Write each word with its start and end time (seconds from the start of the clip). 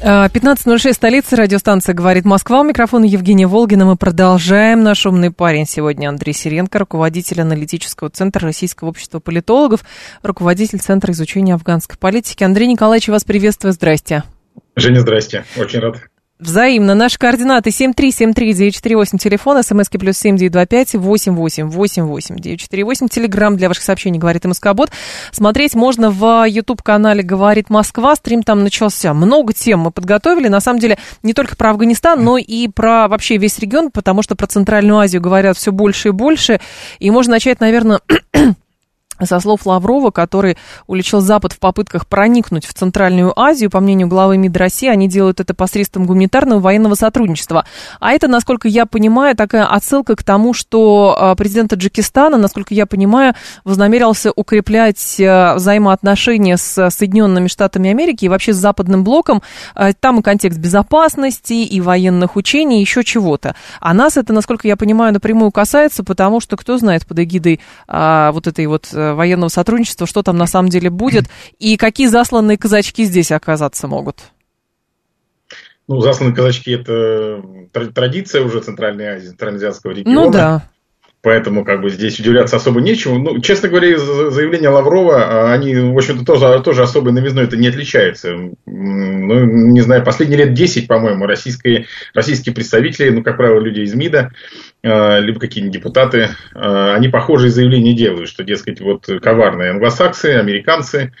15.06, 0.00 0.92
столица, 0.92 1.34
радиостанция 1.36 1.92
«Говорит 1.92 2.24
Москва». 2.24 2.60
У 2.60 2.64
микрофона 2.64 3.04
Евгения 3.04 3.48
Волгина. 3.48 3.84
Мы 3.84 3.96
продолжаем. 3.96 4.84
Наш 4.84 5.04
умный 5.06 5.32
парень 5.32 5.66
сегодня 5.66 6.08
Андрей 6.08 6.32
Сиренко, 6.32 6.78
руководитель 6.78 7.40
аналитического 7.40 8.08
центра 8.08 8.42
Российского 8.42 8.90
общества 8.90 9.18
политологов, 9.18 9.84
руководитель 10.22 10.78
Центра 10.78 11.12
изучения 11.12 11.54
афганской 11.54 11.98
политики. 11.98 12.44
Андрей 12.44 12.68
Николаевич, 12.68 13.08
вас 13.08 13.24
приветствую. 13.24 13.72
Здрасте. 13.72 14.22
Женя, 14.76 15.00
здрасте. 15.00 15.44
Очень 15.56 15.80
рад. 15.80 16.07
Взаимно. 16.38 16.94
Наши 16.94 17.18
координаты 17.18 17.70
7373948, 17.70 19.18
телефон, 19.18 19.60
смски 19.60 19.98
плюс 19.98 20.18
7925 20.18 20.94
8888948, 20.94 23.08
телеграмм 23.08 23.56
для 23.56 23.66
ваших 23.66 23.82
сообщений 23.82 24.20
«Говорит 24.20 24.44
МСК-бот». 24.44 24.92
Смотреть 25.32 25.74
можно 25.74 26.12
в 26.12 26.46
YouTube-канале 26.48 27.24
«Говорит 27.24 27.70
Москва», 27.70 28.14
стрим 28.14 28.44
там 28.44 28.62
начался. 28.62 29.14
Много 29.14 29.52
тем 29.52 29.80
мы 29.80 29.90
подготовили, 29.90 30.46
на 30.46 30.60
самом 30.60 30.78
деле, 30.78 30.96
не 31.24 31.34
только 31.34 31.56
про 31.56 31.70
Афганистан, 31.70 32.22
но 32.22 32.38
и 32.38 32.68
про 32.68 33.08
вообще 33.08 33.36
весь 33.36 33.58
регион, 33.58 33.90
потому 33.90 34.22
что 34.22 34.36
про 34.36 34.46
Центральную 34.46 35.00
Азию 35.00 35.20
говорят 35.20 35.56
все 35.56 35.72
больше 35.72 36.10
и 36.10 36.12
больше. 36.12 36.60
И 37.00 37.10
можно 37.10 37.32
начать, 37.32 37.58
наверное, 37.58 38.00
со 39.24 39.40
слов 39.40 39.66
Лаврова, 39.66 40.10
который 40.10 40.56
уличил 40.86 41.20
Запад 41.20 41.52
в 41.52 41.58
попытках 41.58 42.06
проникнуть 42.06 42.66
в 42.66 42.74
Центральную 42.74 43.38
Азию, 43.38 43.70
по 43.70 43.80
мнению 43.80 44.08
главы 44.08 44.36
МИД 44.38 44.56
России, 44.56 44.88
они 44.88 45.08
делают 45.08 45.40
это 45.40 45.54
посредством 45.54 46.06
гуманитарного 46.06 46.60
военного 46.60 46.94
сотрудничества. 46.94 47.64
А 48.00 48.12
это, 48.12 48.28
насколько 48.28 48.68
я 48.68 48.86
понимаю, 48.86 49.36
такая 49.36 49.66
отсылка 49.66 50.16
к 50.16 50.22
тому, 50.22 50.54
что 50.54 51.16
а, 51.18 51.34
президент 51.34 51.70
Таджикистана, 51.70 52.36
насколько 52.36 52.74
я 52.74 52.86
понимаю, 52.86 53.34
вознамерился 53.64 54.32
укреплять 54.34 55.20
а, 55.20 55.54
взаимоотношения 55.54 56.56
с 56.56 56.90
Соединенными 56.90 57.48
Штатами 57.48 57.90
Америки 57.90 58.24
и 58.24 58.28
вообще 58.28 58.52
с 58.52 58.56
Западным 58.56 59.04
блоком. 59.04 59.42
А, 59.74 59.92
там 59.92 60.20
и 60.20 60.22
контекст 60.22 60.58
безопасности, 60.58 61.54
и 61.54 61.80
военных 61.80 62.36
учений, 62.36 62.78
и 62.78 62.80
еще 62.80 63.04
чего-то. 63.04 63.54
А 63.80 63.94
нас 63.94 64.16
это, 64.16 64.32
насколько 64.32 64.68
я 64.68 64.76
понимаю, 64.76 65.12
напрямую 65.12 65.50
касается, 65.50 66.04
потому 66.04 66.40
что, 66.40 66.56
кто 66.56 66.78
знает, 66.78 67.06
под 67.06 67.20
эгидой 67.20 67.60
вот 67.88 68.46
этой 68.46 68.66
вот 68.66 68.88
военного 69.14 69.48
сотрудничества, 69.48 70.06
что 70.06 70.22
там 70.22 70.36
на 70.36 70.46
самом 70.46 70.68
деле 70.68 70.90
будет, 70.90 71.24
и 71.58 71.76
какие 71.76 72.06
засланные 72.06 72.58
казачки 72.58 73.04
здесь 73.04 73.32
оказаться 73.32 73.86
могут? 73.88 74.18
Ну, 75.86 76.00
засланные 76.00 76.34
казачки– 76.34 76.70
это 76.72 77.42
традиция 77.94 78.42
уже 78.42 78.60
Центральной 78.60 79.06
Азии, 79.06 79.28
Центральноазиатского 79.28 79.92
региона. 79.92 80.24
Ну 80.24 80.30
да. 80.30 80.68
Поэтому 81.20 81.64
как 81.64 81.80
бы 81.80 81.90
здесь 81.90 82.20
удивляться 82.20 82.56
особо 82.56 82.80
нечему. 82.80 83.18
Ну, 83.18 83.40
честно 83.40 83.68
говоря, 83.68 83.98
заявления 83.98 84.68
Лаврова, 84.68 85.24
а, 85.24 85.52
они, 85.52 85.74
в 85.74 85.96
общем-то, 85.96 86.24
тоже, 86.24 86.62
тоже 86.62 86.82
особой 86.82 87.12
новизной 87.12 87.44
это 87.44 87.56
не 87.56 87.66
отличаются. 87.66 88.36
Ну, 88.66 89.44
не 89.44 89.80
знаю, 89.80 90.04
последние 90.04 90.38
лет 90.38 90.54
10, 90.54 90.86
по-моему, 90.86 91.26
российские, 91.26 91.86
российские 92.14 92.54
представители, 92.54 93.10
ну, 93.10 93.24
как 93.24 93.36
правило, 93.36 93.58
люди 93.58 93.80
из 93.80 93.94
МИДа, 93.94 94.18
а, 94.20 94.30
либо 94.82 95.40
какие-нибудь 95.40 95.74
депутаты, 95.74 96.28
а, 96.54 96.94
они 96.94 97.08
похожие 97.08 97.50
заявления 97.50 97.94
делают, 97.94 98.28
что, 98.28 98.44
дескать, 98.44 98.80
вот 98.80 99.06
коварные 99.20 99.70
англосаксы, 99.70 100.26
американцы, 100.26 101.12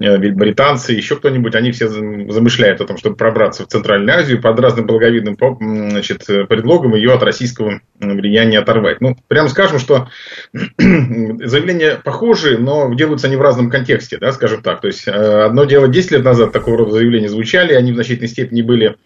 Э, 0.00 0.18
британцы, 0.18 0.92
еще 0.92 1.16
кто-нибудь, 1.16 1.54
они 1.54 1.70
все 1.70 1.86
замышляют 1.88 2.80
о 2.80 2.84
том, 2.84 2.96
чтобы 2.96 3.14
пробраться 3.14 3.64
в 3.64 3.68
Центральную 3.68 4.18
Азию 4.18 4.42
под 4.42 4.58
разным 4.58 4.86
благовидным 4.86 5.36
значит, 5.38 6.26
предлогом 6.26 6.96
ее 6.96 7.12
от 7.12 7.22
российского 7.22 7.80
влияния 8.00 8.58
оторвать. 8.58 9.00
Ну, 9.00 9.16
прямо 9.28 9.48
скажем, 9.48 9.78
что 9.78 10.08
заявления 10.52 12.00
похожи, 12.02 12.58
но 12.58 12.92
делаются 12.92 13.28
они 13.28 13.36
в 13.36 13.42
разном 13.42 13.70
контексте, 13.70 14.18
да, 14.18 14.32
скажем 14.32 14.62
так. 14.62 14.80
То 14.80 14.88
есть, 14.88 15.06
э, 15.06 15.12
одно 15.12 15.64
дело 15.64 15.86
10 15.86 16.10
лет 16.10 16.24
назад 16.24 16.52
такого 16.52 16.78
рода 16.78 16.90
заявления 16.90 17.28
звучали, 17.28 17.74
они 17.74 17.92
в 17.92 17.94
значительной 17.94 18.28
степени 18.28 18.62
были 18.62 18.96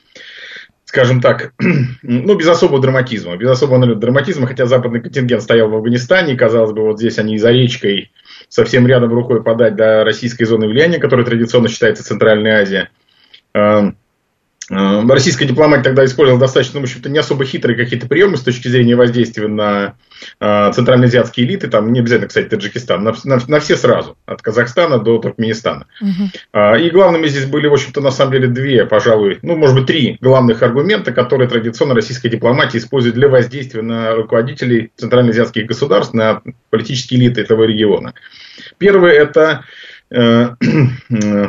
скажем 0.89 1.21
так, 1.21 1.53
ну, 2.03 2.35
без 2.35 2.49
особого 2.49 2.81
драматизма. 2.81 3.37
Без 3.37 3.51
особого 3.51 3.95
драматизма, 3.95 4.47
хотя 4.47 4.65
западный 4.65 5.03
контингент 5.03 5.43
стоял 5.43 5.69
в 5.69 5.75
Афганистане, 5.75 6.33
и, 6.33 6.37
казалось 6.37 6.73
бы, 6.73 6.81
вот 6.83 6.99
здесь 6.99 7.19
они 7.19 7.37
за 7.37 7.51
речкой 7.51 8.11
совсем 8.49 8.87
рядом 8.87 9.13
рукой 9.13 9.43
подать 9.43 9.77
до 9.77 10.03
российской 10.03 10.45
зоны 10.45 10.67
влияния, 10.67 10.99
которая 10.99 11.27
традиционно 11.27 11.69
считается 11.69 12.05
Центральной 12.05 12.53
Азией. 12.53 12.89
Э, 14.71 15.03
российская 15.09 15.47
дипломатия 15.47 15.85
тогда 15.85 16.05
использовала 16.05 16.41
достаточно, 16.41 16.81
в 16.81 16.83
общем-то, 16.83 17.09
не 17.09 17.19
особо 17.19 17.45
хитрые 17.45 17.77
какие-то 17.77 18.07
приемы 18.07 18.37
с 18.37 18.43
точки 18.43 18.69
зрения 18.69 18.97
воздействия 18.97 19.49
на 19.49 19.95
э, 20.41 20.73
центральноазиатские 20.75 21.47
элиты, 21.47 21.69
там 21.69 21.93
не 21.93 22.01
обязательно, 22.01 22.29
кстати, 22.29 22.49
Таджикистан, 22.49 23.03
на, 23.03 23.15
на, 23.25 23.39
на 23.47 23.61
все 23.61 23.77
сразу, 23.77 24.17
от 24.27 24.43
Казахстана 24.43 24.99
до 24.99 25.19
Туркменистана. 25.19 25.87
Угу. 26.01 26.77
И 26.81 26.91
главными 26.91 27.27
здесь 27.29 27.47
были, 27.47 27.67
в 27.67 27.73
общем-то, 27.73 28.01
на 28.01 28.11
самом 28.11 28.33
деле 28.33 28.49
две, 28.49 28.85
пожалуй, 28.85 29.39
ну, 29.43 29.57
может 29.57 29.77
быть, 29.77 29.87
три 29.87 30.19
главных 30.21 30.63
аргумента, 30.63 31.13
которые 31.13 31.49
традиционно 31.49 31.95
российская 31.95 32.29
дипломатия 32.29 32.79
использует 32.79 33.15
для 33.15 33.29
воздействия 33.29 33.83
на 33.83 34.15
руководителей 34.15 34.93
центральноазиатских 34.97 35.67
государств, 35.67 36.15
на 36.15 36.43
политические 36.71 37.21
элиты 37.21 37.41
этого 37.41 37.65
региона. 37.65 38.13
Первое 38.79 39.13
это, 39.13 39.65
э, 40.11 40.49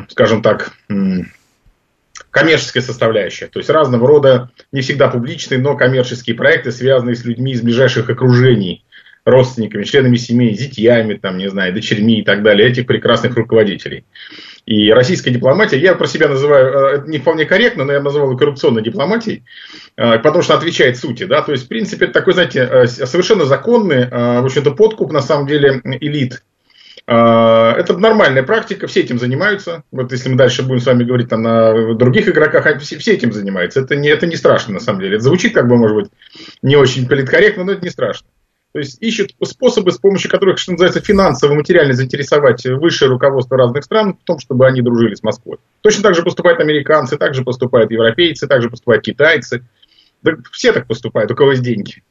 скажем 0.09 0.41
так, 0.41 0.73
коммерческая 2.31 2.83
составляющая. 2.83 3.47
То 3.47 3.59
есть 3.59 3.69
разного 3.69 4.07
рода, 4.07 4.51
не 4.71 4.81
всегда 4.81 5.07
публичные, 5.07 5.59
но 5.59 5.75
коммерческие 5.75 6.35
проекты, 6.35 6.71
связанные 6.71 7.15
с 7.15 7.25
людьми 7.25 7.53
из 7.53 7.61
ближайших 7.61 8.09
окружений, 8.09 8.83
родственниками, 9.25 9.83
членами 9.83 10.17
семей, 10.17 10.53
зятьями, 10.55 11.15
там, 11.15 11.37
не 11.37 11.49
знаю, 11.49 11.73
дочерьми 11.73 12.19
и 12.19 12.23
так 12.23 12.43
далее, 12.43 12.69
этих 12.69 12.85
прекрасных 12.85 13.35
руководителей. 13.35 14.05
И 14.65 14.91
российская 14.91 15.31
дипломатия, 15.31 15.79
я 15.79 15.95
про 15.95 16.07
себя 16.07 16.27
называю, 16.27 17.03
э, 17.03 17.03
не 17.07 17.19
вполне 17.19 17.45
корректно, 17.45 17.85
но 17.85 17.93
я 17.93 18.01
называл 18.01 18.35
коррупционной 18.37 18.83
дипломатией, 18.83 19.43
э, 19.97 20.19
потому 20.19 20.41
что 20.41 20.55
отвечает 20.55 20.97
сути, 20.97 21.23
да, 21.23 21.41
то 21.41 21.51
есть, 21.51 21.65
в 21.65 21.67
принципе, 21.67 22.05
это 22.05 22.13
такой, 22.13 22.33
знаете, 22.33 22.67
э, 22.71 22.87
совершенно 22.87 23.45
законный, 23.45 24.07
в 24.09 24.45
общем-то, 24.45 24.71
подкуп, 24.71 25.11
на 25.11 25.21
самом 25.21 25.47
деле, 25.47 25.81
элит 25.83 26.43
это 27.11 27.97
нормальная 27.97 28.43
практика, 28.43 28.85
все 28.85 29.01
этим 29.01 29.17
занимаются. 29.17 29.83
Вот 29.91 30.11
если 30.11 30.29
мы 30.29 30.35
дальше 30.35 30.61
будем 30.61 30.79
с 30.79 30.85
вами 30.85 31.03
говорить 31.03 31.29
там, 31.29 31.41
на 31.41 31.95
других 31.95 32.29
игроках, 32.29 32.79
все 32.81 33.13
этим 33.13 33.31
занимаются. 33.33 33.79
Это 33.79 33.95
не, 33.95 34.09
это 34.09 34.27
не 34.27 34.35
страшно 34.35 34.75
на 34.75 34.79
самом 34.79 35.01
деле. 35.01 35.15
Это 35.15 35.23
звучит 35.23 35.53
как 35.53 35.67
бы, 35.67 35.75
может 35.75 35.95
быть, 35.95 36.11
не 36.61 36.75
очень 36.75 37.07
политкорректно, 37.07 37.63
но 37.63 37.71
это 37.71 37.83
не 37.83 37.89
страшно. 37.89 38.27
То 38.71 38.79
есть 38.79 39.01
ищут 39.01 39.31
способы, 39.43 39.91
с 39.91 39.97
помощью 39.97 40.29
которых, 40.29 40.59
что 40.59 40.73
называется, 40.73 41.01
финансово, 41.01 41.55
материально 41.55 41.93
заинтересовать 41.93 42.63
высшее 42.65 43.09
руководство 43.09 43.57
разных 43.57 43.83
стран 43.83 44.13
в 44.13 44.23
том, 44.23 44.37
чтобы 44.37 44.67
они 44.67 44.81
дружили 44.81 45.15
с 45.15 45.23
Москвой. 45.23 45.57
Точно 45.81 46.03
так 46.03 46.13
же 46.13 46.21
поступают 46.21 46.59
американцы, 46.59 47.17
так 47.17 47.33
же 47.33 47.43
поступают 47.43 47.89
европейцы, 47.89 48.47
так 48.47 48.61
же 48.61 48.69
поступают 48.69 49.03
китайцы. 49.03 49.65
Да 50.21 50.33
все 50.51 50.71
так 50.73 50.85
поступают, 50.85 51.31
у 51.31 51.35
кого 51.35 51.51
есть 51.51 51.63
деньги. 51.63 52.03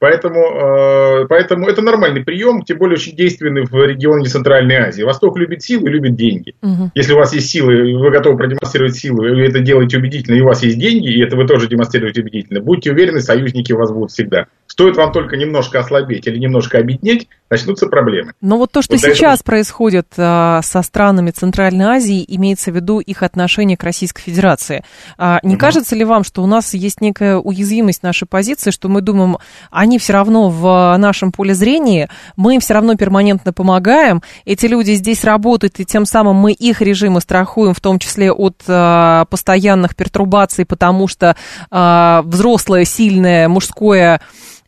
Поэтому, 0.00 0.40
э, 0.40 1.26
поэтому 1.28 1.68
это 1.68 1.82
нормальный 1.82 2.24
прием, 2.24 2.62
тем 2.62 2.78
более 2.78 2.94
очень 2.94 3.14
действенный 3.14 3.66
в 3.66 3.74
регионе 3.86 4.26
Центральной 4.28 4.76
Азии. 4.76 5.02
Восток 5.02 5.36
любит 5.36 5.62
силы 5.62 5.90
любит 5.90 6.16
деньги. 6.16 6.54
Угу. 6.62 6.92
Если 6.94 7.12
у 7.12 7.16
вас 7.16 7.34
есть 7.34 7.50
силы, 7.50 7.98
вы 7.98 8.10
готовы 8.10 8.38
продемонстрировать 8.38 8.96
силу, 8.96 9.26
и 9.26 9.30
вы 9.30 9.42
это 9.42 9.60
делаете 9.60 9.98
убедительно, 9.98 10.36
и 10.36 10.40
у 10.40 10.46
вас 10.46 10.62
есть 10.62 10.78
деньги, 10.78 11.12
и 11.12 11.22
это 11.22 11.36
вы 11.36 11.46
тоже 11.46 11.68
демонстрируете 11.68 12.22
убедительно, 12.22 12.60
будьте 12.60 12.92
уверены, 12.92 13.20
союзники 13.20 13.74
у 13.74 13.76
вас 13.76 13.92
будут 13.92 14.10
всегда. 14.10 14.46
Стоит 14.70 14.96
вам 14.96 15.10
только 15.10 15.36
немножко 15.36 15.80
ослабеть 15.80 16.28
или 16.28 16.38
немножко 16.38 16.78
объединить, 16.78 17.26
начнутся 17.50 17.88
проблемы. 17.88 18.34
Но 18.40 18.56
вот 18.56 18.70
то, 18.70 18.82
что 18.82 18.94
вот 18.94 19.00
сейчас 19.00 19.40
этого... 19.40 19.46
происходит 19.46 20.06
а, 20.16 20.60
со 20.62 20.82
странами 20.82 21.32
Центральной 21.32 21.86
Азии, 21.86 22.24
имеется 22.28 22.70
в 22.70 22.76
виду 22.76 23.00
их 23.00 23.24
отношение 23.24 23.76
к 23.76 23.82
Российской 23.82 24.22
Федерации. 24.22 24.84
А, 25.18 25.40
не 25.42 25.54
угу. 25.54 25.60
кажется 25.60 25.96
ли 25.96 26.04
вам, 26.04 26.22
что 26.22 26.44
у 26.44 26.46
нас 26.46 26.72
есть 26.72 27.00
некая 27.00 27.38
уязвимость 27.38 28.04
нашей 28.04 28.28
позиции, 28.28 28.70
что 28.70 28.88
мы 28.88 29.00
думаем, 29.00 29.38
они 29.72 29.98
все 29.98 30.12
равно 30.12 30.50
в 30.50 30.96
нашем 30.98 31.32
поле 31.32 31.52
зрения, 31.52 32.08
мы 32.36 32.54
им 32.54 32.60
все 32.60 32.74
равно 32.74 32.94
перманентно 32.94 33.52
помогаем, 33.52 34.22
эти 34.44 34.66
люди 34.66 34.92
здесь 34.92 35.24
работают, 35.24 35.80
и 35.80 35.84
тем 35.84 36.06
самым 36.06 36.36
мы 36.36 36.52
их 36.52 36.80
режимы 36.80 37.20
страхуем, 37.20 37.74
в 37.74 37.80
том 37.80 37.98
числе 37.98 38.30
от 38.30 38.62
а, 38.68 39.24
постоянных 39.24 39.96
пертурбаций, 39.96 40.64
потому 40.64 41.08
что 41.08 41.34
взрослое, 41.70 42.84
сильное, 42.84 43.48
мужское 43.48 44.20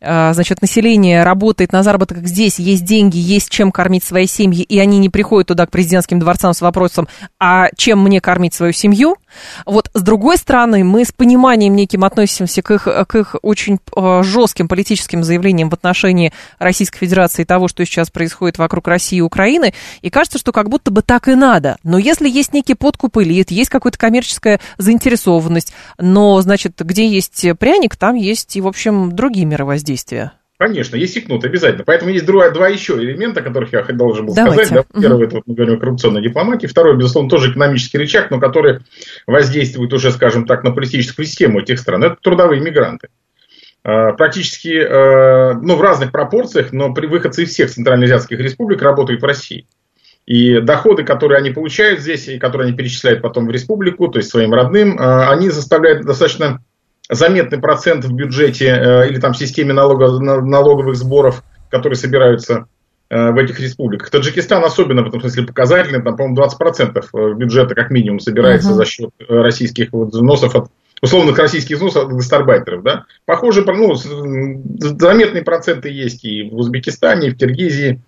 значит, 0.03 0.61
население 0.61 1.23
работает 1.23 1.71
на 1.71 1.83
заработок 1.83 2.27
здесь, 2.27 2.59
есть 2.59 2.83
деньги, 2.83 3.17
есть 3.17 3.49
чем 3.49 3.71
кормить 3.71 4.03
свои 4.03 4.27
семьи, 4.27 4.63
и 4.63 4.79
они 4.79 4.99
не 4.99 5.09
приходят 5.09 5.47
туда 5.47 5.65
к 5.65 5.71
президентским 5.71 6.19
дворцам 6.19 6.53
с 6.53 6.61
вопросом, 6.61 7.07
а 7.39 7.69
чем 7.77 8.03
мне 8.03 8.19
кормить 8.19 8.53
свою 8.53 8.73
семью, 8.73 9.15
Вот 9.65 9.89
с 9.93 10.01
другой 10.01 10.37
стороны, 10.37 10.83
мы 10.83 11.05
с 11.05 11.11
пониманием 11.11 11.75
неким 11.75 12.03
относимся 12.03 12.61
к 12.61 12.71
их, 12.71 12.83
к 12.83 13.15
их 13.15 13.35
очень 13.41 13.79
э, 13.95 14.23
жестким 14.23 14.67
политическим 14.67 15.23
заявлениям 15.23 15.69
в 15.69 15.73
отношении 15.73 16.33
Российской 16.59 16.99
Федерации 16.99 17.43
и 17.43 17.45
того, 17.45 17.67
что 17.67 17.85
сейчас 17.85 18.09
происходит 18.09 18.57
вокруг 18.57 18.87
России 18.87 19.17
и 19.17 19.21
Украины, 19.21 19.73
и 20.01 20.09
кажется, 20.09 20.37
что 20.37 20.51
как 20.51 20.69
будто 20.69 20.91
бы 20.91 21.01
так 21.01 21.27
и 21.27 21.35
надо. 21.35 21.77
Но 21.83 21.97
если 21.97 22.29
есть 22.29 22.53
некий 22.53 22.75
подкуп 22.75 23.17
элит, 23.17 23.51
есть 23.51 23.69
какая-то 23.69 23.97
коммерческая 23.97 24.59
заинтересованность, 24.77 25.73
но, 25.97 26.41
значит, 26.41 26.79
где 26.79 27.07
есть 27.07 27.45
пряник, 27.59 27.95
там 27.95 28.15
есть 28.15 28.55
и, 28.55 28.61
в 28.61 28.67
общем, 28.67 29.11
другие 29.11 29.45
меры 29.45 29.65
воздействия. 29.65 30.33
Конечно, 30.63 30.95
есть 30.95 31.17
и 31.17 31.19
кнут, 31.19 31.43
обязательно. 31.43 31.83
Поэтому 31.83 32.11
есть 32.11 32.25
два, 32.25 32.49
два 32.49 32.69
еще 32.69 32.93
элемента, 32.93 33.41
о 33.41 33.43
которых 33.43 33.73
я 33.73 33.83
должен 33.83 34.27
был 34.27 34.33
Давайте. 34.33 34.67
сказать. 34.67 34.85
Да? 34.93 35.01
Первый, 35.01 35.27
это 35.27 35.35
вот 35.35 35.43
мы 35.45 35.55
говорим 35.55 35.75
о 35.75 35.77
коррупционной 35.77 36.21
дипломатии. 36.21 36.67
Второй, 36.67 36.95
безусловно, 36.95 37.29
тоже 37.29 37.51
экономический 37.51 37.97
рычаг, 37.97 38.31
но 38.31 38.39
который 38.39 38.79
воздействует 39.27 39.91
уже, 39.91 40.09
скажем 40.13 40.45
так, 40.45 40.63
на 40.63 40.71
политическую 40.71 41.25
систему 41.25 41.59
этих 41.59 41.79
стран. 41.79 42.05
Это 42.05 42.15
трудовые 42.21 42.61
мигранты. 42.61 43.09
А, 43.83 44.13
практически, 44.13 44.79
а, 44.79 45.55
ну, 45.61 45.75
в 45.75 45.81
разных 45.81 46.13
пропорциях, 46.13 46.71
но 46.71 46.93
при 46.93 47.07
выходце 47.07 47.43
из 47.43 47.49
всех 47.49 47.69
центральноазиатских 47.69 48.39
республик 48.39 48.81
работают 48.81 49.21
в 49.21 49.25
России. 49.25 49.67
И 50.25 50.61
доходы, 50.61 51.03
которые 51.03 51.39
они 51.39 51.49
получают 51.49 51.99
здесь, 51.99 52.29
и 52.29 52.39
которые 52.39 52.69
они 52.69 52.77
перечисляют 52.77 53.21
потом 53.21 53.47
в 53.47 53.51
республику, 53.51 54.07
то 54.07 54.19
есть 54.19 54.29
своим 54.29 54.53
родным, 54.53 54.97
а, 54.97 55.29
они 55.29 55.49
заставляют 55.49 56.05
достаточно 56.05 56.63
заметный 57.09 57.59
процент 57.59 58.05
в 58.05 58.13
бюджете 58.13 58.67
э, 58.67 59.09
или 59.09 59.19
там 59.19 59.33
в 59.33 59.37
системе 59.37 59.73
налога, 59.73 60.19
налоговых 60.19 60.95
сборов, 60.95 61.43
которые 61.69 61.97
собираются 61.97 62.65
э, 63.09 63.31
в 63.31 63.37
этих 63.37 63.59
республиках. 63.59 64.09
Таджикистан 64.09 64.63
особенно 64.63 65.03
в 65.03 65.07
этом 65.07 65.19
смысле 65.19 65.43
показательный, 65.43 66.01
там, 66.01 66.15
по-моему, 66.15 66.41
20% 66.41 67.05
э, 67.13 67.33
бюджета 67.35 67.75
как 67.75 67.91
минимум 67.91 68.19
собирается 68.19 68.71
uh-huh. 68.71 68.75
за 68.75 68.85
счет 68.85 69.09
российских 69.27 69.91
вот 69.91 70.09
взносов 70.09 70.55
от 70.55 70.71
условных 71.01 71.37
российских 71.37 71.75
взносов 71.75 72.05
от 72.05 72.13
гастарбайтеров. 72.13 72.81
Да? 72.81 73.05
Похоже, 73.25 73.65
ну, 73.65 73.95
заметные 73.95 75.43
проценты 75.43 75.89
есть 75.89 76.23
и 76.23 76.49
в 76.49 76.55
Узбекистане, 76.55 77.27
и 77.27 77.31
в 77.31 77.37
Киргизии. 77.37 77.99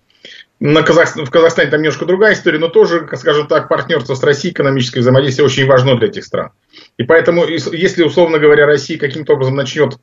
На 0.58 0.82
Казах... 0.82 1.16
В 1.16 1.30
Казахстане 1.30 1.70
там 1.70 1.82
немножко 1.82 2.06
другая 2.06 2.32
история, 2.32 2.58
но 2.58 2.68
тоже, 2.68 3.06
скажем 3.16 3.46
так, 3.46 3.68
партнерство 3.68 4.14
с 4.14 4.22
Россией, 4.22 4.54
экономическое 4.54 5.00
взаимодействие 5.00 5.44
очень 5.44 5.66
важно 5.66 5.96
для 5.96 6.08
этих 6.08 6.24
стран. 6.24 6.50
И 6.96 7.02
поэтому, 7.02 7.46
если, 7.46 8.02
условно 8.02 8.38
говоря, 8.38 8.66
Россия 8.66 8.98
каким-то 8.98 9.34
образом 9.34 9.54
начнет 9.54 9.98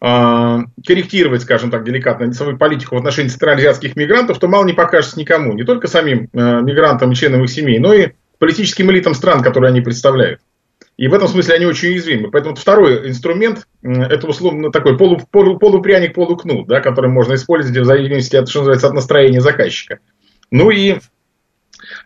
э, 0.00 0.58
корректировать, 0.86 1.42
скажем 1.42 1.72
так, 1.72 1.84
деликатно 1.84 2.32
свою 2.32 2.56
политику 2.56 2.94
в 2.94 2.98
отношении 2.98 3.30
центральноазиатских 3.30 3.96
мигрантов, 3.96 4.38
то 4.38 4.46
мало 4.46 4.64
не 4.64 4.74
покажется 4.74 5.18
никому. 5.18 5.54
Не 5.54 5.64
только 5.64 5.88
самим 5.88 6.28
э, 6.32 6.60
мигрантам 6.62 7.10
и 7.10 7.16
членам 7.16 7.42
их 7.42 7.50
семей, 7.50 7.80
но 7.80 7.92
и 7.92 8.10
политическим 8.38 8.92
элитам 8.92 9.14
стран, 9.14 9.42
которые 9.42 9.70
они 9.70 9.80
представляют. 9.80 10.40
И 10.96 11.08
в 11.08 11.14
этом 11.14 11.26
смысле 11.26 11.56
они 11.56 11.66
очень 11.66 11.88
уязвимы. 11.88 12.30
Поэтому 12.30 12.54
второй 12.54 13.08
инструмент– 13.08 13.66
это 13.82 14.28
условно 14.28 14.70
такой 14.70 14.96
полу, 14.96 15.20
полу, 15.30 15.58
полупряник, 15.58 16.14
полукнут, 16.14 16.68
да, 16.68 16.80
который 16.80 17.10
можно 17.10 17.34
использовать 17.34 17.76
в 17.76 17.84
зависимости 17.84 18.36
от, 18.36 18.48
что 18.48 18.60
называется, 18.60 18.86
от 18.86 18.94
настроения 18.94 19.40
заказчика. 19.40 19.98
Ну 20.50 20.70
и 20.70 20.98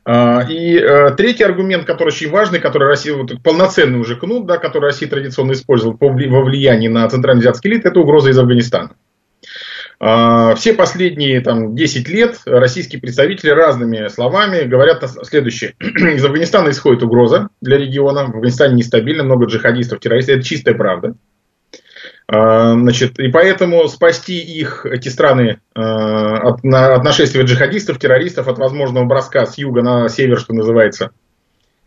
а, 0.05 0.45
и 0.49 0.77
э, 0.77 1.11
третий 1.17 1.45
аргумент, 1.45 1.85
который 1.85 2.09
очень 2.09 2.31
важный, 2.31 2.61
который 2.61 2.89
Россия, 2.89 3.15
вот, 3.15 3.31
полноценный 3.43 4.01
уже 4.01 4.17
кнут, 4.17 4.47
да, 4.47 4.59
который 4.59 4.85
Россия 4.85 5.09
традиционно 5.09 5.53
использовала 5.53 5.97
по, 5.97 6.09
во 6.09 6.43
влиянии 6.43 6.89
на 6.89 7.09
центральноазиатский 7.09 7.71
элит, 7.71 7.85
это 7.85 8.01
угроза 8.01 8.31
из 8.31 8.39
Афганистана. 8.39 8.97
А, 10.01 10.55
все 10.55 10.75
последние 10.75 11.41
там, 11.41 11.75
10 11.75 12.09
лет 12.09 12.41
российские 12.47 13.01
представители 13.01 13.51
разными 13.51 14.09
словами 14.09 14.65
говорят 14.65 15.05
следующее. 15.25 15.75
Из 15.81 16.25
Афганистана 16.25 16.71
исходит 16.71 17.03
угроза 17.03 17.49
для 17.61 17.79
региона. 17.79 18.27
В 18.27 18.37
Афганистане 18.37 18.77
нестабильно, 18.77 19.25
много 19.25 19.47
джихадистов, 19.47 19.99
террористов. 20.01 20.37
Это 20.37 20.45
чистая 20.45 20.75
правда. 20.75 21.15
А, 22.29 22.75
значит, 22.75 23.19
и 23.19 23.29
поэтому 23.29 23.89
спасти 23.89 24.39
их, 24.39 24.87
эти 24.87 25.09
страны, 25.09 25.61
а, 25.75 26.37
от, 26.49 26.65
от 26.65 27.03
нашествия 27.03 27.43
джихадистов, 27.43 27.99
террористов, 27.99 28.47
от 28.47 28.59
возможного 28.59 29.05
броска 29.05 29.47
с 29.47 29.59
юга 29.59 29.83
на 29.83 30.09
север, 30.09 30.39
что 30.39 30.53
называется, 30.53 31.11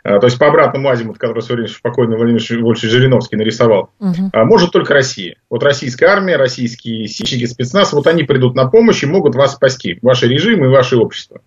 то 0.03 0.23
есть 0.23 0.39
по 0.39 0.47
обратному 0.47 0.89
азимуту, 0.89 1.19
который 1.19 1.41
все 1.41 1.53
время 1.53 1.67
спокойно 1.67 2.17
Владимир 2.17 2.41
Вольфович 2.63 2.91
Жириновский 2.91 3.35
нарисовал, 3.35 3.91
угу. 3.99 4.31
может 4.33 4.71
только 4.71 4.93
Россия. 4.93 5.35
Вот 5.49 5.63
российская 5.63 6.07
армия, 6.07 6.37
российские 6.37 7.07
сильщики 7.07 7.45
спецназ, 7.45 7.93
вот 7.93 8.07
они 8.07 8.23
придут 8.23 8.55
на 8.55 8.67
помощь 8.67 9.03
и 9.03 9.07
могут 9.07 9.35
вас 9.35 9.53
спасти, 9.53 9.99
ваши 10.01 10.27
режимы 10.27 10.67
и 10.67 10.69
ваше 10.69 10.97
общество. 10.97 11.41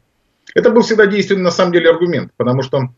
Это 0.54 0.70
был 0.70 0.82
всегда 0.82 1.06
действенный 1.06 1.42
на 1.42 1.50
самом 1.50 1.72
деле 1.72 1.90
аргумент, 1.90 2.30
потому 2.36 2.62
что 2.62 2.90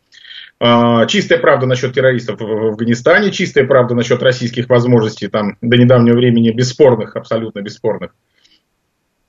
а, 0.59 1.07
чистая 1.07 1.39
правда 1.39 1.67
насчет 1.67 1.95
террористов 1.95 2.41
в 2.41 2.67
Афганистане, 2.69 3.31
чистая 3.31 3.67
правда 3.67 3.95
насчет 3.95 4.23
российских 4.23 4.69
возможностей 4.69 5.29
там 5.29 5.57
до 5.61 5.77
недавнего 5.77 6.17
времени 6.17 6.51
бесспорных, 6.51 7.17
абсолютно 7.17 7.61
бесспорных. 7.61 8.13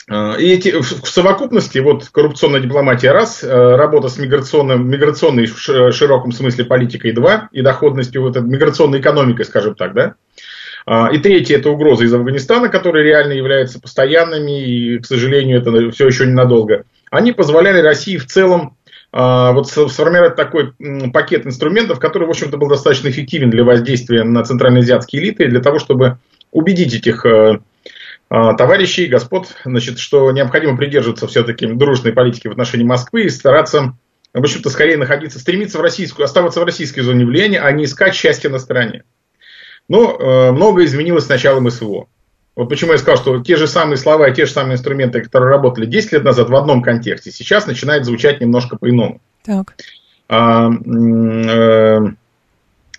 А, 0.10 0.36
и 0.36 0.48
эти, 0.48 0.70
в 0.80 1.08
совокупности, 1.08 1.80
вот 1.80 2.08
коррупционная 2.10 2.62
дипломатия 2.62 3.12
раз, 3.12 3.44
э, 3.44 3.76
работа 3.76 4.08
с 4.08 4.18
миграционным, 4.18 4.90
миграционной 4.90 5.48
в 5.48 5.92
широком 5.92 6.32
смысле 6.32 6.64
политикой 6.64 7.12
два, 7.12 7.50
и 7.52 7.62
доходностью, 7.62 8.22
вот 8.22 8.38
миграционной 8.38 9.02
экономикой, 9.02 9.44
скажем 9.44 9.76
так, 9.76 9.94
да. 9.94 10.16
А, 10.86 11.10
и 11.12 11.18
третье, 11.18 11.58
это 11.58 11.70
угроза 11.70 12.06
из 12.06 12.14
Афганистана, 12.14 12.70
которые 12.70 13.04
реально 13.04 13.34
являются 13.34 13.82
постоянными, 13.82 14.64
и, 14.64 15.00
к 15.00 15.06
сожалению, 15.06 15.60
это 15.60 15.92
все 15.92 16.08
еще 16.08 16.26
ненадолго. 16.26 16.84
Они 17.12 17.34
позволяли 17.34 17.82
России 17.82 18.18
в 18.18 18.26
целом 18.28 18.76
вот 19.14 19.70
сформировать 19.70 20.36
такой 20.36 20.74
пакет 21.14 21.48
инструментов, 21.48 21.98
который, 21.98 22.28
в 22.28 22.30
общем-то, 22.30 22.58
был 22.58 22.68
достаточно 22.68 23.08
эффективен 23.08 23.50
для 23.50 23.64
воздействия 23.64 24.24
на 24.24 24.44
центральноазиатские 24.44 25.24
элиты, 25.24 25.48
для 25.48 25.62
того, 25.62 25.80
чтобы 25.80 26.18
убедить 26.52 26.94
этих 26.94 27.26
э, 27.26 27.60
товарищей, 28.30 29.08
господ, 29.08 29.56
значит, 29.64 30.00
что 30.00 30.32
необходимо 30.32 30.76
придерживаться 30.76 31.28
все-таки 31.28 31.66
дружной 31.66 32.14
политики 32.14 32.48
в 32.48 32.52
отношении 32.52 32.84
Москвы 32.84 33.24
и 33.24 33.30
стараться, 33.30 33.98
в 34.34 34.40
общем-то, 34.40 34.70
скорее 34.70 34.98
находиться, 34.98 35.40
стремиться 35.40 35.78
в 35.78 35.82
российскую, 35.82 36.26
оставаться 36.26 36.60
в 36.60 36.64
российской 36.64 37.02
зоне 37.02 37.26
влияния, 37.26 37.62
а 37.62 37.72
не 37.72 37.86
искать 37.86 38.16
счастья 38.16 38.50
на 38.50 38.60
стороне. 38.60 39.04
Но 39.88 40.18
э, 40.18 40.52
многое 40.52 40.86
изменилось 40.86 41.26
с 41.26 41.30
началом 41.30 41.70
СВО. 41.72 42.08
Вот 42.58 42.70
почему 42.70 42.92
я 42.92 42.98
сказал, 42.98 43.18
что 43.18 43.44
те 43.44 43.56
же 43.56 43.68
самые 43.68 43.98
слова 43.98 44.28
и 44.28 44.34
те 44.34 44.46
же 44.46 44.52
самые 44.52 44.74
инструменты, 44.74 45.22
которые 45.22 45.50
работали 45.50 45.86
10 45.86 46.12
лет 46.14 46.24
назад 46.24 46.50
в 46.50 46.56
одном 46.56 46.82
контексте, 46.82 47.32
сейчас 47.32 47.68
начинают 47.68 48.06
звучать 48.06 48.42
немножко 48.42 48.78
по-иному. 48.78 49.22
Так. 49.46 49.76
А, 50.28 50.70
э, 50.70 52.00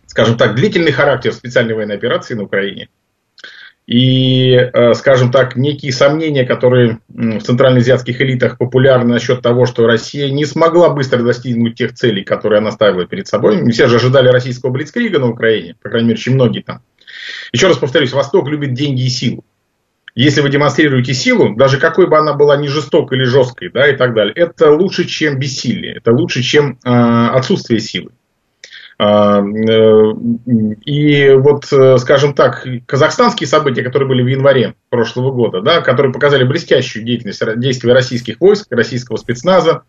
скажем 0.07 0.37
так, 0.39 0.55
длительный 0.55 0.93
характер 0.93 1.33
специальной 1.33 1.75
военной 1.75 1.97
операции 1.97 2.35
на 2.35 2.45
Украине 2.45 2.89
и, 3.89 4.53
э, 4.53 4.93
скажем 4.93 5.33
так, 5.33 5.57
некие 5.57 5.93
сомнения, 5.93 6.45
которые 6.45 6.99
в 7.09 7.41
центральноазиатских 7.41 8.21
элитах 8.21 8.59
популярны 8.59 9.15
насчет 9.15 9.41
того, 9.41 9.65
что 9.65 9.87
Россия 9.87 10.31
не 10.31 10.45
смогла 10.45 10.91
быстро 10.91 11.23
достигнуть 11.23 11.77
тех 11.77 11.95
целей, 11.95 12.23
которые 12.23 12.59
она 12.59 12.71
ставила 12.71 13.07
перед 13.07 13.29
собой. 13.29 13.67
Все 13.71 13.89
же 13.89 13.97
ожидали 13.97 14.29
российского 14.29 14.69
блицкрига 14.69 15.19
на 15.19 15.31
Украине, 15.31 15.75
по 15.83 15.89
крайней 15.89 16.09
мере, 16.09 16.19
очень 16.19 16.35
многие 16.35 16.61
там. 16.61 16.83
Еще 17.51 17.67
раз 17.67 17.79
повторюсь, 17.79 18.13
Восток 18.13 18.49
любит 18.49 18.75
деньги 18.75 19.07
и 19.07 19.09
силу. 19.09 19.43
Если 20.15 20.43
вы 20.43 20.51
демонстрируете 20.51 21.15
силу, 21.15 21.55
даже 21.57 21.79
какой 21.79 22.09
бы 22.09 22.19
она 22.19 22.35
была 22.35 22.59
не 22.59 22.69
жестокой 22.69 23.17
или 23.17 23.25
жесткой, 23.25 23.71
да, 23.71 23.89
и 23.89 23.97
так 23.97 24.13
далее, 24.13 24.35
это 24.35 24.71
лучше, 24.71 25.07
чем 25.07 25.39
бессилие, 25.39 25.95
это 25.95 26.13
лучше, 26.13 26.43
чем 26.43 26.79
э, 26.85 26.91
отсутствие 26.91 27.81
силы. 27.81 28.11
А, 29.01 29.41
э, 29.41 30.13
и 30.85 31.31
вот, 31.31 31.73
э, 31.73 31.99
скажем 31.99 32.35
так, 32.35 32.67
казахстанские 32.87 33.47
события, 33.47 33.83
которые 33.83 34.09
были 34.09 34.23
в 34.23 34.27
январе 34.27 34.75
прошлого 34.91 35.31
года, 35.31 35.61
да, 35.63 35.83
которые 35.83 36.13
показали 36.13 36.43
блестящую 36.43 37.05
деятельность 37.05 37.41
действия 37.61 37.93
российских 37.93 38.41
войск, 38.41 38.67
российского 38.71 39.17
спецназа, 39.17 39.83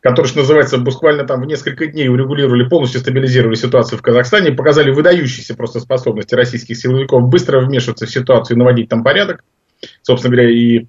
которые, 0.00 0.28
что 0.30 0.40
называется, 0.40 0.78
буквально 0.78 1.24
там 1.24 1.40
в 1.40 1.46
несколько 1.46 1.86
дней 1.86 2.08
урегулировали, 2.08 2.68
полностью 2.68 3.00
стабилизировали 3.00 3.56
ситуацию 3.56 3.98
в 3.98 4.02
Казахстане, 4.02 4.52
показали 4.52 4.92
выдающиеся 4.92 5.56
просто 5.56 5.80
способности 5.80 6.36
российских 6.36 6.76
силовиков 6.76 7.28
быстро 7.28 7.58
вмешиваться 7.58 8.06
в 8.06 8.10
ситуацию 8.10 8.56
и 8.56 8.58
наводить 8.60 8.88
там 8.88 9.02
порядок. 9.02 9.42
Собственно 10.02 10.36
говоря, 10.36 10.50
и 10.50 10.86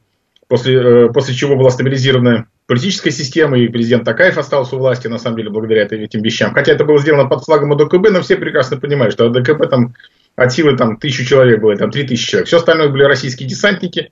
после, 0.48 0.76
э, 0.76 1.10
после 1.10 1.34
чего 1.34 1.56
была 1.56 1.72
стабилизирована 1.72 2.48
политическая 2.68 3.12
система, 3.12 3.58
и 3.58 3.68
президент 3.68 4.04
Такаев 4.04 4.38
остался 4.38 4.76
у 4.76 4.80
власти, 4.80 5.08
на 5.08 5.18
самом 5.18 5.38
деле, 5.38 5.50
благодаря 5.50 5.84
этим 5.84 6.22
вещам. 6.22 6.54
Хотя 6.54 6.74
это 6.74 6.86
было 6.86 7.00
сделано 7.00 7.28
под 7.28 7.44
флагом 7.44 7.74
АДКБ, 7.74 8.12
но 8.12 8.22
все 8.22 8.36
прекрасно 8.36 8.78
понимают, 8.78 9.14
что 9.14 9.26
АДКБ 9.26 9.70
там 9.70 9.96
от 10.36 10.54
силы 10.54 10.78
там 10.78 10.98
тысячу 10.98 11.26
человек 11.26 11.62
было, 11.62 11.76
там 11.76 11.90
три 11.90 12.04
тысячи 12.04 12.30
человек. 12.30 12.48
Все 12.48 12.58
остальное 12.58 12.90
были 12.90 13.04
российские 13.04 13.50
десантники. 13.50 14.12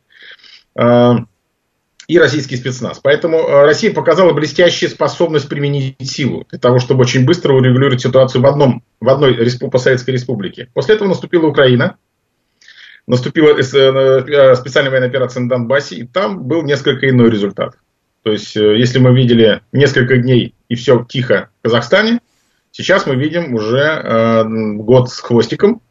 А, 0.75 1.17
и 2.07 2.19
российский 2.19 2.55
спецназ. 2.55 2.99
Поэтому 3.01 3.37
э, 3.37 3.65
Россия 3.65 3.91
показала 3.93 4.33
блестящую 4.33 4.89
способность 4.89 5.49
применить 5.49 5.95
силу 6.09 6.45
для 6.49 6.59
того, 6.59 6.79
чтобы 6.79 7.01
очень 7.01 7.25
быстро 7.25 7.53
урегулировать 7.53 8.01
ситуацию 8.01 8.41
в, 8.41 8.45
одном, 8.45 8.83
в 8.99 9.09
одной 9.09 9.35
респу, 9.35 9.69
постсоветской 9.69 10.13
республике. 10.13 10.69
После 10.73 10.95
этого 10.95 11.07
наступила 11.07 11.47
Украина, 11.47 11.97
наступила 13.07 13.57
э, 13.57 13.59
э, 13.59 14.55
специальная 14.55 14.91
военная 14.91 15.09
операция 15.09 15.41
на 15.41 15.49
Донбассе, 15.49 15.95
и 15.95 16.05
там 16.05 16.43
был 16.43 16.61
несколько 16.63 17.09
иной 17.09 17.29
результат. 17.29 17.75
То 18.25 18.31
есть, 18.33 18.55
если 18.55 18.99
мы 18.99 19.15
видели 19.15 19.61
несколько 19.71 20.17
дней 20.17 20.53
и 20.67 20.75
все 20.75 21.05
тихо 21.07 21.49
в 21.59 21.63
Казахстане, 21.63 22.19
Сейчас 22.77 23.05
мы 23.05 23.15
видим 23.15 23.53
уже 23.53 23.79
э, 23.79 24.43
год 24.43 25.09
с 25.09 25.21
хвостиком, 25.21 25.81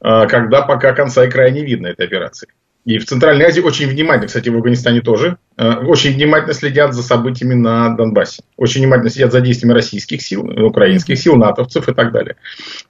э, 0.00 0.26
когда 0.28 0.62
пока 0.62 0.94
конца 0.94 1.26
и 1.26 1.30
края 1.30 1.50
не 1.50 1.62
видно 1.62 1.88
этой 1.88 2.06
операции. 2.06 2.48
И 2.86 2.98
в 2.98 3.04
Центральной 3.04 3.46
Азии 3.46 3.60
очень 3.60 3.88
внимательно, 3.88 4.28
кстати, 4.28 4.48
в 4.48 4.54
Афганистане 4.54 5.00
тоже, 5.00 5.38
э, 5.58 5.72
очень 5.86 6.14
внимательно 6.14 6.54
следят 6.54 6.94
за 6.94 7.02
событиями 7.02 7.54
на 7.54 7.88
Донбассе. 7.96 8.44
Очень 8.56 8.82
внимательно 8.82 9.10
следят 9.10 9.32
за 9.32 9.40
действиями 9.40 9.74
российских 9.74 10.22
сил, 10.22 10.44
украинских 10.44 11.18
сил, 11.18 11.34
натовцев 11.34 11.88
и 11.88 11.92
так 11.92 12.12
далее. 12.12 12.36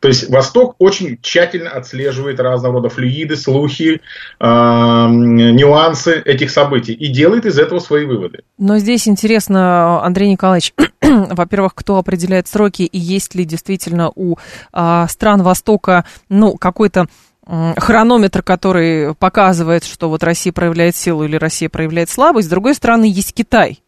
То 0.00 0.08
есть 0.08 0.28
Восток 0.28 0.76
очень 0.78 1.18
тщательно 1.22 1.70
отслеживает 1.70 2.40
разного 2.40 2.74
рода 2.74 2.90
флюиды, 2.90 3.36
слухи, 3.36 4.02
э, 4.38 4.46
нюансы 5.08 6.20
этих 6.22 6.50
событий 6.50 6.92
и 6.92 7.08
делает 7.08 7.46
из 7.46 7.58
этого 7.58 7.78
свои 7.78 8.04
выводы. 8.04 8.40
Но 8.58 8.76
здесь 8.76 9.08
интересно, 9.08 10.04
Андрей 10.04 10.30
Николаевич, 10.30 10.74
во-первых, 11.00 11.74
кто 11.74 11.96
определяет 11.96 12.48
сроки 12.48 12.82
и 12.82 12.98
есть 12.98 13.34
ли 13.34 13.46
действительно 13.46 14.10
у 14.14 14.36
э, 14.74 15.06
стран 15.08 15.42
Востока 15.42 16.04
ну, 16.28 16.58
какой-то 16.58 17.06
хронометр, 17.46 18.42
который 18.42 19.14
показывает, 19.14 19.84
что 19.84 20.08
вот 20.08 20.22
Россия 20.22 20.52
проявляет 20.52 20.96
силу 20.96 21.24
или 21.24 21.36
Россия 21.36 21.68
проявляет 21.68 22.10
слабость. 22.10 22.48
С 22.48 22.50
другой 22.50 22.74
стороны, 22.74 23.04
есть 23.04 23.34
Китай. 23.34 23.82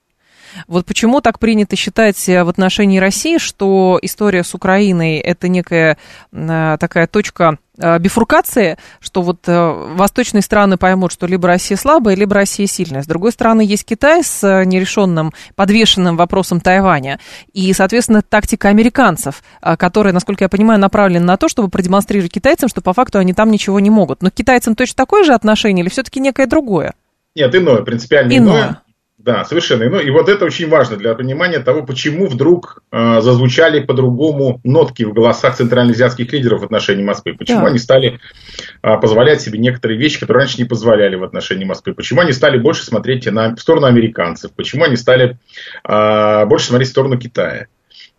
Вот 0.67 0.87
почему 0.87 1.21
так 1.21 1.39
принято 1.39 1.77
считать 1.77 2.17
в 2.27 2.49
отношении 2.49 2.99
России, 2.99 3.39
что 3.39 3.99
история 4.01 4.45
с 4.45 4.55
Украиной 4.55 5.19
это 5.19 5.49
некая 5.49 5.99
э, 6.33 6.77
такая 6.81 7.07
точка 7.07 7.59
Э, 7.68 7.68
бифуркации, 7.99 8.79
что 9.01 9.23
вот 9.23 9.41
э, 9.47 9.71
восточные 9.95 10.43
страны 10.43 10.77
поймут, 10.77 11.13
что 11.13 11.27
либо 11.27 11.49
Россия 11.49 11.77
слабая, 11.77 12.15
либо 12.17 12.35
Россия 12.35 12.67
сильная. 12.67 13.03
С 13.03 13.07
другой 13.07 13.33
стороны, 13.33 13.63
есть 13.63 13.85
Китай 13.85 14.23
с 14.23 14.43
э, 14.43 14.65
нерешенным, 14.65 15.33
подвешенным 15.55 16.17
вопросом 16.17 16.61
Тайваня. 16.61 17.21
И, 17.53 17.73
соответственно, 17.73 18.23
тактика 18.23 18.69
американцев, 18.69 19.43
которая, 19.61 20.13
насколько 20.13 20.45
я 20.45 20.49
понимаю, 20.49 20.81
направлена 20.81 21.25
на 21.25 21.37
то, 21.37 21.49
чтобы 21.49 21.69
продемонстрировать 21.69 22.33
китайцам, 22.33 22.69
что 22.69 22.81
по 22.81 22.93
факту 22.93 23.19
они 23.19 23.33
там 23.33 23.51
ничего 23.51 23.81
не 23.81 23.91
могут. 23.91 24.23
Но 24.23 24.31
к 24.31 24.35
китайцам 24.35 24.75
точно 24.75 24.97
такое 24.97 25.25
же 25.25 25.33
отношение 25.35 25.83
или 25.83 25.91
все-таки 25.91 26.21
некое 26.21 26.47
другое? 26.47 26.95
Нет, 27.35 27.55
иное, 27.55 27.83
принципиально 27.83 28.37
иное. 28.37 28.63
иное. 28.63 28.83
Да, 29.19 29.45
совершенно. 29.45 29.91
Ну, 29.91 29.99
и 29.99 30.11
вот 30.11 30.29
это 30.29 30.45
очень 30.45 30.69
важно 30.69 30.97
для 30.97 31.13
понимания 31.15 31.59
того, 31.59 31.83
почему 31.83 32.29
вдруг 32.29 32.85
э, 32.93 33.21
зазвучали 33.21 33.81
по-другому 33.81 34.61
нотки 34.63 35.03
в 35.03 35.13
голосах 35.13 35.57
центральноазиатских 35.57 36.33
лидеров 36.33 36.61
в 36.61 36.65
отношении 36.65 37.03
Москвы. 37.03 37.35
Почему 37.35 37.63
да. 37.63 37.67
они 37.67 37.81
стали 37.81 38.21
э, 38.81 38.97
позволять 38.99 39.43
себе 39.43 39.59
некоторые 39.59 39.99
вещи, 39.99 40.21
которые 40.21 40.43
раньше 40.43 40.59
не 40.59 40.65
позволяли 40.65 41.17
в 41.17 41.25
отношении 41.25 41.65
Москвы. 41.65 41.95
Почему 41.95 42.21
они 42.21 42.33
стали 42.33 42.59
больше 42.59 42.85
смотреть 42.85 43.27
на, 43.27 43.57
в 43.57 43.61
сторону 43.61 43.89
американцев. 43.89 44.53
Почему 44.53 44.85
они 44.85 44.95
стали 44.95 45.37
э, 45.83 46.47
больше 46.47 46.69
смотреть 46.69 46.89
в 46.89 46.93
сторону 46.93 47.19
Китая. 47.19 47.67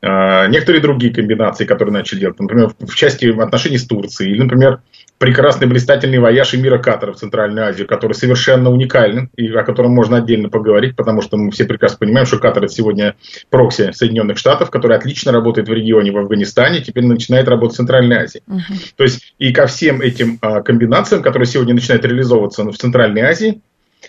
Э, 0.01 0.47
некоторые 0.47 0.81
другие 0.81 1.13
комбинации, 1.13 1.63
которые 1.63 1.93
начали 1.93 2.19
делать. 2.19 2.39
Например, 2.41 2.71
в 2.77 2.93
части 2.93 3.25
отношений 3.25 3.77
с 3.77 3.85
Турцией. 3.85 4.31
Или, 4.31 4.43
например, 4.43 4.81
прекрасный 5.19 5.67
блистательный 5.67 6.17
вояж 6.17 6.55
эмира 6.55 6.79
Катара 6.79 7.11
в 7.11 7.17
Центральную 7.17 7.67
Азию, 7.67 7.87
который 7.87 8.13
совершенно 8.13 8.71
уникален 8.71 9.29
и 9.35 9.49
о 9.49 9.63
котором 9.63 9.91
можно 9.91 10.17
отдельно 10.17 10.49
поговорить, 10.49 10.95
потому 10.95 11.21
что 11.21 11.37
мы 11.37 11.51
все 11.51 11.65
прекрасно 11.65 11.99
понимаем, 11.99 12.25
что 12.25 12.39
Катар 12.39 12.63
это 12.63 12.73
сегодня 12.73 13.15
прокси 13.49 13.91
Соединенных 13.91 14.37
Штатов, 14.37 14.71
который 14.71 14.97
отлично 14.97 15.31
работает 15.33 15.67
в 15.67 15.73
регионе 15.73 16.11
в 16.11 16.17
Афганистане, 16.17 16.81
теперь 16.81 17.05
начинает 17.05 17.49
работать 17.49 17.75
в 17.75 17.77
Центральной 17.77 18.15
Азии. 18.15 18.41
Uh-huh. 18.47 18.93
То 18.95 19.03
есть 19.03 19.35
и 19.37 19.51
ко 19.51 19.67
всем 19.67 20.01
этим 20.01 20.39
а, 20.41 20.61
комбинациям, 20.61 21.21
которые 21.21 21.47
сегодня 21.47 21.73
начинают 21.73 22.05
реализовываться 22.05 22.63
в 22.63 22.77
Центральной 22.77 23.21
Азии, 23.21 23.61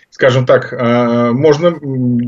скажем 0.09 0.45
так, 0.45 0.71
а, 0.71 1.33
можно 1.33 1.77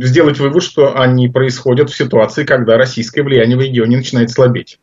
сделать 0.06 0.40
вывод, 0.40 0.62
что 0.62 1.00
они 1.00 1.30
происходят 1.30 1.90
в 1.90 1.96
ситуации, 1.96 2.44
когда 2.44 2.78
российское 2.78 3.24
влияние 3.24 3.56
в 3.56 3.62
регионе 3.62 3.98
начинает 3.98 4.30
слабеть. 4.30 4.78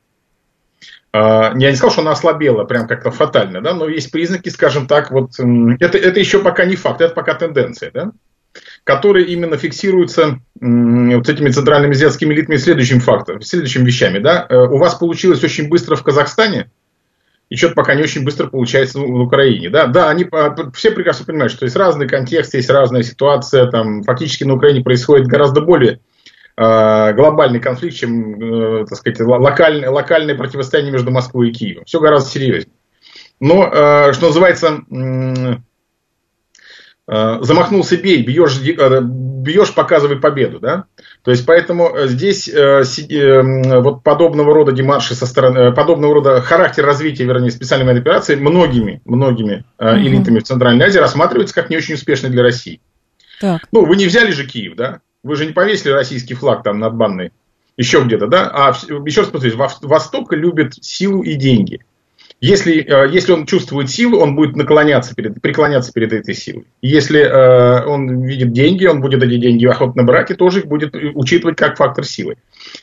А, 1.12 1.52
я 1.56 1.70
не 1.70 1.76
сказал, 1.76 1.92
что 1.92 2.02
она 2.02 2.12
ослабела 2.12 2.64
прям 2.64 2.86
как-то 2.86 3.10
фатально, 3.10 3.60
да, 3.60 3.74
но 3.74 3.88
есть 3.88 4.10
признаки, 4.10 4.48
скажем 4.48 4.86
так, 4.86 5.10
вот 5.10 5.32
это, 5.38 5.98
это 5.98 6.20
еще 6.20 6.40
пока 6.40 6.64
не 6.64 6.76
факт, 6.76 7.00
это 7.00 7.14
пока 7.14 7.34
тенденция, 7.34 7.90
да, 7.90 8.12
которые 8.84 9.26
именно 9.26 9.56
фиксируются 9.56 10.40
вот 10.60 11.28
этими 11.28 11.50
центральными 11.50 11.92
азиатскими 11.92 12.32
элитами 12.32 12.56
следующим 12.56 13.00
фактом, 13.00 13.42
следующими 13.42 13.84
вещами, 13.84 14.18
да. 14.18 14.46
Э, 14.48 14.66
у 14.66 14.78
вас 14.78 14.94
получилось 14.94 15.42
очень 15.42 15.68
быстро 15.68 15.96
в 15.96 16.04
Казахстане, 16.04 16.70
и 17.48 17.56
что-то 17.56 17.74
пока 17.74 17.94
не 17.96 18.02
очень 18.02 18.24
быстро 18.24 18.46
получается 18.46 19.00
в 19.00 19.20
Украине. 19.20 19.70
Да, 19.70 19.88
да, 19.88 20.08
они 20.08 20.24
а, 20.30 20.54
все 20.72 20.92
прекрасно 20.92 21.26
понимают, 21.26 21.52
что 21.52 21.64
есть 21.64 21.76
разный 21.76 22.06
контекст, 22.06 22.54
есть 22.54 22.70
разная 22.70 23.02
ситуация, 23.02 23.66
там 23.66 24.04
фактически 24.04 24.44
на 24.44 24.54
Украине 24.54 24.84
происходит 24.84 25.26
гораздо 25.26 25.60
более 25.60 25.98
глобальный 26.60 27.58
конфликт, 27.58 27.96
чем, 27.96 28.82
э, 28.82 28.84
так 28.86 28.98
сказать, 28.98 29.18
локальное, 29.20 29.88
локальное 29.88 30.34
противостояние 30.34 30.92
между 30.92 31.10
Москвой 31.10 31.48
и 31.48 31.52
Киевом. 31.52 31.86
Все 31.86 32.00
гораздо 32.00 32.28
серьезнее. 32.28 32.74
Но, 33.40 33.66
э, 33.72 34.12
что 34.12 34.26
называется, 34.26 34.82
замахнулся 37.06 37.96
бей, 37.96 38.22
бьешь, 38.22 38.60
бьешь, 38.60 39.74
показывай 39.74 40.16
победу, 40.16 40.60
да? 40.60 40.84
То 41.24 41.30
есть, 41.30 41.46
поэтому 41.46 41.92
здесь 42.04 42.48
вот 42.54 44.02
подобного 44.04 44.54
рода 44.54 44.72
демарши 44.72 45.14
со 45.14 45.26
стороны, 45.26 45.72
подобного 45.72 46.14
рода 46.14 46.40
характер 46.42 46.84
развития, 46.84 47.24
вернее, 47.24 47.50
специальной 47.50 47.86
военной 47.86 48.02
операции 48.02 48.36
многими, 48.36 49.00
многими 49.06 49.64
элитами 49.80 50.40
в 50.40 50.44
Центральной 50.44 50.84
Азии 50.84 50.98
рассматривается 50.98 51.54
как 51.54 51.70
не 51.70 51.78
очень 51.78 51.94
успешный 51.94 52.28
для 52.28 52.42
России. 52.42 52.80
Так. 53.40 53.62
Ну, 53.72 53.86
вы 53.86 53.96
не 53.96 54.06
взяли 54.06 54.30
же 54.30 54.46
Киев, 54.46 54.76
да? 54.76 55.00
Вы 55.22 55.36
же 55.36 55.46
не 55.46 55.52
повесили 55.52 55.92
российский 55.92 56.34
флаг 56.34 56.62
там 56.62 56.78
над 56.78 56.94
банной, 56.94 57.32
еще 57.76 58.02
где-то, 58.02 58.26
да? 58.26 58.50
А 58.52 58.70
еще 59.06 59.22
раз 59.22 59.30
повторюсь, 59.30 59.56
Восток 59.56 60.32
любит 60.32 60.74
силу 60.80 61.22
и 61.22 61.34
деньги. 61.34 61.80
Если, 62.40 62.82
э, 62.82 63.10
если 63.12 63.32
он 63.32 63.44
чувствует 63.44 63.90
силу, 63.90 64.18
он 64.18 64.34
будет 64.34 64.56
наклоняться 64.56 65.14
перед, 65.14 65.42
преклоняться 65.42 65.92
перед 65.92 66.14
этой 66.14 66.34
силой. 66.34 66.64
Если 66.80 67.20
э, 67.20 67.84
он 67.84 68.22
видит 68.22 68.52
деньги, 68.52 68.86
он 68.86 69.02
будет 69.02 69.22
эти 69.22 69.36
деньги 69.36 69.66
охотно 69.66 70.04
брать 70.04 70.30
и 70.30 70.34
тоже 70.34 70.60
их 70.60 70.66
будет 70.66 70.94
учитывать 70.94 71.58
как 71.58 71.76
фактор 71.76 72.06
силы. 72.06 72.38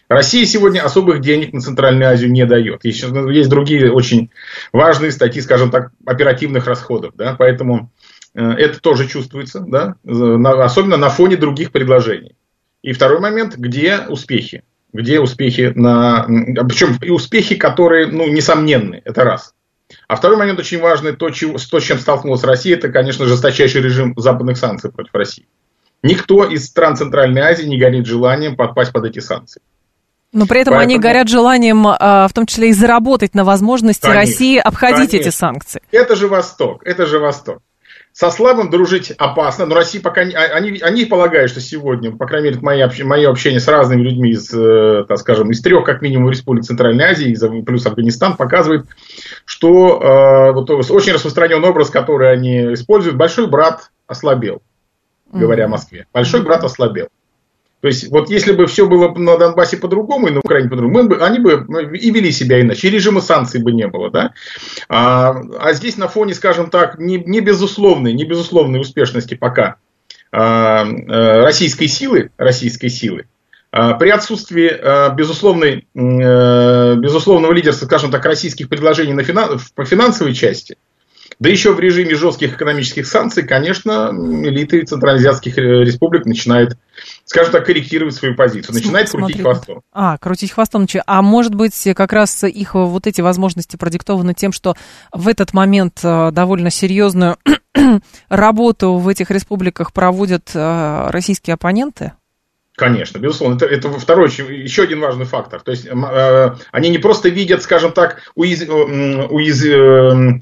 Россия 0.09 0.45
сегодня 0.45 0.81
особых 0.81 1.21
денег 1.21 1.53
на 1.53 1.61
Центральную 1.61 2.11
Азию 2.11 2.31
не 2.31 2.45
дает. 2.45 2.85
Есть, 2.85 3.03
есть 3.03 3.49
другие 3.49 3.91
очень 3.91 4.29
важные 4.73 5.11
статьи, 5.11 5.41
скажем 5.41 5.71
так, 5.71 5.91
оперативных 6.05 6.67
расходов. 6.67 7.13
Да? 7.15 7.35
Поэтому 7.37 7.89
Э, 7.89 8.06
это 8.41 8.79
тоже 8.79 9.07
чувствуется, 9.07 9.61
да, 9.67 9.95
особенно 10.05 10.97
на 10.97 11.09
фоне 11.09 11.37
других 11.37 11.71
предложений. 11.71 12.35
И 12.83 12.93
второй 12.93 13.19
момент, 13.19 13.55
где 13.57 13.99
успехи? 14.07 14.63
Где 14.93 15.19
успехи 15.19 15.73
на... 15.75 16.25
Причем 16.67 16.97
и 17.01 17.09
успехи, 17.09 17.55
которые, 17.55 18.07
ну, 18.07 18.27
несомненны, 18.27 19.01
это 19.03 19.23
раз. 19.23 19.53
А 20.07 20.15
второй 20.15 20.37
момент 20.37 20.59
очень 20.59 20.79
важный, 20.79 21.15
то, 21.15 21.29
чего, 21.29 21.57
то, 21.57 21.79
с 21.79 21.83
чем 21.83 21.97
столкнулась 21.97 22.43
Россия, 22.43 22.75
это, 22.75 22.89
конечно, 22.89 23.25
жесточайший 23.25 23.81
режим 23.81 24.13
западных 24.17 24.57
санкций 24.57 24.91
против 24.91 25.13
России. 25.13 25.47
Никто 26.03 26.45
из 26.45 26.67
стран 26.67 26.95
Центральной 26.95 27.41
Азии 27.41 27.65
не 27.65 27.79
горит 27.79 28.05
желанием 28.05 28.55
подпасть 28.55 28.91
под 28.91 29.05
эти 29.05 29.19
санкции. 29.19 29.61
Но 30.33 30.45
при 30.45 30.61
этом 30.61 30.75
Поэтому... 30.75 30.93
они 30.93 30.99
горят 30.99 31.29
желанием, 31.29 31.87
а, 31.87 32.27
в 32.27 32.33
том 32.33 32.45
числе 32.45 32.69
и 32.69 32.73
заработать 32.73 33.33
на 33.33 33.43
возможности 33.43 34.03
конечно, 34.03 34.21
России 34.21 34.57
обходить 34.57 35.09
конечно. 35.09 35.17
эти 35.17 35.35
санкции. 35.35 35.81
Это 35.91 36.15
же 36.15 36.27
Восток, 36.27 36.85
это 36.85 37.05
же 37.05 37.17
Восток. 37.17 37.61
Со 38.17 38.31
слабым 38.31 38.71
дружить 38.71 39.11
опасно, 39.11 39.67
но 39.67 39.75
Россия 39.75 40.01
пока 40.01 40.23
не, 40.23 40.33
а, 40.33 40.41
они, 40.55 40.79
они 40.79 41.05
полагают, 41.05 41.51
что 41.51 41.61
сегодня, 41.61 42.11
по 42.11 42.25
крайней 42.25 42.49
мере, 42.49 42.59
мое, 42.61 42.91
мое 43.03 43.29
общение 43.29 43.59
с 43.59 43.67
разными 43.67 44.01
людьми 44.01 44.31
из, 44.31 44.51
э, 44.51 45.05
так 45.07 45.19
скажем, 45.19 45.51
из 45.51 45.61
трех, 45.61 45.85
как 45.85 46.01
минимум, 46.01 46.31
республик 46.31 46.63
Центральной 46.63 47.05
Азии, 47.05 47.37
плюс 47.61 47.85
Афганистан, 47.85 48.35
показывает, 48.35 48.87
что 49.45 50.01
э, 50.01 50.51
вот, 50.53 50.67
очень 50.71 51.13
распространенный 51.13 51.69
образ, 51.69 51.91
который 51.91 52.33
они 52.33 52.73
используют, 52.73 53.17
большой 53.17 53.45
брат 53.45 53.91
ослабел, 54.07 54.63
говоря 55.31 55.65
о 55.65 55.67
Москве. 55.67 56.07
Большой 56.11 56.41
брат 56.41 56.63
ослабел. 56.63 57.09
То 57.81 57.89
есть, 57.89 58.09
вот 58.09 58.29
если 58.29 58.53
бы 58.53 58.65
все 58.65 58.87
было 58.87 59.13
на 59.13 59.37
Донбассе 59.37 59.77
по-другому 59.77 60.27
и 60.27 60.31
на 60.31 60.39
Украине 60.39 60.69
по-другому, 60.69 61.09
бы, 61.09 61.17
они 61.23 61.37
бы 61.39 61.63
ну, 61.67 61.79
и 61.79 62.09
вели 62.09 62.31
себя 62.31 62.59
иначе, 62.59 62.87
и 62.87 62.91
режима 62.91 63.21
санкций 63.21 63.61
бы 63.61 63.71
не 63.71 63.87
было. 63.87 64.09
Да? 64.09 64.33
А, 64.89 65.35
а 65.59 65.73
здесь 65.73 65.95
на 65.97 66.07
фоне, 66.07 66.33
скажем 66.33 66.71
так, 66.71 66.97
не, 66.97 67.17
не 67.17 67.39
безусловной, 67.39 68.13
не 68.13 68.25
безусловной 68.25 68.81
успешности 68.81 69.35
пока 69.35 69.75
а, 70.31 70.85
а, 70.87 71.43
российской 71.43 71.85
силы, 71.85 72.31
российской 72.37 72.87
силы, 72.89 73.25
а, 73.71 73.93
при 73.93 74.09
отсутствии 74.09 74.69
а, 74.69 75.09
безусловной, 75.09 75.87
а, 75.95 76.95
безусловного 76.95 77.53
лидерства, 77.53 77.85
скажем 77.85 78.09
так, 78.09 78.25
российских 78.25 78.69
предложений 78.69 79.13
на 79.13 79.23
финан, 79.23 79.59
по 79.75 79.85
финансовой 79.85 80.33
части, 80.33 80.77
да 81.39 81.49
еще 81.49 81.73
в 81.73 81.79
режиме 81.79 82.15
жестких 82.15 82.55
экономических 82.55 83.05
санкций, 83.05 83.45
конечно, 83.45 84.11
элиты 84.11 84.83
центральноазиатских 84.83 85.57
республик 85.57 86.25
начинают 86.25 86.77
скажем 87.27 87.51
так, 87.51 87.65
корректировать 87.65 88.15
свою 88.15 88.35
позицию, 88.35 88.73
начинает 88.73 89.09
Смотри. 89.09 89.35
крутить 89.35 89.41
хвостом. 89.43 89.81
А, 89.91 90.17
крутить 90.17 90.51
хвостом. 90.51 90.87
А 91.05 91.21
может 91.21 91.53
быть, 91.53 91.87
как 91.95 92.13
раз 92.13 92.43
их 92.45 92.73
вот 92.73 93.05
эти 93.05 93.21
возможности 93.21 93.75
продиктованы 93.75 94.33
тем, 94.33 94.53
что 94.53 94.75
в 95.11 95.27
этот 95.27 95.53
момент 95.53 95.99
э, 96.03 96.31
довольно 96.31 96.69
серьезную 96.69 97.37
работу 98.29 98.95
в 98.95 99.07
этих 99.09 99.29
республиках 99.29 99.91
проводят 99.91 100.51
э, 100.53 101.09
российские 101.09 101.55
оппоненты? 101.55 102.13
Конечно, 102.77 103.17
безусловно. 103.17 103.55
Это, 103.55 103.65
это 103.65 103.91
второй, 103.91 104.29
еще 104.29 104.83
один 104.83 105.01
важный 105.01 105.25
фактор. 105.25 105.61
То 105.61 105.71
есть 105.71 105.85
э, 105.85 106.55
они 106.71 106.89
не 106.89 106.97
просто 106.97 107.27
видят, 107.27 107.61
скажем 107.61 107.91
так, 107.91 108.21
уяз, 108.35 108.61
уяз, 108.61 109.65
э, 109.65 110.39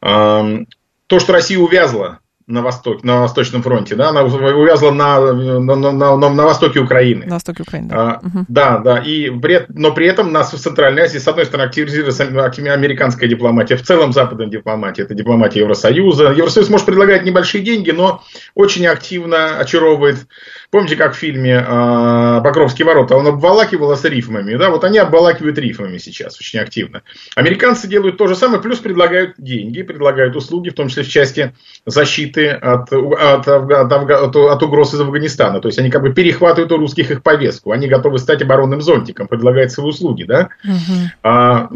э, 0.00 0.64
то, 1.08 1.18
что 1.18 1.32
Россия 1.34 1.58
увязла 1.58 2.20
на, 2.52 2.60
восток, 2.62 3.02
на 3.02 3.20
Восточном 3.20 3.62
фронте, 3.62 3.94
да, 3.94 4.10
она 4.10 4.22
увязла 4.22 4.90
на, 4.90 5.32
на, 5.32 5.74
на, 5.74 5.92
на, 5.92 6.16
на 6.16 6.44
востоке 6.44 6.80
Украины. 6.80 7.24
На 7.26 7.34
востоке 7.34 7.62
Украины, 7.62 7.88
да. 7.88 7.96
А, 7.96 8.18
угу. 8.18 8.44
Да, 8.48 8.78
да, 8.78 8.98
и 8.98 9.30
при, 9.30 9.64
но 9.68 9.92
при 9.92 10.06
этом 10.06 10.32
нас 10.32 10.52
в 10.52 10.58
Центральной 10.58 11.02
Азии, 11.02 11.18
с 11.18 11.26
одной 11.26 11.46
стороны, 11.46 11.66
активизируется 11.66 12.24
американская 12.24 13.28
дипломатия, 13.28 13.76
в 13.76 13.82
целом 13.82 14.12
западная 14.12 14.48
дипломатия, 14.48 15.02
это 15.02 15.14
дипломатия 15.14 15.60
Евросоюза. 15.60 16.32
Евросоюз 16.32 16.68
может 16.68 16.86
предлагать 16.86 17.24
небольшие 17.24 17.64
деньги, 17.64 17.90
но 17.90 18.22
очень 18.54 18.86
активно 18.86 19.58
очаровывает 19.58 20.26
Помните, 20.72 20.96
как 20.96 21.12
в 21.12 21.18
фильме 21.18 21.62
э, 21.62 22.40
«Покровские 22.42 22.86
ворота» 22.86 23.14
он 23.14 23.26
обволакивался 23.26 24.08
рифмами, 24.08 24.54
да, 24.54 24.70
вот 24.70 24.84
они 24.84 24.96
обволакивают 24.96 25.58
рифмами 25.58 25.98
сейчас 25.98 26.40
очень 26.40 26.60
активно. 26.60 27.02
Американцы 27.36 27.86
делают 27.86 28.16
то 28.16 28.26
же 28.26 28.34
самое, 28.34 28.62
плюс 28.62 28.78
предлагают 28.78 29.34
деньги, 29.36 29.82
предлагают 29.82 30.34
услуги, 30.34 30.70
в 30.70 30.74
том 30.74 30.88
числе 30.88 31.02
в 31.02 31.08
части 31.08 31.52
защиты 31.84 32.48
от, 32.48 32.90
от, 32.90 33.46
от, 33.46 33.92
от, 33.92 34.36
от 34.36 34.62
угроз 34.62 34.94
из 34.94 35.00
Афганистана. 35.02 35.60
То 35.60 35.68
есть 35.68 35.78
они 35.78 35.90
как 35.90 36.00
бы 36.00 36.14
перехватывают 36.14 36.72
у 36.72 36.78
русских 36.78 37.10
их 37.10 37.22
повестку, 37.22 37.72
они 37.72 37.86
готовы 37.86 38.16
стать 38.18 38.40
оборонным 38.40 38.80
зонтиком, 38.80 39.28
предлагают 39.28 39.72
свои 39.72 39.86
услуги, 39.86 40.22
да. 40.22 40.48
Угу. 40.64 41.10
А, 41.22 41.68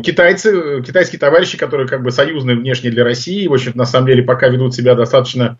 китайцы, 0.00 0.82
китайские 0.86 1.20
товарищи, 1.20 1.58
которые 1.58 1.86
как 1.86 2.02
бы 2.02 2.10
союзные 2.10 2.56
внешне 2.56 2.88
для 2.88 3.04
России, 3.04 3.46
в 3.46 3.52
общем 3.52 3.72
на 3.74 3.84
самом 3.84 4.06
деле 4.06 4.22
пока 4.22 4.48
ведут 4.48 4.74
себя 4.74 4.94
достаточно 4.94 5.58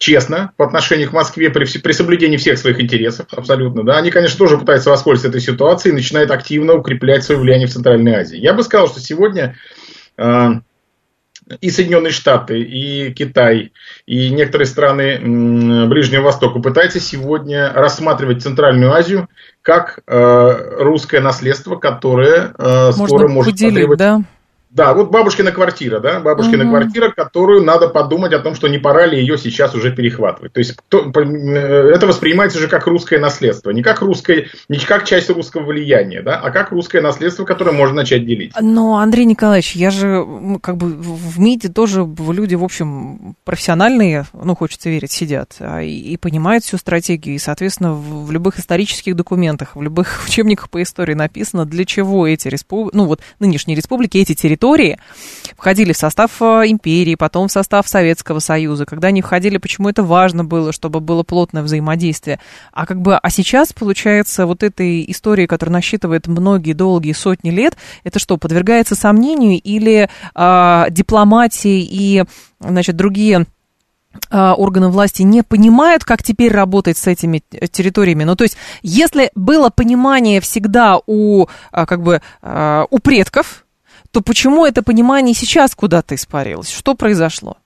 честно 0.00 0.52
по 0.56 0.64
отношению 0.64 1.10
к 1.10 1.12
Москве 1.12 1.50
при, 1.50 1.66
при 1.78 1.92
соблюдении 1.92 2.38
всех 2.38 2.58
своих 2.58 2.80
интересов, 2.80 3.26
абсолютно, 3.32 3.84
да, 3.84 3.98
они, 3.98 4.10
конечно, 4.10 4.38
тоже 4.38 4.56
пытаются 4.56 4.88
воспользоваться 4.88 5.28
этой 5.28 5.44
ситуацией 5.44 5.92
и 5.92 5.94
начинают 5.94 6.30
активно 6.30 6.72
укреплять 6.72 7.22
свое 7.22 7.38
влияние 7.38 7.68
в 7.68 7.72
Центральной 7.72 8.14
Азии. 8.14 8.38
Я 8.38 8.54
бы 8.54 8.62
сказал, 8.62 8.88
что 8.88 8.98
сегодня 8.98 9.56
э, 10.16 10.48
и 11.60 11.70
Соединенные 11.70 12.12
Штаты, 12.12 12.60
и 12.62 13.12
Китай, 13.12 13.72
и 14.06 14.30
некоторые 14.30 14.66
страны 14.66 15.18
Ближнего 15.86 16.22
Востока 16.22 16.60
пытаются 16.60 16.98
сегодня 16.98 17.70
рассматривать 17.70 18.42
Центральную 18.42 18.92
Азию 18.94 19.28
как 19.60 20.00
э, 20.06 20.76
русское 20.78 21.20
наследство, 21.20 21.76
которое 21.76 22.54
э, 22.56 22.92
скоро 22.92 23.28
может 23.28 23.52
потребовать... 23.52 23.98
да? 23.98 24.22
Да, 24.70 24.94
вот 24.94 25.10
бабушкина 25.10 25.50
квартира, 25.50 25.98
да, 25.98 26.20
бабушкина 26.20 26.62
угу. 26.62 26.70
квартира, 26.70 27.10
которую 27.10 27.64
надо 27.64 27.88
подумать 27.88 28.32
о 28.32 28.38
том, 28.38 28.54
что 28.54 28.68
не 28.68 28.78
пора 28.78 29.04
ли 29.06 29.18
ее 29.18 29.36
сейчас 29.36 29.74
уже 29.74 29.90
перехватывать. 29.90 30.52
То 30.52 30.60
есть 30.60 30.76
кто, 30.76 31.10
э, 31.10 31.90
это 31.92 32.06
воспринимается 32.06 32.58
уже 32.58 32.68
как 32.68 32.86
русское 32.86 33.18
наследство, 33.18 33.70
не 33.70 33.82
как 33.82 34.00
русское, 34.00 34.46
не 34.68 34.78
как 34.78 35.06
часть 35.06 35.28
русского 35.28 35.64
влияния, 35.64 36.22
да, 36.22 36.36
а 36.36 36.52
как 36.52 36.70
русское 36.70 37.00
наследство, 37.00 37.44
которое 37.44 37.72
можно 37.72 37.96
начать 37.96 38.24
делить. 38.24 38.52
Но, 38.60 38.98
Андрей 38.98 39.24
Николаевич, 39.24 39.74
я 39.74 39.90
же 39.90 40.24
как 40.62 40.76
бы 40.76 40.86
в 40.86 41.40
МИДе 41.40 41.68
тоже 41.68 42.06
люди, 42.30 42.54
в 42.54 42.62
общем, 42.62 43.34
профессиональные, 43.44 44.26
ну, 44.32 44.54
хочется 44.54 44.88
верить, 44.88 45.10
сидят 45.10 45.56
а, 45.58 45.82
и, 45.82 45.90
и 45.90 46.16
понимают 46.16 46.62
всю 46.62 46.78
стратегию, 46.78 47.34
и, 47.34 47.38
соответственно, 47.38 47.94
в, 47.94 48.26
в 48.26 48.30
любых 48.30 48.60
исторических 48.60 49.16
документах, 49.16 49.74
в 49.74 49.82
любых 49.82 50.22
учебниках 50.28 50.70
по 50.70 50.80
истории 50.80 51.14
написано, 51.14 51.64
для 51.64 51.84
чего 51.84 52.28
эти 52.28 52.46
республики, 52.46 52.96
ну, 52.96 53.06
вот 53.06 53.20
нынешние 53.40 53.76
республики, 53.76 54.16
эти 54.18 54.34
территории 54.34 54.59
территории 54.60 54.98
входили 55.56 55.92
в 55.92 55.96
состав 55.96 56.30
э, 56.40 56.44
империи, 56.66 57.14
потом 57.14 57.48
в 57.48 57.52
состав 57.52 57.88
Советского 57.88 58.38
Союза. 58.38 58.86
Когда 58.86 59.08
они 59.08 59.22
входили, 59.22 59.58
почему 59.58 59.88
это 59.88 60.02
важно 60.02 60.44
было, 60.44 60.72
чтобы 60.72 61.00
было 61.00 61.22
плотное 61.22 61.62
взаимодействие. 61.62 62.40
А 62.72 62.86
как 62.86 63.00
бы, 63.00 63.16
а 63.16 63.30
сейчас, 63.30 63.72
получается, 63.72 64.46
вот 64.46 64.62
этой 64.62 65.04
истории, 65.10 65.46
которая 65.46 65.74
насчитывает 65.74 66.26
многие 66.26 66.72
долгие 66.72 67.12
сотни 67.12 67.50
лет, 67.50 67.76
это 68.04 68.18
что, 68.18 68.36
подвергается 68.36 68.94
сомнению 68.94 69.60
или 69.60 70.08
э, 70.34 70.86
дипломатии 70.90 71.86
и, 71.90 72.24
значит, 72.60 72.96
другие 72.96 73.46
а, 74.28 74.54
органы 74.54 74.88
власти 74.88 75.22
не 75.22 75.42
понимают, 75.42 76.04
как 76.04 76.22
теперь 76.22 76.52
работать 76.52 76.98
с 76.98 77.06
этими 77.06 77.42
территориями. 77.70 78.24
Ну, 78.24 78.34
то 78.34 78.42
есть, 78.42 78.56
если 78.82 79.30
было 79.36 79.70
понимание 79.70 80.40
всегда 80.40 80.98
у, 81.06 81.46
а, 81.70 81.86
как 81.86 82.02
бы, 82.02 82.20
у 82.90 82.98
предков, 82.98 83.64
то 84.12 84.20
почему 84.22 84.66
это 84.66 84.82
понимание 84.82 85.34
сейчас 85.34 85.74
куда-то 85.74 86.14
испарилось? 86.14 86.70
Что 86.70 86.94
произошло? 86.94 87.56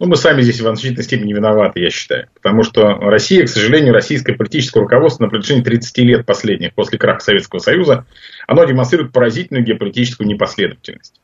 Ну, 0.00 0.06
мы 0.06 0.16
сами 0.16 0.42
здесь 0.42 0.56
в 0.56 0.62
значительной 0.62 1.04
степени 1.04 1.32
виноваты, 1.32 1.80
я 1.80 1.88
считаю. 1.88 2.28
Потому 2.34 2.64
что 2.64 2.94
Россия, 2.98 3.46
к 3.46 3.48
сожалению, 3.48 3.94
российское 3.94 4.34
политическое 4.34 4.80
руководство 4.80 5.24
на 5.24 5.30
протяжении 5.30 5.62
30 5.62 5.98
лет 5.98 6.26
последних, 6.26 6.74
после 6.74 6.98
краха 6.98 7.20
Советского 7.20 7.60
Союза, 7.60 8.04
оно 8.48 8.64
демонстрирует 8.64 9.12
поразительную 9.12 9.64
геополитическую 9.64 10.26
непоследовательность. 10.26 11.20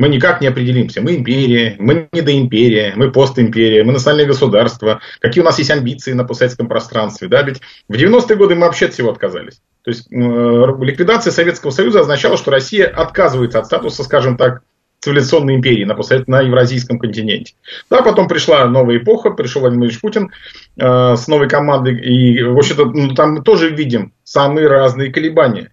Мы 0.00 0.08
никак 0.08 0.40
не 0.40 0.46
определимся. 0.46 1.02
Мы 1.02 1.16
империя, 1.16 1.76
мы 1.78 2.08
не 2.12 2.22
до 2.22 2.32
империя, 2.32 2.94
мы 2.96 3.12
постимперия, 3.12 3.84
мы 3.84 3.92
национальное 3.92 4.26
государство. 4.26 5.02
Какие 5.20 5.42
у 5.42 5.44
нас 5.44 5.58
есть 5.58 5.70
амбиции 5.70 6.14
на 6.14 6.24
постсоветском 6.24 6.68
пространстве. 6.68 7.28
Да? 7.28 7.42
Ведь 7.42 7.60
в 7.86 7.92
90-е 7.92 8.36
годы 8.36 8.54
мы 8.54 8.62
вообще 8.62 8.86
от 8.86 8.94
всего 8.94 9.10
отказались. 9.10 9.60
То 9.82 9.90
есть 9.90 10.10
э, 10.10 10.16
ликвидация 10.16 11.30
Советского 11.30 11.70
Союза 11.70 12.00
означала, 12.00 12.38
что 12.38 12.50
Россия 12.50 12.86
отказывается 12.86 13.58
от 13.58 13.66
статуса, 13.66 14.02
скажем 14.02 14.38
так, 14.38 14.62
цивилизационной 15.00 15.56
империи 15.56 15.84
на, 15.84 15.94
на 16.26 16.40
евразийском 16.40 16.98
континенте. 16.98 17.52
Да, 17.90 18.00
потом 18.00 18.26
пришла 18.26 18.64
новая 18.64 18.96
эпоха, 18.96 19.32
пришел 19.32 19.60
Владимир 19.60 19.88
Ильич 19.88 20.00
Путин 20.00 20.30
э, 20.78 21.14
с 21.14 21.28
новой 21.28 21.48
командой, 21.50 22.00
и, 22.00 22.42
в 22.42 22.56
общем-то, 22.56 22.86
ну, 22.86 23.14
там 23.14 23.34
мы 23.34 23.42
тоже 23.42 23.68
видим 23.68 24.14
самые 24.24 24.66
разные 24.66 25.12
колебания 25.12 25.72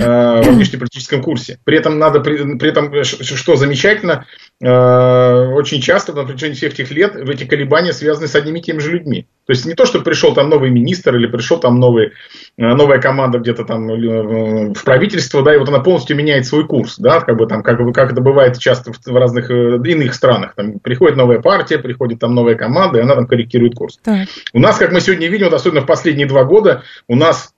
э, 0.00 0.42
в 0.42 0.54
внешнеполитическом 0.54 1.22
курсе. 1.22 1.58
При 1.64 1.76
этом 1.76 1.98
надо, 1.98 2.20
при, 2.20 2.58
при 2.58 2.70
этом, 2.70 3.04
что 3.04 3.56
замечательно, 3.56 4.26
э, 4.60 5.46
очень 5.52 5.80
часто 5.80 6.12
на 6.12 6.24
протяжении 6.24 6.54
всех 6.54 6.72
этих 6.72 6.90
лет 6.90 7.14
в 7.14 7.28
эти 7.28 7.44
колебания 7.44 7.92
связаны 7.92 8.28
с 8.28 8.34
одними 8.34 8.58
и 8.58 8.62
теми 8.62 8.78
же 8.78 8.92
людьми. 8.92 9.26
То 9.46 9.52
есть 9.52 9.66
не 9.66 9.74
то, 9.74 9.84
что 9.84 10.00
пришел 10.00 10.32
там 10.32 10.48
новый 10.48 10.70
министр 10.70 11.16
или 11.16 11.26
пришел 11.26 11.58
там 11.58 11.80
новый, 11.80 12.12
э, 12.56 12.74
новая 12.74 13.00
команда 13.00 13.38
где-то 13.38 13.64
там 13.64 13.90
э, 13.90 14.72
в 14.72 14.84
правительство, 14.84 15.42
да, 15.42 15.54
и 15.54 15.58
вот 15.58 15.68
она 15.68 15.80
полностью 15.80 16.16
меняет 16.16 16.46
свой 16.46 16.66
курс, 16.66 16.98
да, 16.98 17.20
как 17.20 17.36
бы 17.36 17.46
там, 17.46 17.62
как, 17.62 17.78
как 17.92 18.12
это 18.12 18.20
бывает 18.20 18.58
часто 18.58 18.92
в 18.92 19.16
разных 19.16 19.50
э, 19.50 19.76
иных 19.84 20.14
странах. 20.14 20.54
Там 20.54 20.78
приходит 20.78 21.16
новая 21.16 21.40
партия, 21.40 21.78
приходит 21.78 22.20
там 22.20 22.34
новая 22.34 22.54
команда, 22.54 22.98
и 22.98 23.02
она 23.02 23.16
там 23.16 23.26
корректирует 23.26 23.74
курс. 23.74 23.98
Так. 24.04 24.28
У 24.52 24.60
нас, 24.60 24.78
как 24.78 24.92
мы 24.92 25.00
сегодня 25.00 25.28
видим, 25.28 25.46
вот 25.46 25.54
особенно 25.54 25.80
в 25.80 25.86
последние 25.86 26.28
два 26.28 26.44
года, 26.44 26.84
у 27.08 27.16
нас 27.16 27.52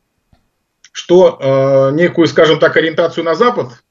что 0.93 1.39
э, 1.41 1.95
некую, 1.95 2.29
скажем 2.29 2.59
так, 2.59 2.77
ориентацию 2.77 3.25
на 3.25 3.35
Запад 3.35 3.83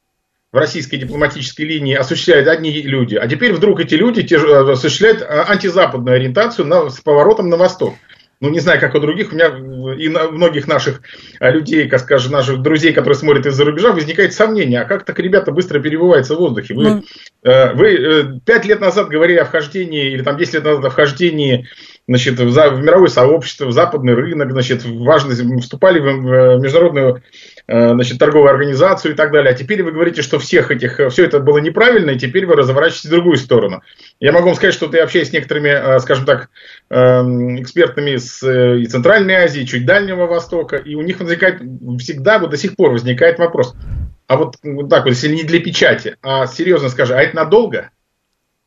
в 0.52 0.58
российской 0.58 0.98
дипломатической 0.98 1.64
линии 1.64 1.96
осуществляют 1.96 2.48
одни 2.48 2.72
люди, 2.82 3.16
а 3.16 3.28
теперь 3.28 3.54
вдруг 3.54 3.80
эти 3.80 3.96
люди 3.96 4.24
те, 4.24 4.36
э, 4.36 4.72
осуществляют 4.72 5.22
э, 5.22 5.26
антизападную 5.26 6.16
ориентацию 6.16 6.68
на, 6.68 6.90
с 6.90 7.00
поворотом 7.00 7.50
на 7.50 7.58
восток. 7.58 7.96
Ну, 8.42 8.50
не 8.50 8.60
знаю, 8.60 8.80
как 8.80 8.96
у 8.96 9.00
других, 9.00 9.32
у 9.32 9.36
меня 9.36 9.50
и 9.96 10.10
на 10.10 10.30
многих 10.30 10.68
наших 10.68 11.02
э, 11.40 11.52
людей, 11.52 11.88
как 11.88 12.02
скажем, 12.02 12.34
наших 12.34 12.62
друзей, 12.62 12.92
которые 12.92 13.18
смотрят 13.18 13.46
из-за 13.46 13.64
рубежа, 13.64 13.94
возникает 13.94 14.34
сомнение, 14.34 14.82
а 14.82 14.86
как 14.86 15.06
так 15.06 15.18
ребята 15.20 15.52
быстро 15.52 15.80
перебываются 15.80 16.36
в 16.36 16.40
воздухе? 16.40 16.74
Вы, 16.74 16.84
ну... 16.84 17.04
вы 17.44 18.42
пять 18.46 18.66
лет 18.66 18.82
назад 18.82 19.10
говорили 19.10 19.38
о 19.38 19.46
вхождении, 19.46 20.12
или 20.12 20.24
там 20.24 20.38
10 20.38 20.56
лет 20.56 20.64
назад 20.66 20.86
о 20.86 20.90
вхождении 20.90 21.70
значит, 22.12 22.40
в, 22.40 22.52
в 22.52 22.82
мировое 22.82 23.10
сообщество, 23.10 23.66
в 23.66 23.72
западный 23.72 24.14
рынок, 24.14 24.52
значит, 24.52 24.86
важно, 24.86 25.34
вступали 25.60 26.00
в 26.00 26.60
международную 26.60 27.24
Э, 27.68 27.94
значит, 27.94 28.20
торговую 28.20 28.50
организацию 28.52 29.14
и 29.14 29.16
так 29.16 29.32
далее. 29.32 29.54
А 29.54 29.56
теперь 29.56 29.82
вы 29.82 29.94
говорите, 29.94 30.22
что 30.22 30.40
всех 30.40 30.72
этих, 30.72 31.00
э, 31.00 31.10
все 31.10 31.24
это 31.24 31.40
было 31.40 31.60
неправильно, 31.60 32.12
и 32.12 32.20
теперь 32.20 32.46
вы 32.46 32.56
разворачиваетесь 32.56 33.06
в 33.06 33.12
другую 33.12 33.38
сторону. 33.38 33.82
Я 34.20 34.34
могу 34.34 34.48
вам 34.48 34.56
сказать, 34.56 34.74
что 34.74 34.90
я 34.94 35.04
общаюсь 35.04 35.30
с 35.30 35.32
некоторыми, 35.32 35.70
э, 35.70 36.00
скажем 36.00 36.26
так, 36.26 36.50
эм, 36.90 37.62
экспертами 37.62 38.18
с 38.18 38.46
и 38.46 38.86
Центральной 38.88 39.36
Азии, 39.36 39.64
чуть 39.64 39.86
Дальнего 39.86 40.26
Востока, 40.26 40.76
и 40.76 40.96
у 40.96 41.02
них 41.02 41.20
возникает 41.20 41.62
всегда, 42.00 42.40
вот 42.40 42.50
до 42.50 42.58
сих 42.58 42.76
пор 42.76 42.92
возникает 42.92 43.40
вопрос, 43.40 43.74
а 44.28 44.36
вот, 44.36 44.56
вот 44.64 44.90
так 44.90 45.06
вот, 45.06 45.12
если 45.12 45.34
не 45.34 45.44
для 45.44 45.62
печати, 45.62 46.18
а 46.22 46.48
серьезно 46.48 46.90
скажи, 46.90 47.16
а 47.16 47.22
это 47.22 47.38
надолго? 47.38 47.92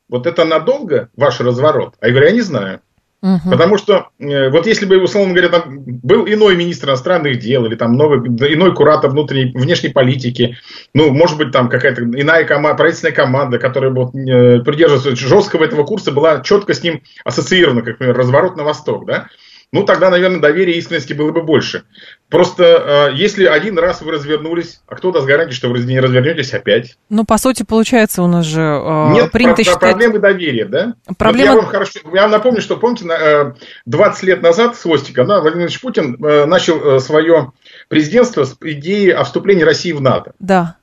Вот 0.08 0.26
это 0.26 0.46
надолго 0.46 1.10
ваш 1.14 1.40
разворот? 1.40 1.94
А 2.00 2.06
я 2.06 2.12
говорю, 2.12 2.28
я 2.28 2.32
не 2.32 2.40
знаю. 2.40 2.80
Угу. 3.24 3.50
Потому 3.50 3.78
что 3.78 4.10
э, 4.18 4.50
вот 4.50 4.66
если 4.66 4.84
бы, 4.84 4.98
условно 4.98 5.32
говоря, 5.32 5.48
там 5.48 5.82
был 6.02 6.26
иной 6.26 6.56
министр 6.56 6.88
иностранных 6.90 7.38
дел 7.38 7.64
или 7.64 7.74
там 7.74 7.94
новый, 7.94 8.18
иной 8.18 8.74
куратор 8.74 9.10
внутренней, 9.10 9.50
внешней 9.54 9.88
политики, 9.88 10.58
ну, 10.92 11.10
может 11.10 11.38
быть, 11.38 11.50
там 11.50 11.70
какая-то 11.70 12.02
иная 12.02 12.44
команда, 12.44 12.76
правительственная 12.76 13.14
команда, 13.14 13.58
которая 13.58 13.92
вот, 13.92 14.14
э, 14.14 14.60
придерживается 14.60 15.16
жесткого 15.16 15.64
этого 15.64 15.84
курса, 15.84 16.12
была 16.12 16.42
четко 16.42 16.74
с 16.74 16.82
ним 16.82 17.00
ассоциирована, 17.24 17.80
как, 17.80 17.94
например, 17.94 18.14
разворот 18.14 18.58
на 18.58 18.64
восток, 18.64 19.06
да, 19.06 19.28
ну 19.74 19.82
тогда, 19.82 20.08
наверное, 20.08 20.38
доверия 20.38 20.74
и 20.74 20.78
искренности 20.78 21.14
было 21.14 21.32
бы 21.32 21.42
больше. 21.42 21.82
Просто 22.28 23.08
э, 23.10 23.16
если 23.16 23.44
один 23.44 23.76
раз 23.76 24.02
вы 24.02 24.12
развернулись, 24.12 24.80
а 24.86 24.94
кто 24.94 25.10
даст 25.10 25.26
гарантии, 25.26 25.52
что 25.52 25.68
вы 25.68 25.80
не 25.80 25.98
развернетесь 25.98 26.54
опять? 26.54 26.96
Ну, 27.10 27.24
по 27.24 27.38
сути, 27.38 27.64
получается, 27.64 28.22
у 28.22 28.28
нас 28.28 28.46
же 28.46 28.60
э, 28.60 29.12
Нет 29.14 29.32
принято 29.32 29.56
про- 29.56 29.64
считать... 29.64 29.80
проблемы 29.80 30.20
доверия, 30.20 30.66
да? 30.66 30.94
Проблема- 31.18 31.54
Вот 31.54 31.56
я, 31.56 31.62
вам 31.62 31.66
хорошо, 31.66 31.98
я 32.12 32.22
вам 32.22 32.30
напомню, 32.30 32.60
что, 32.60 32.76
помните, 32.76 33.04
на, 33.04 33.14
э, 33.14 33.52
20 33.86 34.22
лет 34.22 34.42
назад 34.42 34.76
с 34.76 34.82
Хвостиком, 34.82 35.26
да, 35.26 35.40
Владимир 35.40 35.64
Ильич 35.66 35.80
Путин 35.80 36.24
э, 36.24 36.44
начал 36.44 36.80
э, 36.80 37.00
свое 37.00 37.50
президентство 37.88 38.44
с 38.44 38.56
идеи 38.60 39.10
о 39.10 39.24
вступлении 39.24 39.64
России 39.64 39.90
в 39.90 40.00
НАТО. 40.00 40.34
Да. 40.38 40.76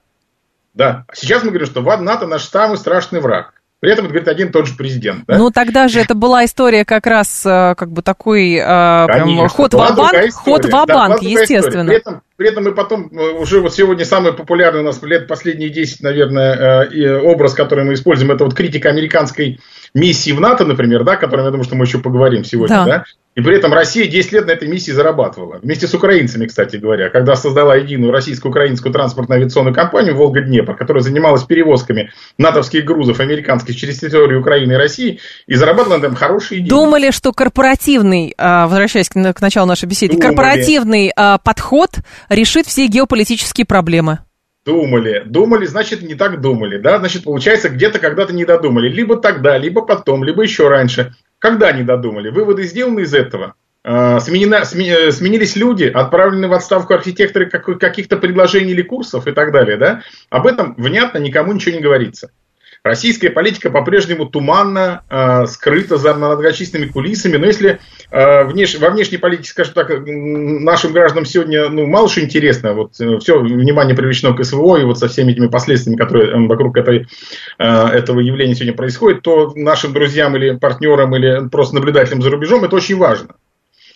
Да. 0.74 1.06
А 1.08 1.16
сейчас 1.16 1.44
мы 1.44 1.52
говорим, 1.52 1.68
что 1.68 1.82
НАТО 1.82 2.28
наш 2.28 2.44
самый 2.44 2.78
страшный 2.78 3.22
враг. 3.22 3.61
При 3.82 3.92
этом 3.92 4.06
это 4.06 4.14
говорит 4.14 4.28
один 4.28 4.50
и 4.50 4.52
тот 4.52 4.68
же 4.68 4.76
президент. 4.78 5.26
Да? 5.26 5.40
Ну, 5.40 5.50
тогда 5.50 5.88
же 5.88 6.00
это 6.00 6.14
была 6.14 6.46
история 6.46 6.86
как 6.86 7.08
раз 7.08 7.44
э, 7.44 7.74
как 7.76 7.92
бы 7.92 8.04
такой 8.04 8.54
э, 8.54 9.06
прям 9.08 9.50
ход 9.50 9.74
ва-банк, 9.74 10.12
другая 10.12 10.30
ход. 10.30 10.62
Да, 10.62 10.86
была 10.86 10.86
другая 10.86 11.18
история. 11.18 11.42
естественно. 11.42 11.86
При 11.88 11.98
этом, 11.98 12.22
при 12.38 12.50
этом 12.50 12.64
мы 12.64 12.76
потом, 12.76 13.10
э, 13.12 13.32
уже 13.40 13.60
вот 13.60 13.74
сегодня 13.74 14.06
самый 14.06 14.34
популярный 14.34 14.82
у 14.82 14.84
нас 14.84 15.02
лет 15.02 15.28
последние 15.28 15.72
10, 15.72 16.02
наверное, 16.04 16.86
э, 16.92 17.20
образ, 17.22 17.56
который 17.56 17.84
мы 17.84 17.96
используем, 17.96 18.32
это 18.32 18.44
вот 18.44 18.54
критика 18.54 18.90
американской 18.90 19.60
миссии 19.96 20.32
в 20.32 20.40
НАТО, 20.40 20.64
например, 20.64 21.04
да, 21.04 21.14
о 21.14 21.18
которой, 21.18 21.44
я 21.44 21.50
думаю, 21.50 21.64
что 21.64 21.76
мы 21.76 21.86
еще 21.86 21.98
поговорим 21.98 22.44
сегодня, 22.44 22.76
Да. 22.76 22.86
да. 22.86 23.04
И 23.34 23.42
при 23.42 23.56
этом 23.56 23.72
Россия 23.74 24.08
10 24.08 24.32
лет 24.34 24.48
на 24.48 24.52
этой 24.52 24.68
миссии 24.68 24.92
зарабатывала. 24.92 25.60
Вместе 25.62 25.88
с 25.88 25.94
украинцами, 25.94 26.48
кстати 26.48 26.76
говоря, 26.76 27.10
когда 27.10 27.36
создала 27.36 27.78
единую 27.78 28.12
российско-украинскую 28.12 28.92
транспортно-авиационную 28.94 29.74
компанию 29.74 30.18
«Волга-Днепр», 30.18 30.76
которая 30.76 31.02
занималась 31.02 31.44
перевозками 31.44 32.12
натовских 32.38 32.84
грузов 32.84 33.22
американских 33.22 33.78
через 33.78 34.00
территорию 34.00 34.42
Украины 34.42 34.74
и 34.74 34.76
России, 34.76 35.20
и 35.48 35.56
зарабатывала 35.56 35.98
на 35.98 36.06
этом 36.08 36.16
хорошие 36.16 36.60
деньги. 36.60 36.70
Думали, 36.70 37.12
что 37.12 37.32
корпоративный, 37.32 38.34
а, 38.38 38.68
возвращаясь 38.68 39.08
к, 39.08 39.16
на- 39.16 39.34
к 39.34 39.40
началу 39.40 39.66
нашей 39.66 39.86
беседы, 39.86 40.14
Думали. 40.16 40.28
корпоративный 40.28 41.12
а, 41.16 41.38
подход 41.38 41.92
решит 42.28 42.68
все 42.68 42.88
геополитические 42.88 43.66
проблемы. 43.66 44.20
Думали. 44.66 45.24
Думали, 45.26 45.66
значит, 45.66 46.02
не 46.02 46.16
так 46.16 46.42
думали. 46.42 46.78
Да? 46.78 47.00
Значит, 47.00 47.24
получается, 47.24 47.70
где-то 47.70 48.00
когда-то 48.00 48.34
не 48.34 48.44
додумали. 48.46 48.90
Либо 48.90 49.16
тогда, 49.16 49.58
либо 49.58 49.82
потом, 49.82 50.24
либо 50.24 50.44
еще 50.44 50.68
раньше. 50.68 51.14
Когда 51.42 51.72
не 51.72 51.82
додумали? 51.82 52.30
Выводы 52.30 52.64
сделаны 52.64 53.02
из 53.02 53.16
этого. 53.16 53.56
А, 53.84 54.20
сменена- 54.20 54.62
сме- 54.62 55.08
э, 55.08 55.12
сменились 55.12 55.56
люди, 55.56 55.86
отправлены 55.86 56.48
в 56.48 56.54
отставку 56.54 56.94
архитекторы 56.94 57.50
как- 57.50 57.80
каких-то 57.80 58.18
предложений 58.18 58.74
или 58.74 58.84
курсов 58.84 59.26
и 59.26 59.32
так 59.32 59.52
далее. 59.52 59.76
Да? 59.78 60.04
Об 60.30 60.46
этом 60.46 60.76
внятно 60.78 61.18
никому 61.18 61.52
ничего 61.52 61.76
не 61.76 61.82
говорится. 61.82 62.30
Российская 62.84 63.30
политика 63.30 63.70
по-прежнему 63.70 64.26
туманно, 64.26 65.04
э, 65.08 65.46
скрыта 65.46 65.98
за 65.98 66.16
многочисленными 66.16 66.90
кулисами. 66.90 67.38
Но 67.38 67.46
если 67.46 67.80
э, 68.10 68.44
внеш- 68.46 68.80
во 68.80 68.90
внешней 68.90 69.20
политике, 69.20 69.50
скажем 69.50 69.76
так, 69.76 69.92
нашим 70.04 70.92
гражданам 70.92 71.26
сегодня 71.26 71.70
ну, 71.70 71.86
мало 71.86 72.10
что 72.10 72.22
интересно, 72.22 72.74
вот 72.74 72.96
все 72.96 73.40
внимание 73.40 73.96
привлечено 73.96 74.36
к 74.36 74.44
СВО 74.44 74.78
и 74.78 74.84
вот 74.84 74.98
со 74.98 75.08
всеми 75.10 75.32
этими 75.34 75.46
последствиями, 75.46 75.96
которые 75.96 76.32
э, 76.32 76.48
вокруг 76.48 76.76
этой, 76.76 77.06
э, 77.60 77.64
этого 77.64 78.20
явления 78.20 78.56
сегодня 78.56 78.74
происходят, 78.74 79.22
то 79.22 79.54
нашим 79.56 79.94
друзьям 79.94 80.36
или 80.36 80.58
партнерам 80.58 81.16
или 81.16 81.50
просто 81.50 81.76
наблюдателям 81.76 82.24
за 82.24 82.32
рубежом 82.32 82.64
это 82.64 82.76
очень 82.76 82.98
важно. 82.98 83.36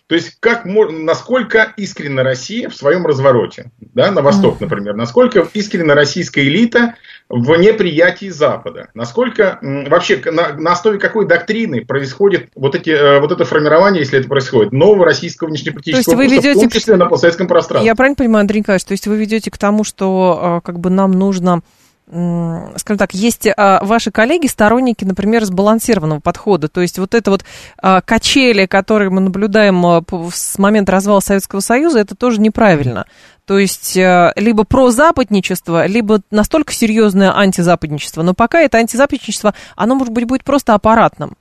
То 0.07 0.13
есть, 0.13 0.37
как, 0.39 0.65
насколько 0.65 1.73
искренна 1.77 2.21
Россия 2.21 2.69
в 2.69 2.75
своем 2.75 3.07
развороте, 3.07 3.71
да, 3.79 4.11
на 4.11 4.21
восток, 4.21 4.61
например, 4.61 4.95
насколько 4.95 5.47
искренна 5.53 5.95
российская 5.95 6.43
элита 6.43 6.95
в 7.27 7.55
неприятии 7.55 8.29
Запада, 8.29 8.89
насколько 8.93 9.57
вообще 9.61 10.21
на, 10.25 10.53
на 10.53 10.73
основе 10.73 10.99
какой 10.99 11.27
доктрины 11.27 11.83
происходит 11.83 12.49
вот, 12.53 12.75
эти, 12.75 12.91
э, 12.91 13.19
вот 13.19 13.31
это 13.31 13.45
формирование, 13.45 14.01
если 14.01 14.19
это 14.19 14.27
происходит, 14.27 14.71
нового 14.73 15.05
российского 15.05 15.47
внешнеполитического 15.47 16.17
То 16.17 16.21
есть 16.21 16.31
вы 16.31 16.35
курса, 16.35 16.39
в 16.39 16.43
ведете 16.43 16.69
том 16.69 16.79
числе 16.79 16.95
на 16.97 17.05
постсоветском 17.07 17.47
пространстве. 17.47 17.87
Я 17.87 17.95
правильно 17.95 18.15
понимаю, 18.15 18.41
Андрей 18.41 18.59
Николаевич, 18.59 18.85
то 18.85 18.91
есть 18.91 19.07
вы 19.07 19.17
ведете 19.17 19.49
к 19.49 19.57
тому, 19.57 19.83
что 19.83 20.59
э, 20.59 20.65
как 20.65 20.79
бы 20.79 20.91
нам 20.91 21.13
нужно 21.13 21.63
скажем 22.07 22.97
так, 22.99 23.13
есть 23.13 23.47
а, 23.47 23.79
ваши 23.83 24.11
коллеги, 24.11 24.45
сторонники, 24.47 25.03
например, 25.03 25.43
сбалансированного 25.43 26.19
подхода. 26.19 26.67
То 26.67 26.81
есть 26.81 26.99
вот 26.99 27.15
это 27.15 27.31
вот 27.31 27.43
а, 27.81 28.01
качели, 28.01 28.67
которые 28.67 29.09
мы 29.09 29.21
наблюдаем 29.21 29.83
а, 29.85 30.03
с 30.31 30.59
момента 30.59 30.91
развала 30.91 31.19
Советского 31.19 31.61
Союза, 31.61 31.99
это 31.99 32.15
тоже 32.15 32.39
неправильно. 32.39 33.05
То 33.45 33.57
есть 33.57 33.97
а, 33.97 34.33
либо 34.35 34.65
прозападничество, 34.65 35.87
либо 35.87 36.21
настолько 36.29 36.73
серьезное 36.73 37.35
антизападничество. 37.35 38.21
Но 38.21 38.35
пока 38.35 38.61
это 38.61 38.77
антизападничество, 38.77 39.55
оно, 39.75 39.95
может 39.95 40.13
быть, 40.13 40.25
будет 40.25 40.43
просто 40.43 40.75
аппаратным. 40.75 41.35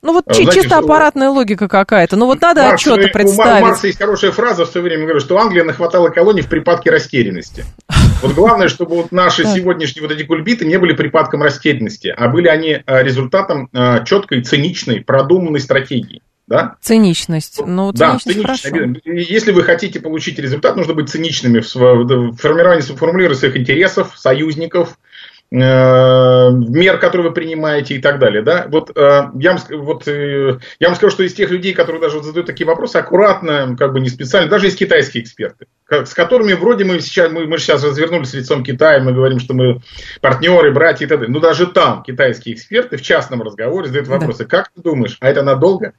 Ну 0.00 0.12
вот 0.12 0.26
чи- 0.28 0.42
Знаете, 0.42 0.60
чисто 0.60 0.78
аппаратная 0.78 1.30
логика 1.30 1.66
какая-то. 1.66 2.16
Ну 2.16 2.26
вот 2.26 2.40
надо 2.40 2.62
Маркс, 2.64 2.82
отчеты 2.82 3.00
Мар- 3.00 3.08
У 3.08 3.12
представить. 3.12 3.62
Маркса 3.62 3.86
есть 3.86 3.98
хорошая 3.98 4.32
фраза, 4.32 4.66
в 4.66 4.68
свое 4.68 4.84
время 4.84 5.04
говорю, 5.04 5.20
что 5.20 5.38
Англия 5.38 5.64
нахватала 5.64 6.10
колоний 6.10 6.42
в 6.42 6.48
припадке 6.48 6.90
растерянности. 6.90 7.64
Вот 8.24 8.34
главное, 8.34 8.68
чтобы 8.68 8.96
вот 8.96 9.12
наши 9.12 9.44
сегодняшние 9.44 10.02
вот 10.08 10.10
эти 10.10 10.24
кульбиты 10.24 10.64
не 10.64 10.78
были 10.78 10.94
припадком 10.94 11.42
растерянности, 11.42 12.08
а 12.08 12.28
были 12.28 12.48
они 12.48 12.70
э, 12.70 13.02
результатом 13.02 13.68
э, 13.70 14.02
четкой, 14.06 14.42
циничной, 14.42 15.02
продуманной 15.02 15.60
стратегии. 15.60 16.22
Да? 16.46 16.76
Циничность. 16.80 17.60
Ну, 17.66 17.92
Да, 17.92 18.18
циничность 18.18 18.62
хорошо. 18.62 18.94
Если 19.04 19.52
вы 19.52 19.62
хотите 19.62 20.00
получить 20.00 20.38
результат, 20.38 20.74
нужно 20.74 20.94
быть 20.94 21.10
циничными 21.10 21.60
в 21.60 22.36
формировании, 22.36 22.80
формулировании 22.80 23.38
своих 23.38 23.58
интересов, 23.58 24.14
союзников, 24.16 24.98
мер, 25.50 26.98
которые 26.98 27.28
вы 27.28 27.34
принимаете 27.34 27.94
и 27.94 27.98
так 28.00 28.18
далее. 28.18 28.42
Да? 28.42 28.66
Вот, 28.68 28.90
э, 28.96 29.22
я, 29.38 29.52
вам, 29.52 29.60
вот, 29.82 30.08
э, 30.08 30.58
я 30.80 30.88
вам 30.88 30.96
скажу, 30.96 31.10
что 31.12 31.22
из 31.22 31.34
тех 31.34 31.50
людей, 31.50 31.74
которые 31.74 32.00
даже 32.00 32.16
вот 32.16 32.24
задают 32.24 32.46
такие 32.46 32.66
вопросы, 32.66 32.96
аккуратно, 32.96 33.76
как 33.78 33.92
бы 33.92 34.00
не 34.00 34.08
специально, 34.08 34.48
даже 34.50 34.66
есть 34.66 34.78
китайские 34.78 35.22
эксперты, 35.22 35.66
как- 35.86 36.06
с 36.08 36.14
которыми 36.14 36.54
вроде 36.54 36.84
мы 36.84 36.98
сейчас, 37.00 37.30
мы, 37.30 37.46
мы 37.46 37.58
сейчас 37.58 37.84
развернулись 37.84 38.32
лицом 38.34 38.64
Китая, 38.64 39.00
мы 39.00 39.12
говорим, 39.12 39.38
что 39.38 39.54
мы 39.54 39.80
партнеры, 40.20 40.72
братья 40.72 41.04
и 41.06 41.08
так 41.08 41.20
далее. 41.20 41.32
Но 41.32 41.40
даже 41.40 41.66
там 41.66 42.02
китайские 42.02 42.54
эксперты 42.54 42.96
в 42.96 43.02
частном 43.02 43.42
разговоре 43.42 43.86
задают 43.86 44.08
Да. 44.08 44.14
вопросы. 44.14 44.44
Как 44.46 44.70
ты 44.74 44.82
думаешь, 44.82 45.16
а 45.20 45.28
это 45.28 45.42
надолго? 45.42 45.92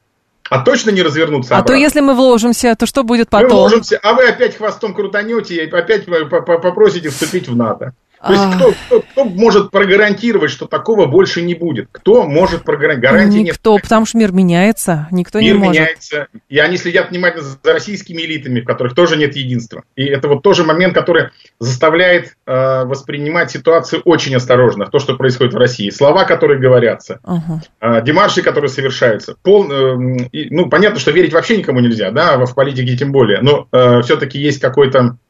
А 0.48 0.60
точно 0.64 0.92
не 0.92 1.02
развернуться 1.02 1.56
А 1.56 1.58
то 1.58 1.64
обратно? 1.64 1.82
если 1.82 2.02
мы 2.02 2.14
вложимся, 2.14 2.76
то 2.76 2.86
что 2.86 3.04
будет 3.04 3.32
Мы 3.32 3.42
потом? 3.42 3.58
вложимся, 3.58 4.00
а 4.04 4.14
вы 4.14 4.28
опять 4.28 4.56
хвостом 4.56 4.94
крутанете 4.94 5.56
и 5.56 5.70
опять 5.72 6.06
по- 6.06 6.42
по- 6.42 6.60
попросите 6.60 7.10
вступить 7.10 7.48
в 7.48 7.56
НАТО. 7.56 7.94
То 8.26 8.34
есть 8.34 8.56
кто, 8.56 8.72
кто, 8.72 9.02
кто 9.02 9.26
может 9.26 9.72
прогарантировать, 9.72 10.52
что 10.52 10.66
такого 10.66 11.06
больше 11.06 11.42
не 11.42 11.54
будет? 11.54 11.88
Кто 11.92 12.24
может 12.24 12.64
прогарантировать? 12.64 13.14
Гарантии 13.18 13.38
нет. 13.40 13.48
Никто, 13.56 13.78
потому 13.78 14.06
что 14.06 14.18
мир 14.18 14.32
меняется, 14.32 15.08
никто 15.12 15.40
не 15.40 15.48
Мир 15.48 15.58
может. 15.58 15.74
меняется, 15.74 16.28
и 16.50 16.58
они 16.58 16.78
следят 16.78 17.12
внимательно 17.12 17.44
за 17.44 17.74
российскими 17.74 18.22
элитами, 18.22 18.62
в 18.62 18.66
которых 18.66 18.96
тоже 18.96 19.18
нет 19.18 19.36
единства. 19.36 19.84
И 19.96 20.06
это 20.06 20.28
вот 20.28 20.42
тоже 20.44 20.64
момент, 20.64 20.94
который 20.94 21.30
заставляет 21.60 22.36
э, 22.46 22.86
воспринимать 22.86 23.52
ситуацию 23.52 24.02
очень 24.06 24.36
осторожно, 24.36 24.88
то, 24.88 25.00
что 25.00 25.16
происходит 25.16 25.54
в 25.54 25.58
России. 25.58 25.90
Слова, 25.90 26.26
которые 26.26 26.60
говорятся, 26.60 27.20
Ага. 27.24 27.62
а, 27.80 28.02
демарши, 28.02 28.42
которые 28.42 28.70
совершаются. 28.70 29.36
Пол, 29.44 29.72
э, 29.72 30.28
и, 30.32 30.54
ну, 30.54 30.70
понятно, 30.70 31.00
что 31.00 31.12
верить 31.12 31.34
вообще 31.34 31.58
никому 31.58 31.80
нельзя, 31.80 32.12
да, 32.12 32.38
в 32.38 32.54
политике 32.56 32.98
тем 32.98 33.12
более, 33.12 33.42
но 33.42 33.68
все-таки 34.02 34.40
есть 34.40 34.60
какой-то 34.60 35.00
э, 35.00 35.25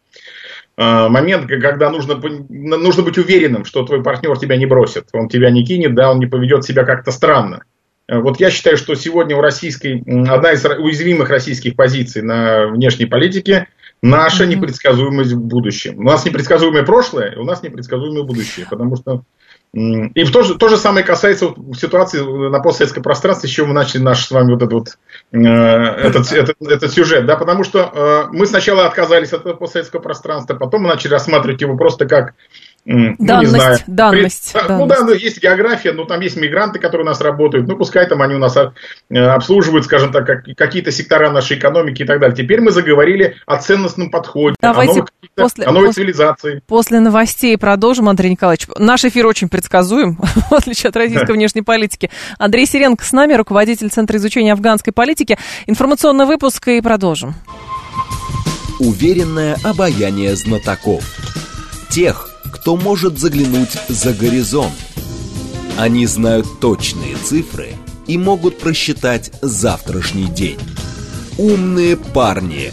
момент, 0.77 1.45
к- 1.47 1.59
когда 1.61 1.89
нужно, 1.89 2.15
нужно 2.49 3.03
быть 3.03 3.17
уверенным, 3.17 3.65
что 3.65 3.83
твой 3.85 4.03
партнер 4.03 4.37
тебя 4.37 4.57
не 4.57 4.65
бросит, 4.65 5.07
он 5.13 5.29
тебя 5.29 5.49
не 5.49 5.63
кинет, 5.65 5.95
да, 5.95 6.11
он 6.11 6.19
не 6.19 6.25
поведет 6.27 6.65
себя 6.65 6.83
как-то 6.83 7.11
странно. 7.11 7.63
Э, 8.07 8.19
Вот 8.19 8.39
я 8.39 8.49
считаю, 8.51 8.77
что 8.77 8.93
сегодня 8.95 9.35
у 9.37 9.41
российской, 9.41 10.01
одна 10.29 10.51
из 10.51 10.65
уязвимых 10.65 11.29
российских 11.29 11.75
позиций 11.75 12.21
на 12.21 12.67
внешней 12.67 13.05
политике 13.05 13.67
наша 14.03 14.43
Мгм. 14.43 14.51
непредсказуемость 14.51 15.31
в 15.31 15.39
будущем. 15.41 15.97
У 15.99 16.03
нас 16.03 16.25
непредсказуемое 16.25 16.83
прошлое, 16.83 17.35
у 17.37 17.43
нас 17.43 17.63
непредсказуемое 17.63 18.23
будущее, 18.23 18.67
потому 18.69 18.95
что 18.97 19.23
и 19.75 20.23
в 20.23 20.31
то, 20.31 20.41
же, 20.41 20.55
то 20.55 20.69
же 20.69 20.77
самое 20.77 21.05
касается 21.05 21.53
ситуации 21.77 22.21
на 22.21 22.61
постсоветском 22.61 23.03
пространстве, 23.03 23.49
с 23.49 23.51
чего 23.51 23.67
мы 23.67 23.73
начали 23.73 24.01
наш 24.01 24.25
с 24.25 24.31
вами 24.31 24.53
вот 24.53 24.61
этот 24.61 24.71
вот 24.71 24.87
э, 25.33 25.37
этот, 25.37 26.31
этот, 26.31 26.55
этот 26.61 26.93
сюжет, 26.93 27.25
да, 27.25 27.35
потому 27.35 27.65
что 27.65 27.91
э, 27.93 28.27
мы 28.31 28.45
сначала 28.45 28.85
отказались 28.85 29.33
от 29.33 29.41
этого 29.41 29.55
постсоветского 29.55 29.99
пространства, 29.99 30.53
потом 30.53 30.83
мы 30.83 30.87
начали 30.87 31.11
рассматривать 31.11 31.59
его 31.59 31.75
просто 31.75 32.05
как 32.05 32.35
ну, 32.85 33.09
не 33.09 33.15
Данность, 33.25 33.49
знаю, 33.51 33.77
данность, 33.87 34.53
При- 34.53 34.59
данность. 34.67 34.79
Ну 34.79 34.85
да, 34.87 35.03
ну, 35.03 35.13
есть 35.13 35.41
география, 35.41 35.91
ну 35.91 36.05
там 36.05 36.21
есть 36.21 36.37
мигранты, 36.37 36.77
которые 36.79 37.03
у 37.05 37.09
нас 37.09 37.19
работают, 37.19 37.67
ну 37.67 37.75
пускай 37.77 38.07
там 38.07 38.21
они 38.21 38.35
у 38.35 38.37
нас 38.37 38.55
э, 38.55 39.17
обслуживают, 39.17 39.85
скажем 39.85 40.11
так, 40.11 40.25
как- 40.27 40.45
какие-то 40.55 40.91
сектора 40.91 41.31
нашей 41.31 41.57
экономики 41.57 42.03
и 42.03 42.05
так 42.05 42.19
далее. 42.19 42.35
Теперь 42.35 42.61
мы 42.61 42.69
заговорили 42.71 43.37
о 43.47 43.57
ценностном 43.57 44.11
подходе, 44.11 44.55
Давайте 44.61 44.91
о 44.91 44.95
новой, 44.97 45.07
каких-то- 45.07 45.41
после- 45.41 45.65
о 45.65 45.71
новой 45.71 45.87
после- 45.87 46.03
цивилизации. 46.03 46.61
После 46.67 46.99
новостей 46.99 47.57
продолжим, 47.57 48.07
Андрей 48.07 48.29
Николаевич. 48.29 48.67
Наш 48.77 49.03
эфир 49.03 49.25
очень 49.25 49.49
предсказуем, 49.49 50.17
в 50.51 50.53
отличие 50.53 50.89
от 50.89 50.95
российской 50.95 51.31
внешней 51.33 51.63
политики. 51.63 52.11
Андрей 52.37 52.67
Сиренко 52.67 53.03
с 53.03 53.11
нами, 53.11 53.33
руководитель 53.33 53.89
Центра 53.89 54.17
изучения 54.17 54.53
афганской 54.53 54.93
политики. 54.93 55.37
Информационный 55.65 56.25
выпуск 56.25 56.67
и 56.67 56.81
продолжим. 56.81 57.33
Уверенное 58.79 59.55
обаяние 59.63 60.35
знатоков. 60.35 61.03
Тех, 61.89 62.29
кто 62.51 62.75
может 62.75 63.19
заглянуть 63.19 63.77
за 63.89 64.13
горизонт. 64.13 64.73
Они 65.77 66.05
знают 66.05 66.59
точные 66.59 67.15
цифры 67.17 67.75
и 68.07 68.17
могут 68.17 68.59
просчитать 68.59 69.31
завтрашний 69.41 70.27
день. 70.27 70.59
Умные 71.37 71.97
парни. 71.97 72.71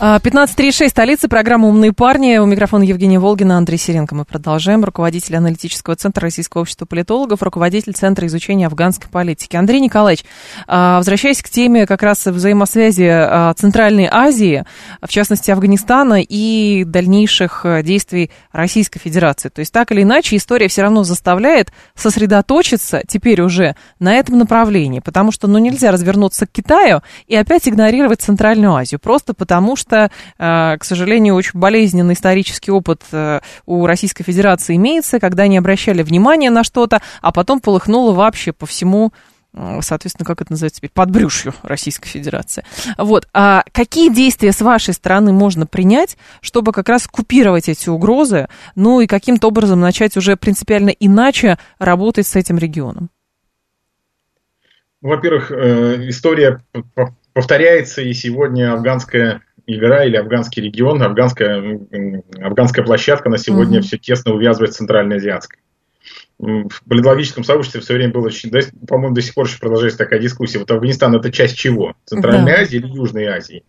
15.36, 0.00 0.86
а, 0.86 0.88
столица, 0.90 1.28
программа 1.28 1.66
«Умные 1.66 1.92
парни». 1.92 2.38
У 2.38 2.46
микрофона 2.46 2.84
Евгения 2.84 3.18
Волгина, 3.18 3.58
Андрей 3.58 3.78
Сиренко. 3.78 4.14
Мы 4.14 4.24
продолжаем. 4.24 4.84
Руководитель 4.84 5.34
аналитического 5.34 5.96
центра 5.96 6.22
Российского 6.22 6.60
общества 6.60 6.86
политологов, 6.86 7.42
руководитель 7.42 7.94
Центра 7.94 8.24
изучения 8.28 8.68
афганской 8.68 9.10
политики. 9.10 9.56
Андрей 9.56 9.80
Николаевич, 9.80 10.24
а, 10.68 10.98
возвращаясь 10.98 11.42
к 11.42 11.48
теме 11.50 11.84
как 11.84 12.04
раз 12.04 12.24
взаимосвязи 12.26 13.08
а, 13.10 13.52
Центральной 13.54 14.06
Азии, 14.08 14.64
в 15.02 15.08
частности 15.08 15.50
Афганистана 15.50 16.22
и 16.22 16.84
дальнейших 16.86 17.66
действий 17.82 18.30
Российской 18.52 19.00
Федерации. 19.00 19.48
То 19.48 19.58
есть 19.58 19.72
так 19.72 19.90
или 19.90 20.04
иначе 20.04 20.36
история 20.36 20.68
все 20.68 20.82
равно 20.82 21.02
заставляет 21.02 21.72
сосредоточиться 21.96 23.02
теперь 23.08 23.40
уже 23.40 23.74
на 23.98 24.14
этом 24.14 24.38
направлении, 24.38 25.00
потому 25.00 25.32
что 25.32 25.48
ну, 25.48 25.58
нельзя 25.58 25.90
развернуться 25.90 26.46
к 26.46 26.52
Китаю 26.52 27.02
и 27.26 27.34
опять 27.34 27.68
игнорировать 27.68 28.20
Центральную 28.20 28.76
Азию, 28.76 29.00
просто 29.00 29.34
потому 29.34 29.74
что 29.74 29.87
что, 29.88 30.10
э, 30.38 30.76
к 30.78 30.84
сожалению, 30.84 31.34
очень 31.34 31.58
болезненный 31.58 32.12
исторический 32.12 32.70
опыт 32.70 33.02
э, 33.10 33.40
у 33.64 33.86
Российской 33.86 34.22
Федерации 34.22 34.76
имеется, 34.76 35.18
когда 35.18 35.44
они 35.44 35.56
обращали 35.56 36.02
внимание 36.02 36.50
на 36.50 36.62
что-то, 36.62 37.00
а 37.22 37.32
потом 37.32 37.60
полыхнуло 37.60 38.12
вообще 38.12 38.52
по 38.52 38.66
всему 38.66 39.12
э, 39.54 39.78
соответственно, 39.80 40.26
как 40.26 40.42
это 40.42 40.52
называется 40.52 40.80
теперь, 40.80 40.90
подбрюшью 40.92 41.54
Российской 41.62 42.08
Федерации. 42.08 42.64
Вот. 42.98 43.26
А 43.32 43.64
какие 43.72 44.12
действия 44.12 44.52
с 44.52 44.60
вашей 44.60 44.92
стороны 44.92 45.32
можно 45.32 45.66
принять, 45.66 46.18
чтобы 46.42 46.72
как 46.72 46.88
раз 46.90 47.06
купировать 47.06 47.70
эти 47.70 47.88
угрозы, 47.88 48.48
ну 48.74 49.00
и 49.00 49.06
каким-то 49.06 49.48
образом 49.48 49.80
начать 49.80 50.18
уже 50.18 50.36
принципиально 50.36 50.90
иначе 50.90 51.56
работать 51.78 52.26
с 52.26 52.36
этим 52.36 52.58
регионом? 52.58 53.08
Во-первых, 55.00 55.50
история 55.52 56.60
повторяется, 57.32 58.02
и 58.02 58.12
сегодня 58.12 58.72
афганская 58.72 59.42
игра 59.68 60.04
или 60.04 60.16
афганский 60.16 60.62
регион, 60.62 61.02
афганская, 61.02 61.80
афганская 62.40 62.84
площадка 62.84 63.28
на 63.28 63.36
сегодня 63.36 63.78
mm-hmm. 63.78 63.82
все 63.82 63.98
тесно 63.98 64.32
увязывает 64.32 64.72
с 64.72 64.78
центральноазиатской. 64.78 65.60
В 66.38 66.70
политологическом 66.88 67.44
сообществе 67.44 67.80
все 67.80 67.94
время 67.94 68.12
было, 68.12 68.30
по-моему, 68.86 69.14
до 69.14 69.20
сих 69.20 69.34
пор 69.34 69.46
еще 69.46 69.58
продолжается 69.58 69.98
такая 69.98 70.20
дискуссия. 70.20 70.58
Вот 70.58 70.70
Афганистан 70.70 71.14
это 71.14 71.30
часть 71.30 71.56
чего? 71.58 71.94
Центральной 72.06 72.52
да. 72.52 72.60
Азии 72.60 72.76
или 72.76 72.86
Южной 72.86 73.26
Азии? 73.26 73.64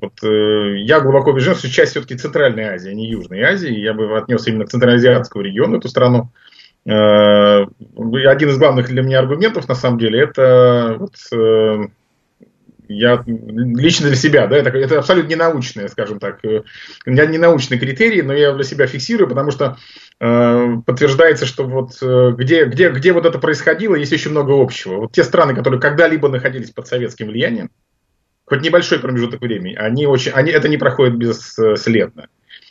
Вот, 0.00 0.12
э, 0.22 0.78
я 0.78 1.00
глубоко 1.00 1.32
убежден, 1.32 1.56
что 1.56 1.68
часть 1.68 1.92
все-таки 1.92 2.16
Центральной 2.16 2.64
Азии, 2.64 2.90
а 2.90 2.94
не 2.94 3.10
Южной 3.10 3.42
Азии. 3.42 3.72
Я 3.72 3.94
бы 3.94 4.16
отнес 4.16 4.46
именно 4.46 4.66
к 4.66 4.70
Центральноазиатскому 4.70 5.42
региону 5.42 5.78
эту 5.78 5.88
страну. 5.88 6.30
Э, 6.86 7.64
один 7.96 8.50
из 8.50 8.58
главных 8.58 8.86
для 8.88 9.02
меня 9.02 9.18
аргументов, 9.18 9.66
на 9.66 9.74
самом 9.74 9.98
деле, 9.98 10.20
это 10.22 10.96
вот, 11.00 11.14
э, 11.32 11.88
я 12.88 13.22
лично 13.26 14.08
для 14.08 14.16
себя, 14.16 14.46
да, 14.46 14.56
это, 14.56 14.70
это 14.70 14.98
абсолютно 14.98 15.30
ненаучные, 15.30 15.88
скажем 15.88 16.18
так, 16.18 16.44
э, 16.44 16.62
не 17.06 17.38
научные 17.38 17.78
критерии, 17.78 18.22
но 18.22 18.32
я 18.32 18.52
для 18.52 18.64
себя 18.64 18.86
фиксирую, 18.86 19.28
потому 19.28 19.50
что 19.50 19.76
э, 20.20 20.76
подтверждается, 20.86 21.46
что 21.46 21.64
вот 21.64 21.92
э, 22.02 22.32
где, 22.36 22.64
где, 22.64 22.90
где 22.90 23.12
вот 23.12 23.26
это 23.26 23.38
происходило, 23.38 23.94
есть 23.94 24.12
очень 24.12 24.30
много 24.30 24.60
общего. 24.60 24.96
Вот 24.96 25.12
те 25.12 25.24
страны, 25.24 25.54
которые 25.54 25.80
когда-либо 25.80 26.28
находились 26.28 26.70
под 26.70 26.86
советским 26.88 27.28
влиянием, 27.28 27.70
хоть 28.44 28.62
небольшой 28.62 28.98
промежуток 28.98 29.40
времени, 29.40 29.74
они 29.74 30.06
очень, 30.06 30.32
они, 30.32 30.50
это 30.50 30.68
не 30.68 30.78
проходит 30.78 31.16
бесследно 31.16 32.28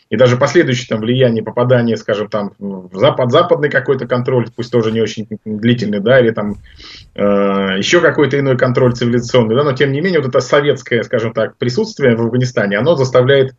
и 0.09 0.15
даже 0.15 0.37
последующее 0.37 0.87
там 0.87 1.01
влияние 1.01 1.43
попадания, 1.43 1.97
скажем, 1.97 2.29
там 2.29 2.53
в 2.59 2.97
запад, 2.97 3.31
западный 3.31 3.69
какой-то 3.69 4.07
контроль, 4.07 4.47
пусть 4.55 4.71
тоже 4.71 4.91
не 4.91 5.01
очень 5.01 5.27
длительный, 5.43 5.99
да, 5.99 6.19
или 6.19 6.31
там 6.31 6.55
э, 7.15 7.21
еще 7.77 7.99
какой-то 7.99 8.39
иной 8.39 8.57
контроль 8.57 8.93
цивилизационный, 8.93 9.55
да, 9.55 9.63
но 9.63 9.73
тем 9.73 9.91
не 9.91 9.99
менее 9.99 10.19
вот 10.19 10.29
это 10.29 10.39
советское, 10.39 11.03
скажем 11.03 11.33
так, 11.33 11.57
присутствие 11.57 12.15
в 12.15 12.21
Афганистане, 12.21 12.77
оно 12.77 12.95
заставляет 12.95 13.53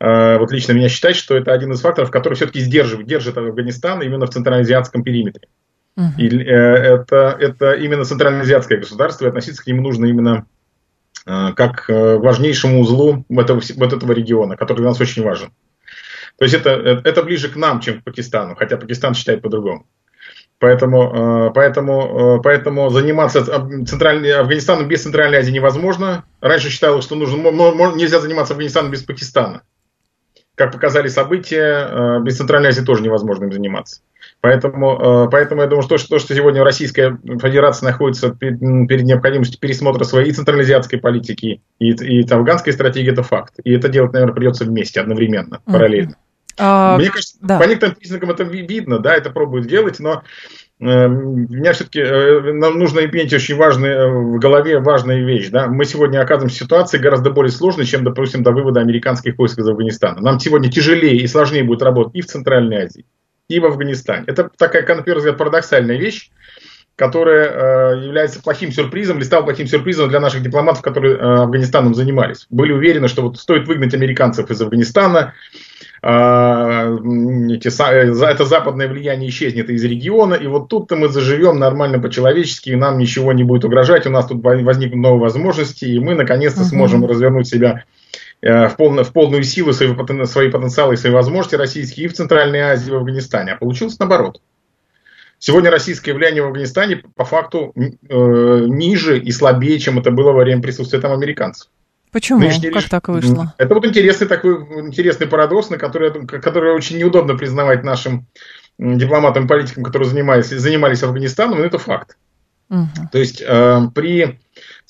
э, 0.00 0.38
вот 0.38 0.52
лично 0.52 0.72
меня 0.72 0.90
считать, 0.90 1.16
что 1.16 1.34
это 1.34 1.52
один 1.52 1.72
из 1.72 1.80
факторов, 1.80 2.10
который 2.10 2.34
все-таки 2.34 2.60
сдерживает, 2.60 3.08
держит 3.08 3.38
Афганистан 3.38 4.02
именно 4.02 4.26
в 4.26 4.30
центральноазиатском 4.30 5.02
периметре. 5.02 5.48
Uh-huh. 5.98 6.18
И 6.18 6.28
э, 6.28 6.52
это, 6.52 7.36
это 7.40 7.72
именно 7.72 8.04
центральноазиатское 8.04 8.78
государство, 8.78 9.24
и 9.24 9.28
относиться 9.28 9.62
к 9.62 9.66
нему 9.66 9.80
нужно 9.80 10.04
именно 10.04 10.44
э, 11.26 11.52
как 11.56 11.86
к 11.86 12.18
важнейшему 12.18 12.80
узлу 12.80 13.24
этого, 13.30 13.62
вот 13.76 13.92
этого 13.94 14.12
региона, 14.12 14.58
который 14.58 14.80
для 14.80 14.88
нас 14.88 15.00
очень 15.00 15.22
важен. 15.22 15.50
То 16.40 16.44
есть 16.44 16.54
это, 16.54 16.70
это 17.04 17.22
ближе 17.22 17.50
к 17.50 17.56
нам, 17.56 17.80
чем 17.80 18.00
к 18.00 18.04
Пакистану, 18.04 18.56
хотя 18.56 18.78
Пакистан 18.78 19.12
считает 19.12 19.42
по-другому. 19.42 19.84
Поэтому, 20.58 21.48
э, 21.48 21.50
поэтому, 21.54 22.38
э, 22.38 22.42
поэтому 22.42 22.88
заниматься 22.88 23.44
Центральной, 23.86 24.32
Афганистаном 24.32 24.88
без 24.88 25.02
Центральной 25.02 25.36
Азии 25.36 25.52
невозможно. 25.52 26.24
Раньше 26.40 26.70
считалось, 26.70 27.04
что 27.04 27.14
нужно, 27.14 27.36
нельзя 27.94 28.20
заниматься 28.20 28.54
Афганистаном 28.54 28.90
без 28.90 29.02
Пакистана. 29.02 29.64
Как 30.54 30.72
показали 30.72 31.08
события, 31.08 31.88
э, 31.90 32.20
без 32.22 32.38
Центральной 32.38 32.70
Азии 32.70 32.84
тоже 32.86 33.02
невозможно 33.02 33.44
им 33.44 33.52
заниматься. 33.52 34.00
Поэтому, 34.40 35.28
поэтому 35.30 35.60
я 35.60 35.66
думаю, 35.66 35.82
что 35.82 35.98
то, 35.98 36.18
что 36.18 36.34
сегодня 36.34 36.64
Российская 36.64 37.18
Федерация 37.22 37.90
находится 37.90 38.30
перед, 38.30 38.58
перед 38.88 39.04
необходимостью 39.04 39.60
пересмотра 39.60 40.04
своей 40.04 40.32
централизиатской 40.32 40.98
политики 40.98 41.60
и, 41.78 41.90
и 41.90 42.30
афганской 42.30 42.72
стратегии, 42.72 43.12
это 43.12 43.22
факт. 43.22 43.54
И 43.62 43.72
это 43.72 43.90
делать, 43.90 44.14
наверное, 44.14 44.34
придется 44.34 44.64
вместе, 44.64 45.00
одновременно, 45.02 45.60
параллельно. 45.66 46.12
Mm-hmm. 46.12 46.29
А, 46.60 46.98
Мне 46.98 47.08
кажется, 47.08 47.36
да. 47.40 47.58
по 47.58 47.64
некоторым 47.64 47.94
признакам 47.94 48.30
это 48.30 48.44
видно, 48.44 48.98
да, 48.98 49.14
это 49.14 49.30
пробуют 49.30 49.66
делать, 49.66 49.98
но 49.98 50.22
э, 50.78 51.08
меня 51.08 51.72
все-таки 51.72 52.00
э, 52.00 52.52
нам 52.52 52.78
нужно 52.78 53.00
иметь 53.00 53.32
очень 53.32 53.56
важный, 53.56 53.88
э, 53.88 54.08
в 54.08 54.38
голове 54.38 54.78
важная 54.78 55.24
вещь. 55.24 55.48
Да? 55.48 55.68
Мы 55.68 55.86
сегодня 55.86 56.20
оказываемся 56.20 56.56
в 56.58 56.64
ситуации 56.66 56.98
гораздо 56.98 57.30
более 57.30 57.50
сложной, 57.50 57.86
чем, 57.86 58.04
допустим, 58.04 58.42
до 58.42 58.52
вывода 58.52 58.80
американских 58.80 59.38
войск 59.38 59.58
из 59.58 59.66
Афганистана. 59.66 60.20
Нам 60.20 60.38
сегодня 60.38 60.70
тяжелее 60.70 61.16
и 61.16 61.26
сложнее 61.26 61.64
будет 61.64 61.82
работать 61.82 62.14
и 62.14 62.20
в 62.20 62.26
Центральной 62.26 62.84
Азии, 62.84 63.06
и 63.48 63.58
в 63.58 63.64
Афганистане. 63.64 64.24
Это 64.26 64.50
такая, 64.56 64.82
на 64.94 65.02
первый 65.02 65.20
взгляд, 65.20 65.38
парадоксальная 65.38 65.96
вещь, 65.96 66.30
которая 67.00 67.94
э, 67.94 68.04
является 68.04 68.42
плохим 68.42 68.72
сюрпризом, 68.72 69.16
или 69.16 69.24
стала 69.24 69.42
плохим 69.42 69.66
сюрпризом 69.66 70.10
для 70.10 70.20
наших 70.20 70.42
дипломатов, 70.42 70.82
которые 70.82 71.16
э, 71.16 71.18
Афганистаном 71.18 71.94
занимались. 71.94 72.46
Были 72.50 72.72
уверены, 72.72 73.08
что 73.08 73.22
вот 73.22 73.38
стоит 73.38 73.66
выгнать 73.66 73.94
американцев 73.94 74.50
из 74.50 74.60
Афганистана, 74.60 75.32
эти, 76.02 77.68
э, 77.68 78.24
это 78.24 78.44
западное 78.46 78.88
влияние 78.88 79.28
исчезнет 79.28 79.68
из 79.68 79.84
региона, 79.84 80.34
и 80.34 80.46
вот 80.46 80.68
тут-то 80.68 80.96
мы 80.96 81.08
заживем 81.08 81.58
нормально 81.58 81.98
по-человечески, 81.98 82.70
и 82.70 82.76
нам 82.76 82.96
ничего 82.98 83.32
не 83.32 83.44
будет 83.44 83.64
угрожать, 83.64 84.06
у 84.06 84.10
нас 84.10 84.26
тут 84.26 84.42
возникнут 84.42 85.02
новые 85.02 85.20
возможности, 85.20 85.84
и 85.84 85.98
мы 85.98 86.14
наконец-то 86.14 86.62
угу. 86.62 86.68
сможем 86.68 87.04
развернуть 87.04 87.48
себя 87.48 87.84
э, 88.40 88.68
в, 88.68 88.76
полную, 88.76 89.04
в 89.04 89.12
полную 89.12 89.42
силу 89.42 89.74
свои, 89.74 89.94
свои 90.24 90.50
потенциалы 90.50 90.94
и 90.94 90.96
свои 90.96 91.12
возможности 91.12 91.56
российские 91.56 92.06
и 92.06 92.08
в 92.08 92.14
Центральной 92.14 92.60
Азии, 92.60 92.88
и 92.88 92.92
в 92.92 92.96
Афганистане. 92.96 93.52
А 93.52 93.56
получилось 93.56 93.98
наоборот. 93.98 94.40
Сегодня 95.38 95.70
российское 95.70 96.12
влияние 96.12 96.42
в 96.42 96.46
Афганистане 96.46 97.02
по 97.16 97.24
факту 97.24 97.72
э, 97.74 97.84
ниже 98.08 99.18
и 99.18 99.30
слабее, 99.32 99.78
чем 99.78 99.98
это 99.98 100.10
было 100.10 100.32
во 100.32 100.44
время 100.44 100.62
присутствия 100.62 101.00
там 101.00 101.12
американцев. 101.12 101.68
Почему? 102.12 102.40
Нынешний 102.40 102.68
как 102.68 102.76
режим... 102.76 102.90
так 102.90 103.08
вышло? 103.08 103.54
Это 103.58 103.74
вот 103.74 103.86
интересный 103.86 104.26
такой 104.26 104.54
интересный 104.80 105.26
парадокс, 105.26 105.70
на 105.70 105.78
который, 105.78 106.26
который 106.26 106.72
очень 106.72 106.98
неудобно 106.98 107.36
признавать 107.36 107.84
нашим 107.84 108.26
дипломатам 108.78 109.46
политикам, 109.46 109.84
которые 109.84 110.08
занимались, 110.08 110.48
занимались 110.48 111.02
Афганистаном, 111.02 111.58
но 111.58 111.64
это 111.64 111.78
факт. 111.78 112.16
Угу. 112.70 113.08
То 113.12 113.18
есть 113.18 113.42
э, 113.46 113.80
при, 113.94 114.40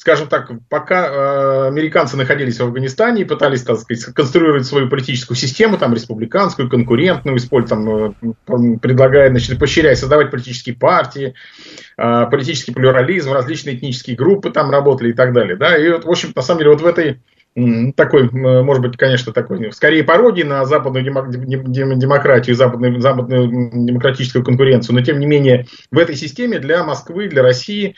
скажем 0.01 0.29
так, 0.29 0.51
пока 0.71 1.07
э, 1.07 1.69
американцы 1.69 2.17
находились 2.17 2.57
в 2.57 2.63
Афганистане 2.63 3.21
и 3.21 3.27
пытались, 3.27 3.65
так 3.65 3.79
сказать, 3.81 4.03
конструировать 4.15 4.65
свою 4.65 4.89
политическую 4.89 5.37
систему, 5.37 5.77
там, 5.77 5.93
республиканскую, 5.93 6.71
конкурентную, 6.71 7.39
там, 7.69 7.87
э, 7.87 8.13
предлагая, 8.81 9.29
значит, 9.29 9.59
поощряя 9.59 9.95
создавать 9.95 10.31
политические 10.31 10.75
партии, 10.75 11.35
э, 11.99 12.27
политический 12.31 12.73
плюрализм, 12.73 13.33
различные 13.33 13.77
этнические 13.77 14.17
группы 14.17 14.49
там 14.51 14.71
работали 14.71 15.11
и 15.11 15.13
так 15.13 15.35
далее, 15.35 15.57
да, 15.57 15.77
и 15.77 15.91
вот, 15.91 16.07
в 16.07 16.11
общем, 16.11 16.33
на 16.35 16.41
самом 16.41 16.61
деле, 16.61 16.71
вот 16.71 16.81
в 16.81 16.87
этой 16.87 17.21
такой, 17.97 18.31
может 18.31 18.81
быть, 18.81 18.97
конечно, 18.97 19.33
такой, 19.33 19.73
скорее 19.73 20.05
пародии 20.05 20.45
на 20.45 20.65
западную 20.65 21.05
демократию, 21.05 22.55
западную, 22.55 23.01
западную 23.01 23.71
демократическую 23.87 24.45
конкуренцию, 24.45 24.95
но 24.95 25.03
тем 25.03 25.19
не 25.19 25.27
менее 25.27 25.67
в 25.91 25.99
этой 25.99 26.15
системе 26.15 26.61
для 26.61 26.85
Москвы, 26.85 27.29
для 27.29 27.43
России 27.43 27.97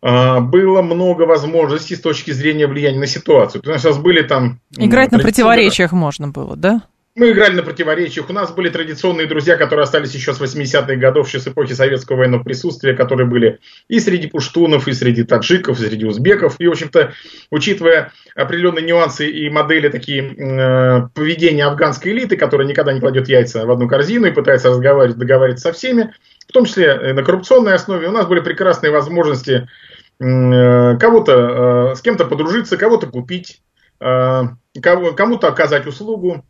было 0.00 0.82
много 0.82 1.22
возможностей 1.22 1.96
с 1.96 2.00
точки 2.00 2.30
зрения 2.30 2.66
влияния 2.66 3.00
на 3.00 3.06
ситуацию. 3.06 3.62
У 3.64 3.68
нас 3.68 3.82
сейчас 3.82 3.98
были 3.98 4.22
там... 4.22 4.60
Играть 4.76 5.10
на 5.10 5.18
противоречиях 5.18 5.92
можно 5.92 6.28
было, 6.28 6.56
да? 6.56 6.82
Мы 7.18 7.32
играли 7.32 7.56
на 7.56 7.64
противоречиях. 7.64 8.30
У 8.30 8.32
нас 8.32 8.52
были 8.52 8.68
традиционные 8.68 9.26
друзья, 9.26 9.56
которые 9.56 9.82
остались 9.82 10.14
еще 10.14 10.32
с 10.32 10.40
80-х 10.40 10.94
годов, 10.94 11.26
еще 11.26 11.40
с 11.40 11.48
эпохи 11.48 11.72
советского 11.72 12.18
военного 12.18 12.44
присутствия, 12.44 12.94
которые 12.94 13.26
были 13.26 13.58
и 13.88 13.98
среди 13.98 14.28
пуштунов, 14.28 14.86
и 14.86 14.92
среди 14.92 15.24
таджиков, 15.24 15.80
и 15.80 15.84
среди 15.84 16.04
узбеков. 16.04 16.54
И, 16.60 16.68
в 16.68 16.70
общем-то, 16.70 17.14
учитывая 17.50 18.12
определенные 18.36 18.84
нюансы 18.84 19.28
и 19.28 19.50
модели 19.50 19.88
такие 19.88 20.32
э, 20.32 21.08
поведения 21.12 21.64
афганской 21.64 22.12
элиты, 22.12 22.36
которая 22.36 22.68
никогда 22.68 22.92
не 22.92 23.00
кладет 23.00 23.28
яйца 23.28 23.66
в 23.66 23.70
одну 23.72 23.88
корзину 23.88 24.28
и 24.28 24.30
пытается 24.30 24.70
разговаривать, 24.70 25.18
договариваться 25.18 25.70
со 25.70 25.72
всеми, 25.72 26.14
в 26.48 26.52
том 26.52 26.64
числе 26.64 27.12
на 27.12 27.22
коррупционной 27.22 27.74
основе, 27.74 28.08
у 28.08 28.12
нас 28.12 28.26
были 28.26 28.40
прекрасные 28.40 28.90
возможности 28.90 29.68
кого-то, 30.18 31.94
с 31.94 32.00
кем-то 32.00 32.24
подружиться, 32.24 32.76
кого-то 32.76 33.06
купить, 33.06 33.62
кому-то 34.00 35.48
оказать 35.48 35.86
услугу, 35.86 36.44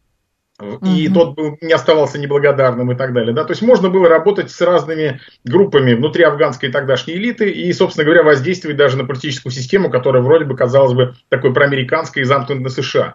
и 0.82 1.06
угу. 1.06 1.14
тот 1.14 1.36
был, 1.36 1.58
не 1.60 1.72
оставался 1.72 2.18
неблагодарным 2.18 2.90
и 2.90 2.96
так 2.96 3.12
далее. 3.12 3.32
Да? 3.32 3.44
То 3.44 3.52
есть 3.52 3.62
можно 3.62 3.90
было 3.90 4.08
работать 4.08 4.50
с 4.50 4.60
разными 4.60 5.20
группами 5.44 5.94
внутри 5.94 6.24
афганской 6.24 6.70
тогдашней 6.72 7.14
элиты 7.14 7.48
и, 7.48 7.72
собственно 7.72 8.04
говоря, 8.04 8.24
воздействовать 8.24 8.76
даже 8.76 8.96
на 8.96 9.04
политическую 9.04 9.52
систему, 9.52 9.88
которая 9.88 10.20
вроде 10.20 10.46
бы 10.46 10.56
казалась 10.56 10.94
бы 10.94 11.14
такой 11.28 11.54
проамериканской 11.54 12.22
и 12.22 12.24
замкнутой 12.24 12.64
на 12.64 12.70
США. 12.70 13.14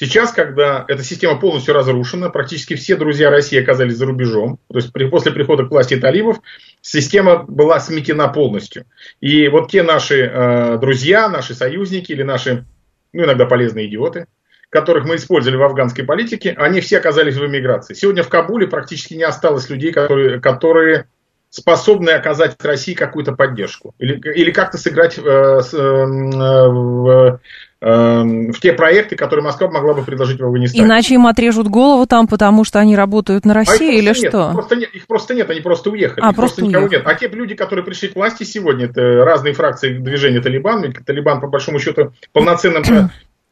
Сейчас, 0.00 0.30
когда 0.30 0.84
эта 0.86 1.02
система 1.02 1.40
полностью 1.40 1.74
разрушена, 1.74 2.30
практически 2.30 2.74
все 2.76 2.94
друзья 2.94 3.30
России 3.30 3.60
оказались 3.60 3.96
за 3.96 4.06
рубежом, 4.06 4.60
то 4.70 4.78
есть 4.78 4.92
при, 4.92 5.08
после 5.08 5.32
прихода 5.32 5.64
к 5.64 5.70
власти 5.70 5.96
талибов 5.96 6.38
система 6.80 7.42
была 7.42 7.80
сметена 7.80 8.28
полностью. 8.28 8.84
И 9.20 9.48
вот 9.48 9.72
те 9.72 9.82
наши 9.82 10.20
э, 10.20 10.78
друзья, 10.78 11.28
наши 11.28 11.52
союзники 11.52 12.12
или 12.12 12.22
наши, 12.22 12.64
ну 13.12 13.24
иногда 13.24 13.44
полезные 13.44 13.88
идиоты, 13.88 14.28
которых 14.70 15.04
мы 15.04 15.16
использовали 15.16 15.56
в 15.56 15.64
афганской 15.64 16.04
политике, 16.04 16.54
они 16.56 16.80
все 16.80 16.98
оказались 16.98 17.34
в 17.34 17.44
эмиграции. 17.44 17.94
Сегодня 17.94 18.22
в 18.22 18.28
Кабуле 18.28 18.68
практически 18.68 19.14
не 19.14 19.24
осталось 19.24 19.68
людей, 19.68 19.90
которые, 19.90 20.40
которые 20.40 21.06
способны 21.50 22.10
оказать 22.10 22.62
России 22.62 22.94
какую-то 22.94 23.32
поддержку 23.32 23.94
или, 23.98 24.20
или 24.34 24.50
как-то 24.50 24.76
сыграть 24.76 25.18
э, 25.18 25.60
с, 25.62 25.72
э, 25.72 26.06
в, 26.06 27.40
э, 27.80 28.22
в 28.52 28.60
те 28.60 28.74
проекты, 28.74 29.16
которые 29.16 29.44
Москва 29.44 29.70
могла 29.70 29.94
бы 29.94 30.02
предложить 30.04 30.40
в 30.40 30.44
Афганистане. 30.44 30.84
Иначе 30.84 31.14
им 31.14 31.26
отрежут 31.26 31.68
голову 31.68 32.06
там, 32.06 32.26
потому 32.26 32.64
что 32.64 32.78
они 32.80 32.96
работают 32.96 33.46
на 33.46 33.54
Россию 33.54 33.90
а 33.90 33.94
или 33.94 34.06
нет, 34.06 34.16
что? 34.16 34.48
Их 34.48 34.52
просто, 34.52 34.76
нет, 34.76 34.90
их 34.94 35.06
просто 35.06 35.34
нет, 35.34 35.50
они 35.50 35.60
просто 35.60 35.90
уехали. 35.90 36.20
А, 36.20 36.32
просто, 36.32 36.36
просто 36.36 36.62
никого 36.62 36.84
уехали. 36.84 36.98
нет. 36.98 37.06
А 37.06 37.14
те 37.14 37.28
люди, 37.28 37.54
которые 37.54 37.84
пришли 37.84 38.08
к 38.08 38.16
власти 38.16 38.44
сегодня, 38.44 38.86
это 38.86 39.24
разные 39.24 39.54
фракции 39.54 39.96
движения 39.96 40.40
Талибан. 40.40 40.92
Талибан, 41.04 41.40
по 41.40 41.46
большому 41.46 41.78
счету, 41.78 42.12
полноценным 42.32 42.82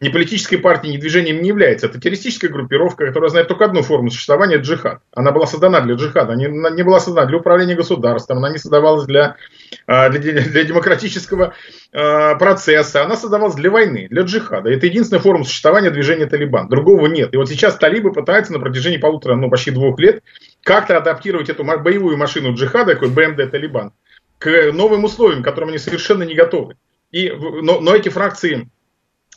ни 0.00 0.10
политической 0.10 0.58
партией, 0.58 0.94
ни 0.94 0.98
движением 0.98 1.40
не 1.40 1.48
является. 1.48 1.86
Это 1.86 1.98
террористическая 1.98 2.50
группировка, 2.50 3.06
которая 3.06 3.30
знает 3.30 3.48
только 3.48 3.64
одну 3.64 3.82
форму 3.82 4.10
существования– 4.10 4.56
джихад. 4.58 5.00
Она 5.14 5.32
была 5.32 5.46
создана 5.46 5.80
для 5.80 5.94
джихада, 5.94 6.34
она 6.34 6.70
не 6.70 6.82
была 6.82 7.00
создана 7.00 7.26
для 7.26 7.38
управления 7.38 7.74
государством, 7.74 8.38
она 8.38 8.50
не 8.50 8.58
создавалась 8.58 9.06
для, 9.06 9.36
а, 9.86 10.10
для, 10.10 10.42
для 10.42 10.64
демократического 10.64 11.54
а, 11.92 12.34
процесса, 12.34 13.04
она 13.04 13.16
создавалась 13.16 13.54
для 13.54 13.70
войны, 13.70 14.06
для 14.10 14.22
джихада. 14.22 14.70
Это 14.70 14.84
единственная 14.86 15.22
форма 15.22 15.44
существования 15.44 15.90
движения 15.90 16.26
Талибан. 16.26 16.68
Другого 16.68 17.06
нет. 17.06 17.32
И 17.32 17.36
вот 17.38 17.48
сейчас 17.48 17.76
талибы 17.76 18.12
пытаются 18.12 18.52
на 18.52 18.58
протяжении 18.58 18.98
полутора, 18.98 19.34
ну 19.34 19.48
почти 19.48 19.70
двух 19.70 19.98
лет 19.98 20.22
как-то 20.62 20.98
адаптировать 20.98 21.48
эту 21.48 21.64
боевую 21.64 22.18
машину 22.18 22.52
джихада, 22.54 22.94
такой 22.94 23.08
БМД 23.08 23.50
Талибан, 23.50 23.92
к 24.38 24.72
новым 24.72 25.04
условиям, 25.04 25.40
к 25.40 25.44
которым 25.44 25.70
они 25.70 25.78
совершенно 25.78 26.24
не 26.24 26.34
готовы. 26.34 26.76
И, 27.12 27.30
но, 27.30 27.80
но 27.80 27.94
эти 27.94 28.10
фракции 28.10 28.68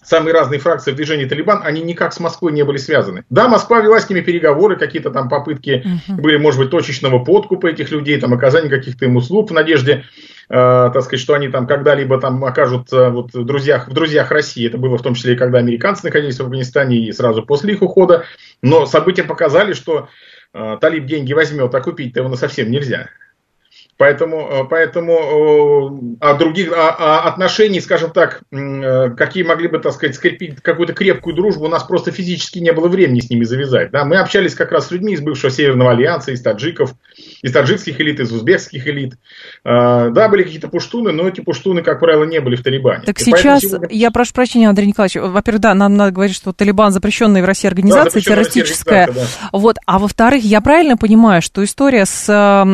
самые 0.03 0.33
разные 0.33 0.59
фракции 0.59 0.91
в 0.91 0.95
движении 0.95 1.25
Талибан, 1.25 1.61
они 1.63 1.81
никак 1.81 2.13
с 2.13 2.19
Москвой 2.19 2.51
не 2.51 2.63
были 2.63 2.77
связаны. 2.77 3.23
Да, 3.29 3.47
Москва 3.47 3.81
вела 3.81 3.99
с 3.99 4.09
ними 4.09 4.21
переговоры, 4.21 4.75
какие-то 4.75 5.11
там 5.11 5.29
попытки 5.29 5.83
uh-huh. 5.85 6.15
были, 6.15 6.37
может 6.37 6.59
быть, 6.59 6.71
точечного 6.71 7.23
подкупа 7.23 7.67
этих 7.67 7.91
людей, 7.91 8.19
там 8.19 8.33
оказания 8.33 8.69
каких-то 8.69 9.05
им 9.05 9.15
услуг 9.15 9.49
в 9.49 9.53
надежде, 9.53 10.05
э, 10.49 10.53
так 10.93 11.01
сказать, 11.01 11.19
что 11.19 11.33
они 11.33 11.49
там 11.49 11.67
когда-либо 11.67 12.19
там 12.19 12.43
окажут 12.43 12.91
э, 12.91 13.09
вот, 13.09 13.33
в, 13.33 13.45
друзьях, 13.45 13.87
в 13.87 13.93
друзьях 13.93 14.31
России. 14.31 14.67
Это 14.67 14.77
было 14.77 14.97
в 14.97 15.01
том 15.01 15.15
числе 15.15 15.33
и 15.33 15.37
когда 15.37 15.59
американцы 15.59 16.05
находились 16.05 16.37
в 16.37 16.41
Афганистане 16.41 16.97
и 16.97 17.11
сразу 17.11 17.43
после 17.43 17.73
их 17.73 17.81
ухода. 17.81 18.25
Но 18.61 18.85
события 18.85 19.23
показали, 19.23 19.73
что 19.73 20.09
э, 20.53 20.77
Талиб 20.79 21.05
деньги 21.05 21.33
возьмет, 21.33 21.73
а 21.73 21.81
купить-то 21.81 22.21
его 22.21 22.35
совсем 22.35 22.71
нельзя. 22.71 23.09
Поэтому, 23.99 24.47
э, 24.49 24.63
поэтому 24.69 26.15
о 26.21 26.33
других 26.35 26.71
о, 26.71 26.89
о 26.89 27.27
отношений, 27.27 27.81
скажем 27.81 28.11
так, 28.11 28.43
э, 28.49 29.09
какие 29.09 29.43
могли 29.43 29.67
бы, 29.67 29.79
так 29.79 29.91
сказать, 29.91 30.15
скрепить 30.15 30.61
какую-то 30.61 30.93
крепкую 30.93 31.35
дружбу, 31.35 31.65
у 31.65 31.67
нас 31.67 31.83
просто 31.83 32.11
физически 32.11 32.59
не 32.59 32.71
было 32.71 32.87
времени 32.87 33.19
с 33.19 33.29
ними 33.29 33.43
завязать. 33.43 33.91
Да? 33.91 34.05
Мы 34.05 34.15
общались 34.15 34.55
как 34.55 34.71
раз 34.71 34.87
с 34.87 34.91
людьми 34.91 35.15
из 35.15 35.19
бывшего 35.19 35.51
Северного 35.51 35.91
Альянса, 35.91 36.31
из 36.31 36.41
таджиков, 36.41 36.93
из 37.41 37.51
таджикских 37.51 37.99
элит, 38.01 38.19
из 38.19 38.31
узбекских 38.31 38.87
элит. 38.87 39.13
Э, 39.63 40.09
да, 40.11 40.27
были 40.29 40.43
какие-то 40.43 40.67
пуштуны, 40.67 41.11
но 41.11 41.27
эти 41.27 41.41
пуштуны, 41.41 41.81
как 41.81 41.99
правило, 41.99 42.23
не 42.25 42.39
были 42.39 42.55
в 42.55 42.63
Талибане. 42.63 43.03
Так 43.05 43.19
И 43.19 43.23
сейчас, 43.23 43.61
сегодня... 43.61 43.87
я 43.91 44.11
прошу 44.11 44.33
прощения, 44.33 44.69
Андрей 44.69 44.87
Николаевич, 44.87 45.15
во-первых, 45.15 45.61
да, 45.61 45.73
нам 45.73 45.95
надо 45.95 46.11
говорить, 46.11 46.35
что 46.35 46.51
Талибан 46.53 46.91
запрещенная 46.91 47.41
в 47.41 47.45
России 47.45 47.67
организация, 47.67 48.21
да, 48.21 48.29
террористическая. 48.29 49.07
России 49.07 49.21
да. 49.21 49.49
Вот. 49.53 49.77
А 49.85 49.99
во-вторых, 49.99 50.43
я 50.43 50.61
правильно 50.61 50.97
понимаю, 50.97 51.41
что 51.41 51.63
история 51.63 52.05
с 52.05 52.29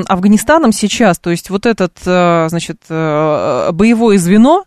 Афганистаном 0.08 0.71
сейчас. 0.71 1.19
То 1.19 1.30
есть 1.30 1.49
вот 1.49 1.65
этот, 1.65 1.97
э, 2.06 2.47
значит, 2.49 2.78
э, 2.89 3.69
боевое 3.71 4.17
звено, 4.17 4.65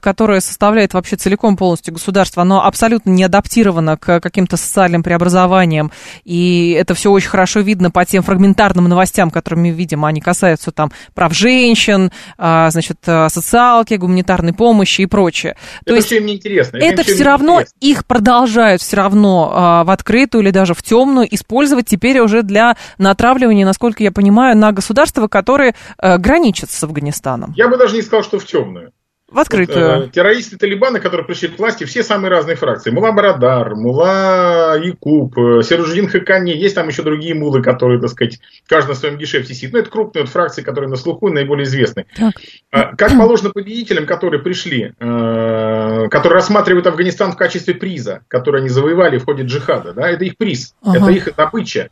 которое 0.00 0.40
составляет 0.40 0.94
вообще 0.94 1.16
целиком 1.16 1.56
полностью 1.56 1.94
государство, 1.94 2.42
оно 2.42 2.64
абсолютно 2.64 3.10
не 3.10 3.24
адаптировано 3.24 3.96
к 3.96 4.20
каким-то 4.20 4.56
социальным 4.56 5.02
преобразованиям, 5.02 5.92
и 6.24 6.76
это 6.78 6.94
все 6.94 7.10
очень 7.10 7.28
хорошо 7.28 7.60
видно 7.60 7.90
по 7.90 8.04
тем 8.04 8.22
фрагментарным 8.22 8.84
новостям, 8.84 9.03
которыми 9.30 9.68
видим, 9.68 10.04
они 10.04 10.20
касаются 10.20 10.70
там 10.70 10.92
прав 11.14 11.32
женщин, 11.34 12.10
а, 12.38 12.70
значит, 12.70 12.98
э, 13.06 13.28
социалки, 13.28 13.94
гуманитарной 13.94 14.52
помощи 14.52 15.02
и 15.02 15.06
прочее. 15.06 15.56
То 15.84 15.90
это 15.90 15.96
есть 15.96 16.06
все 16.06 16.18
им 16.18 16.26
неинтересно. 16.26 16.76
Это, 16.78 17.02
это 17.02 17.04
все 17.04 17.24
равно, 17.24 17.60
интересно. 17.60 17.78
их 17.80 18.06
продолжают 18.06 18.82
все 18.82 18.96
равно 18.96 19.52
а, 19.54 19.84
в 19.84 19.90
открытую 19.90 20.42
или 20.42 20.50
даже 20.50 20.74
в 20.74 20.82
темную 20.82 21.32
использовать 21.34 21.86
теперь 21.86 22.20
уже 22.20 22.42
для 22.42 22.76
натравливания, 22.98 23.64
насколько 23.64 24.02
я 24.02 24.12
понимаю, 24.12 24.56
на 24.56 24.72
государства, 24.72 25.28
которые 25.28 25.74
а, 25.98 26.18
граничат 26.18 26.70
с 26.70 26.82
Афганистаном. 26.84 27.52
Я 27.56 27.68
бы 27.68 27.76
даже 27.76 27.96
не 27.96 28.02
сказал, 28.02 28.22
что 28.22 28.38
в 28.38 28.46
темную. 28.46 28.92
В 29.34 29.38
открытую. 29.40 29.96
Вот, 29.96 30.06
э, 30.06 30.10
террористы 30.10 30.56
Талибана, 30.56 31.00
которые 31.00 31.26
пришли 31.26 31.48
к 31.48 31.58
власти, 31.58 31.82
все 31.82 32.04
самые 32.04 32.30
разные 32.30 32.54
фракции. 32.54 32.92
Мула 32.92 33.10
Барадар, 33.10 33.74
Мула 33.74 34.78
Якуб, 34.80 35.36
э, 35.36 35.62
Серуждин 35.64 36.08
Хакани. 36.08 36.52
Есть 36.52 36.76
там 36.76 36.86
еще 36.86 37.02
другие 37.02 37.34
мулы, 37.34 37.60
которые, 37.60 38.00
так 38.00 38.10
сказать, 38.10 38.38
каждый 38.68 38.90
на 38.90 38.94
своем 38.94 39.18
гешефте 39.18 39.52
сидит. 39.52 39.72
Но 39.72 39.80
это 39.80 39.90
крупные 39.90 40.22
вот 40.22 40.30
фракции, 40.30 40.62
которые 40.62 40.88
на 40.88 40.94
слуху 40.94 41.30
наиболее 41.30 41.64
известны. 41.64 42.06
Так. 42.14 42.34
А, 42.70 42.94
как 42.94 43.18
положено 43.18 43.50
победителям, 43.50 44.06
которые 44.06 44.40
пришли, 44.40 44.94
э, 45.00 46.08
которые 46.10 46.34
рассматривают 46.34 46.86
Афганистан 46.86 47.32
в 47.32 47.36
качестве 47.36 47.74
приза, 47.74 48.20
который 48.28 48.60
они 48.60 48.68
завоевали 48.68 49.18
в 49.18 49.24
ходе 49.24 49.42
джихада. 49.42 49.94
Да? 49.94 50.08
Это 50.08 50.24
их 50.24 50.36
приз, 50.36 50.76
ага. 50.80 50.98
это 50.98 51.10
их 51.10 51.34
добыча. 51.34 51.90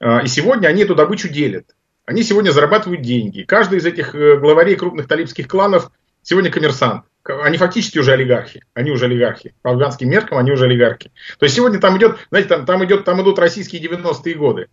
А, 0.00 0.20
и 0.20 0.28
сегодня 0.28 0.68
они 0.68 0.84
эту 0.84 0.94
добычу 0.94 1.28
делят. 1.28 1.66
Они 2.06 2.22
сегодня 2.22 2.52
зарабатывают 2.52 3.02
деньги. 3.02 3.42
Каждый 3.42 3.80
из 3.80 3.84
этих 3.84 4.14
главарей 4.14 4.76
крупных 4.76 5.08
талибских 5.08 5.46
кланов 5.46 5.90
Сегодня 6.22 6.50
коммерсант. 6.50 7.04
Они 7.24 7.58
фактически 7.58 7.98
уже 7.98 8.12
олигархи. 8.12 8.62
Они 8.74 8.90
уже 8.90 9.04
олигархи. 9.06 9.54
По 9.62 9.70
афганским 9.70 10.08
меркам 10.08 10.38
они 10.38 10.52
уже 10.52 10.64
олигархи. 10.64 11.12
То 11.38 11.44
есть 11.44 11.54
сегодня 11.54 11.78
там 11.78 11.96
идет, 11.98 12.18
знаете, 12.30 12.48
там, 12.48 12.64
там, 12.64 12.84
идет, 12.84 13.04
там 13.04 13.22
идут 13.22 13.38
российские 13.38 13.82
90-е 13.82 14.34
годы. 14.34 14.68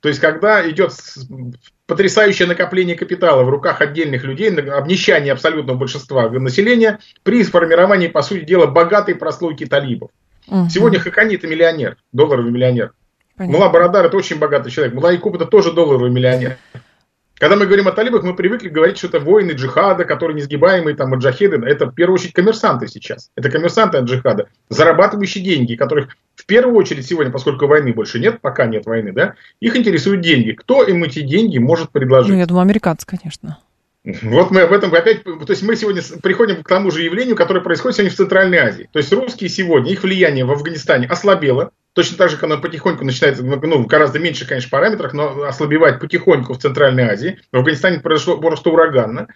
То 0.00 0.08
есть 0.08 0.20
когда 0.20 0.68
идет 0.68 0.92
потрясающее 1.86 2.48
накопление 2.48 2.96
капитала 2.96 3.42
в 3.42 3.50
руках 3.50 3.80
отдельных 3.82 4.24
людей, 4.24 4.50
обнищание 4.50 5.32
абсолютного 5.32 5.76
большинства 5.76 6.30
населения 6.30 7.00
при 7.22 7.44
сформировании, 7.44 8.08
по 8.08 8.22
сути 8.22 8.44
дела, 8.44 8.66
богатой 8.66 9.14
прослойки 9.14 9.66
талибов. 9.66 10.10
Угу. 10.46 10.70
Сегодня 10.70 10.98
Хакани 10.98 11.36
это 11.36 11.46
миллионер, 11.46 11.96
долларовый 12.12 12.50
миллионер. 12.50 12.92
Понятно. 13.36 13.58
Мула 13.58 13.70
Барадар 13.70 14.06
это 14.06 14.16
очень 14.16 14.38
богатый 14.38 14.70
человек. 14.70 14.94
Мула 14.94 15.12
Якуб 15.12 15.34
это 15.34 15.46
тоже 15.46 15.72
долларовый 15.72 16.10
миллионер. 16.10 16.58
Когда 17.40 17.56
мы 17.56 17.64
говорим 17.64 17.88
о 17.88 17.92
талибах, 17.92 18.22
мы 18.22 18.36
привыкли 18.36 18.68
говорить, 18.68 18.98
что 18.98 19.06
это 19.06 19.18
воины 19.18 19.52
джихада, 19.52 20.04
которые 20.04 20.36
несгибаемые, 20.36 20.94
там, 20.94 21.08
маджахеды. 21.08 21.56
Это 21.64 21.86
в 21.86 21.94
первую 21.94 22.16
очередь 22.16 22.34
коммерсанты 22.34 22.86
сейчас. 22.86 23.30
Это 23.34 23.48
коммерсанты 23.48 23.96
от 23.96 24.04
джихада, 24.04 24.48
зарабатывающие 24.68 25.42
деньги, 25.42 25.74
которых 25.74 26.08
в 26.34 26.44
первую 26.44 26.76
очередь 26.76 27.06
сегодня, 27.06 27.32
поскольку 27.32 27.66
войны 27.66 27.94
больше 27.94 28.20
нет, 28.20 28.42
пока 28.42 28.66
нет 28.66 28.84
войны, 28.84 29.12
да, 29.12 29.36
их 29.58 29.74
интересуют 29.74 30.20
деньги. 30.20 30.52
Кто 30.52 30.82
им 30.82 31.02
эти 31.02 31.22
деньги 31.22 31.56
может 31.56 31.88
предложить? 31.92 32.30
Ну, 32.30 32.38
я 32.38 32.44
думаю, 32.44 32.60
американцы, 32.60 33.06
конечно. 33.06 33.56
Вот 34.04 34.50
мы 34.50 34.62
об 34.62 34.72
этом 34.72 34.94
опять, 34.94 35.24
то 35.24 35.44
есть 35.48 35.62
мы 35.62 35.76
сегодня 35.76 36.02
приходим 36.22 36.62
к 36.62 36.68
тому 36.68 36.90
же 36.90 37.02
явлению, 37.02 37.36
которое 37.36 37.60
происходит 37.60 37.96
сегодня 37.96 38.12
в 38.12 38.16
Центральной 38.16 38.58
Азии. 38.58 38.88
То 38.92 38.98
есть 38.98 39.12
русские 39.12 39.50
сегодня, 39.50 39.92
их 39.92 40.02
влияние 40.02 40.44
в 40.44 40.52
Афганистане 40.52 41.06
ослабело, 41.06 41.72
Точно 41.92 42.16
так 42.16 42.30
же, 42.30 42.36
как 42.36 42.44
оно 42.44 42.60
потихоньку 42.60 43.04
начинает, 43.04 43.40
ну, 43.40 43.84
гораздо 43.84 44.20
меньше, 44.20 44.46
конечно, 44.46 44.70
параметрах, 44.70 45.12
но 45.12 45.42
ослабевать 45.42 45.98
потихоньку 45.98 46.54
в 46.54 46.58
Центральной 46.58 47.02
Азии. 47.02 47.40
В 47.50 47.56
Афганистане 47.56 47.98
произошло 47.98 48.38
просто 48.38 48.70
ураганно. 48.70 49.26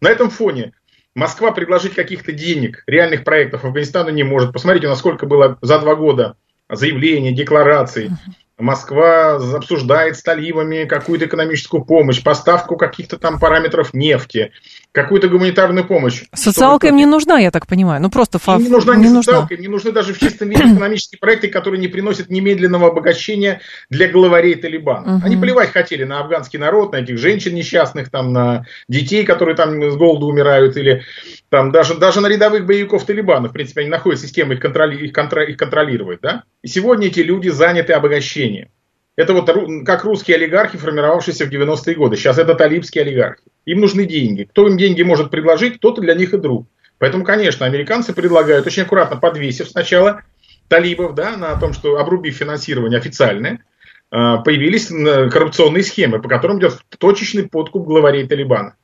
На 0.00 0.08
этом 0.08 0.28
фоне 0.28 0.72
Москва 1.14 1.52
предложить 1.52 1.94
каких-то 1.94 2.32
денег, 2.32 2.82
реальных 2.88 3.22
проектов 3.22 3.64
Афганистану 3.64 4.10
не 4.10 4.24
может. 4.24 4.52
Посмотрите, 4.52 4.88
насколько 4.88 5.26
было 5.26 5.56
за 5.62 5.78
два 5.78 5.94
года 5.94 6.36
заявлений, 6.68 7.32
деклараций. 7.32 8.10
Москва 8.60 9.36
обсуждает 9.36 10.16
с 10.16 10.22
талибами 10.22 10.84
какую-то 10.84 11.26
экономическую 11.26 11.84
помощь, 11.84 12.22
поставку 12.22 12.76
каких-то 12.76 13.18
там 13.18 13.38
параметров 13.38 13.94
нефти, 13.94 14.52
какую-то 14.92 15.28
гуманитарную 15.28 15.86
помощь. 15.86 16.24
Социалка 16.34 16.88
им 16.88 16.96
не 16.96 17.06
нужна, 17.06 17.38
я 17.38 17.50
так 17.50 17.66
понимаю. 17.66 18.02
Ну 18.02 18.10
просто 18.10 18.38
фа... 18.38 18.56
им 18.56 18.64
не 18.64 18.68
нужна 18.68 18.96
не, 18.96 19.08
не 19.08 19.14
социалка, 19.14 19.54
им 19.54 19.60
не 19.60 19.68
нужны 19.68 19.92
даже 19.92 20.14
в 20.14 20.18
чистом 20.18 20.48
виде 20.48 20.62
экономические 20.62 21.18
проекты, 21.18 21.48
которые 21.48 21.80
не 21.80 21.88
приносят 21.88 22.28
немедленного 22.30 22.88
обогащения 22.88 23.60
для 23.88 24.08
главарей 24.08 24.56
Талибана. 24.56 25.16
Угу. 25.16 25.26
Они 25.26 25.36
плевать 25.36 25.70
хотели 25.70 26.04
на 26.04 26.20
афганский 26.20 26.58
народ, 26.58 26.92
на 26.92 26.96
этих 26.96 27.18
женщин 27.18 27.54
несчастных, 27.54 28.10
там, 28.10 28.32
на 28.32 28.66
детей, 28.88 29.24
которые 29.24 29.54
там 29.54 29.90
с 29.90 29.96
голоду 29.96 30.26
умирают, 30.26 30.76
или 30.76 31.02
там 31.48 31.70
даже, 31.70 31.94
даже 31.94 32.20
на 32.20 32.26
рядовых 32.26 32.66
боевиков 32.66 33.04
Талибана. 33.04 33.48
В 33.48 33.52
принципе, 33.52 33.82
они 33.82 33.90
находят 33.90 34.20
систему, 34.20 34.54
их, 34.54 34.60
контроли, 34.60 34.96
их, 35.06 35.12
контр, 35.12 35.40
их 35.42 35.56
контролирует. 35.56 36.20
Да? 36.20 36.42
И 36.62 36.68
сегодня 36.68 37.06
эти 37.06 37.20
люди 37.20 37.48
заняты 37.48 37.92
обогащением. 37.92 38.68
Это 39.20 39.34
вот 39.34 39.50
как 39.84 40.04
русские 40.04 40.38
олигархи, 40.38 40.78
формировавшиеся 40.78 41.44
в 41.44 41.50
90-е 41.50 41.94
годы. 41.94 42.16
Сейчас 42.16 42.38
это 42.38 42.54
талибские 42.54 43.02
олигархи. 43.02 43.42
Им 43.66 43.80
нужны 43.80 44.06
деньги. 44.06 44.44
Кто 44.44 44.66
им 44.66 44.78
деньги 44.78 45.02
может 45.02 45.30
предложить, 45.30 45.78
тот 45.78 46.00
для 46.00 46.14
них 46.14 46.32
и 46.32 46.38
друг. 46.38 46.66
Поэтому, 46.96 47.22
конечно, 47.22 47.66
американцы 47.66 48.14
предлагают 48.14 48.66
очень 48.66 48.84
аккуратно, 48.84 49.18
подвесив 49.18 49.68
сначала 49.68 50.22
талибов, 50.68 51.14
да, 51.14 51.36
на 51.36 51.54
том, 51.56 51.74
что 51.74 51.98
обрубив 51.98 52.34
финансирование 52.34 52.98
официальное, 52.98 53.62
а, 54.10 54.38
появились 54.38 54.86
коррупционные 55.30 55.82
схемы, 55.82 56.22
по 56.22 56.28
которым 56.30 56.58
идет 56.58 56.78
точечный 56.96 57.46
подкуп 57.46 57.86
главарей 57.86 58.26
Талибана. 58.26 58.74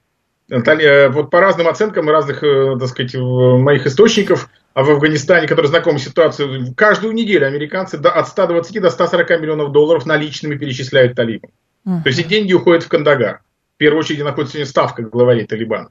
Э, 0.50 1.08
вот 1.08 1.30
по 1.30 1.40
разным 1.40 1.66
оценкам 1.66 2.10
разных, 2.10 2.44
э, 2.44 2.76
так 2.78 2.88
сказать, 2.88 3.14
моих 3.14 3.86
источников, 3.86 4.50
а 4.76 4.82
в 4.82 4.90
Афганистане, 4.90 5.48
которые 5.48 5.70
знакомы 5.70 5.98
с 5.98 6.04
ситуацией, 6.04 6.74
каждую 6.74 7.14
неделю 7.14 7.46
американцы 7.46 7.94
от 7.94 8.28
120 8.28 8.82
до 8.82 8.90
140 8.90 9.30
миллионов 9.40 9.72
долларов 9.72 10.04
наличными 10.04 10.58
перечисляют 10.58 11.16
талибам. 11.16 11.50
Uh-huh. 11.86 12.02
То 12.02 12.08
есть 12.10 12.18
эти 12.18 12.28
деньги 12.28 12.52
уходят 12.52 12.82
в 12.82 12.88
Кандагар. 12.88 13.40
В 13.76 13.78
первую 13.78 14.00
очередь 14.00 14.22
находится 14.22 14.52
сегодня 14.52 14.68
ставка 14.68 15.02
главарей 15.02 15.46
Талибана. 15.46 15.88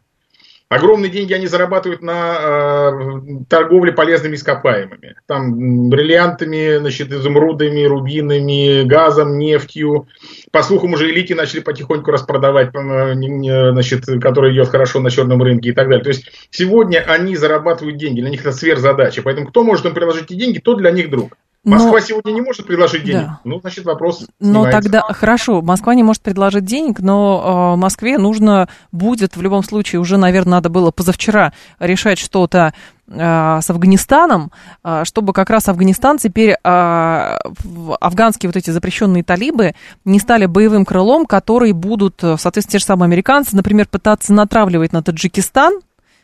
Огромные 0.76 1.10
деньги 1.10 1.32
они 1.34 1.48
зарабатывают 1.48 2.02
на 2.02 2.38
э, 2.38 3.00
торговле 3.48 3.94
полезными 3.94 4.36
ископаемыми. 4.36 5.16
Там 5.26 5.90
бриллиантами, 5.90 6.80
значит, 6.80 7.14
изумрудами, 7.14 7.86
рубинами, 7.86 8.84
газом, 8.84 9.38
нефтью. 9.38 10.10
По 10.52 10.64
слухам, 10.64 10.92
уже 10.92 11.10
элите 11.10 11.34
начали 11.34 11.62
потихоньку 11.62 12.12
распродавать, 12.12 12.76
э, 12.76 13.72
значит, 13.72 14.06
который 14.22 14.54
идет 14.54 14.68
хорошо 14.68 15.00
на 15.00 15.10
черном 15.10 15.42
рынке 15.42 15.70
и 15.70 15.74
так 15.74 15.88
далее. 15.88 16.04
То 16.04 16.10
есть 16.10 16.30
сегодня 16.50 17.06
они 17.08 17.38
зарабатывают 17.38 17.98
деньги, 17.98 18.20
для 18.20 18.30
них 18.30 18.42
это 18.42 18.52
сверхзадача. 18.52 19.22
Поэтому 19.22 19.48
кто 19.48 19.64
может 19.64 19.86
им 19.86 19.94
приложить 19.94 20.26
эти 20.26 20.34
деньги, 20.34 20.60
тот 20.60 20.80
для 20.80 20.92
них 20.92 21.10
друг. 21.10 21.38
Москва 21.66 21.94
но... 21.94 22.00
сегодня 22.00 22.32
не 22.32 22.42
может 22.42 22.68
предложить 22.68 23.04
денег. 23.04 23.26
Да. 23.26 23.40
Ну, 23.44 23.60
значит, 23.60 23.86
вопрос. 23.86 24.28
Но 24.40 24.70
тогда 24.70 25.02
хорошо, 25.02 25.64
Москва 25.64 25.96
не 25.96 26.04
может 26.04 26.22
предложить 26.22 26.64
денег, 26.64 27.00
но 27.00 27.74
э, 27.74 27.80
Москве 27.80 28.20
нужно 28.20 28.70
будет 28.92 29.36
в 29.36 29.42
любом 29.42 29.64
случае 29.64 30.00
уже, 30.00 30.18
наверное, 30.18 30.52
надо 30.52 30.70
было 30.70 30.92
позавчера 30.92 31.54
решать 31.80 32.20
что-то 32.20 32.76
э, 33.08 33.60
с 33.62 33.68
Афганистаном, 33.68 34.52
э, 34.84 35.06
чтобы 35.06 35.34
как 35.34 35.50
раз 35.50 35.68
Афганистан 35.68 36.20
теперь 36.20 36.52
э, 36.52 36.58
афганские 36.64 38.50
вот 38.50 38.56
эти 38.56 38.70
запрещенные 38.70 39.24
талибы 39.24 39.74
не 40.06 40.20
стали 40.20 40.46
боевым 40.46 40.86
крылом, 40.86 41.26
которые 41.26 41.74
будут, 41.74 42.20
соответственно, 42.20 42.74
те 42.74 42.80
же 42.80 42.86
самые 42.86 43.08
американцы, 43.08 43.56
например, 43.56 43.88
пытаться 43.88 44.34
натравливать 44.34 44.94
на 44.94 45.02
Таджикистан, 45.02 45.80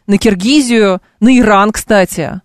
на 0.05 0.19
Киргизию, 0.19 1.01
на 1.19 1.35
Иран, 1.35 1.71
кстати 1.71 2.41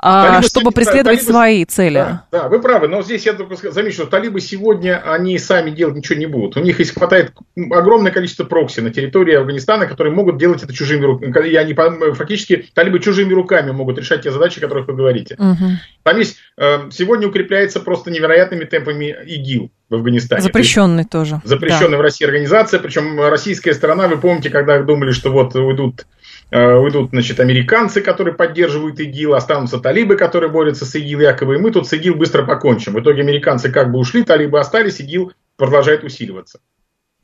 а, 0.00 0.42
чтобы 0.42 0.70
преследовать 0.70 1.20
талибы, 1.20 1.32
свои 1.32 1.64
цели. 1.64 1.98
Да, 1.98 2.24
да, 2.30 2.48
вы 2.48 2.60
правы, 2.60 2.88
но 2.88 3.02
здесь 3.02 3.26
я 3.26 3.32
только 3.32 3.70
замечу, 3.72 4.02
что 4.02 4.06
талибы 4.06 4.40
сегодня, 4.40 5.02
они 5.04 5.38
сами 5.38 5.70
делать 5.70 5.96
ничего 5.96 6.18
не 6.18 6.26
будут. 6.26 6.56
У 6.56 6.60
них 6.60 6.78
есть 6.78 6.94
хватает 6.94 7.32
огромное 7.70 8.12
количество 8.12 8.44
прокси 8.44 8.80
на 8.80 8.90
территории 8.90 9.34
Афганистана, 9.34 9.86
которые 9.86 10.14
могут 10.14 10.38
делать 10.38 10.62
это 10.62 10.72
чужими 10.72 11.04
руками. 11.04 11.48
И 11.48 11.56
они 11.56 11.74
фактически, 12.14 12.68
талибы 12.74 13.00
чужими 13.00 13.32
руками 13.32 13.72
могут 13.72 13.98
решать 13.98 14.22
те 14.22 14.30
задачи, 14.30 14.58
о 14.58 14.62
которых 14.62 14.86
вы 14.86 14.94
говорите. 14.94 15.34
Угу. 15.38 15.64
Там 16.04 16.18
есть, 16.18 16.36
э, 16.56 16.90
сегодня 16.92 17.26
укрепляется 17.26 17.80
просто 17.80 18.10
невероятными 18.10 18.64
темпами 18.64 19.16
ИГИЛ 19.26 19.70
в 19.90 19.94
Афганистане. 19.94 20.42
Запрещенный 20.42 21.04
то 21.04 21.18
тоже. 21.18 21.40
Запрещенная 21.44 21.92
да. 21.92 21.98
в 21.98 22.00
России 22.02 22.24
организация, 22.24 22.78
причем 22.78 23.20
российская 23.20 23.74
сторона, 23.74 24.06
вы 24.06 24.18
помните, 24.18 24.50
когда 24.50 24.80
думали, 24.82 25.12
что 25.12 25.30
вот 25.30 25.54
уйдут 25.56 26.06
уйдут, 26.50 27.10
значит, 27.10 27.40
американцы, 27.40 28.00
которые 28.00 28.34
поддерживают 28.34 29.00
ИГИЛ, 29.00 29.34
останутся 29.34 29.78
талибы, 29.78 30.16
которые 30.16 30.50
борются 30.50 30.86
с 30.86 30.94
ИГИЛ, 30.94 31.20
якобы, 31.20 31.56
и 31.56 31.58
мы 31.58 31.70
тут 31.70 31.86
с 31.88 31.92
ИГИЛ 31.92 32.14
быстро 32.14 32.44
покончим. 32.44 32.94
В 32.94 33.00
итоге 33.00 33.22
американцы 33.22 33.70
как 33.70 33.90
бы 33.90 33.98
ушли, 33.98 34.22
талибы 34.22 34.58
остались, 34.58 35.00
ИГИЛ 35.00 35.32
продолжает 35.56 36.04
усиливаться. 36.04 36.60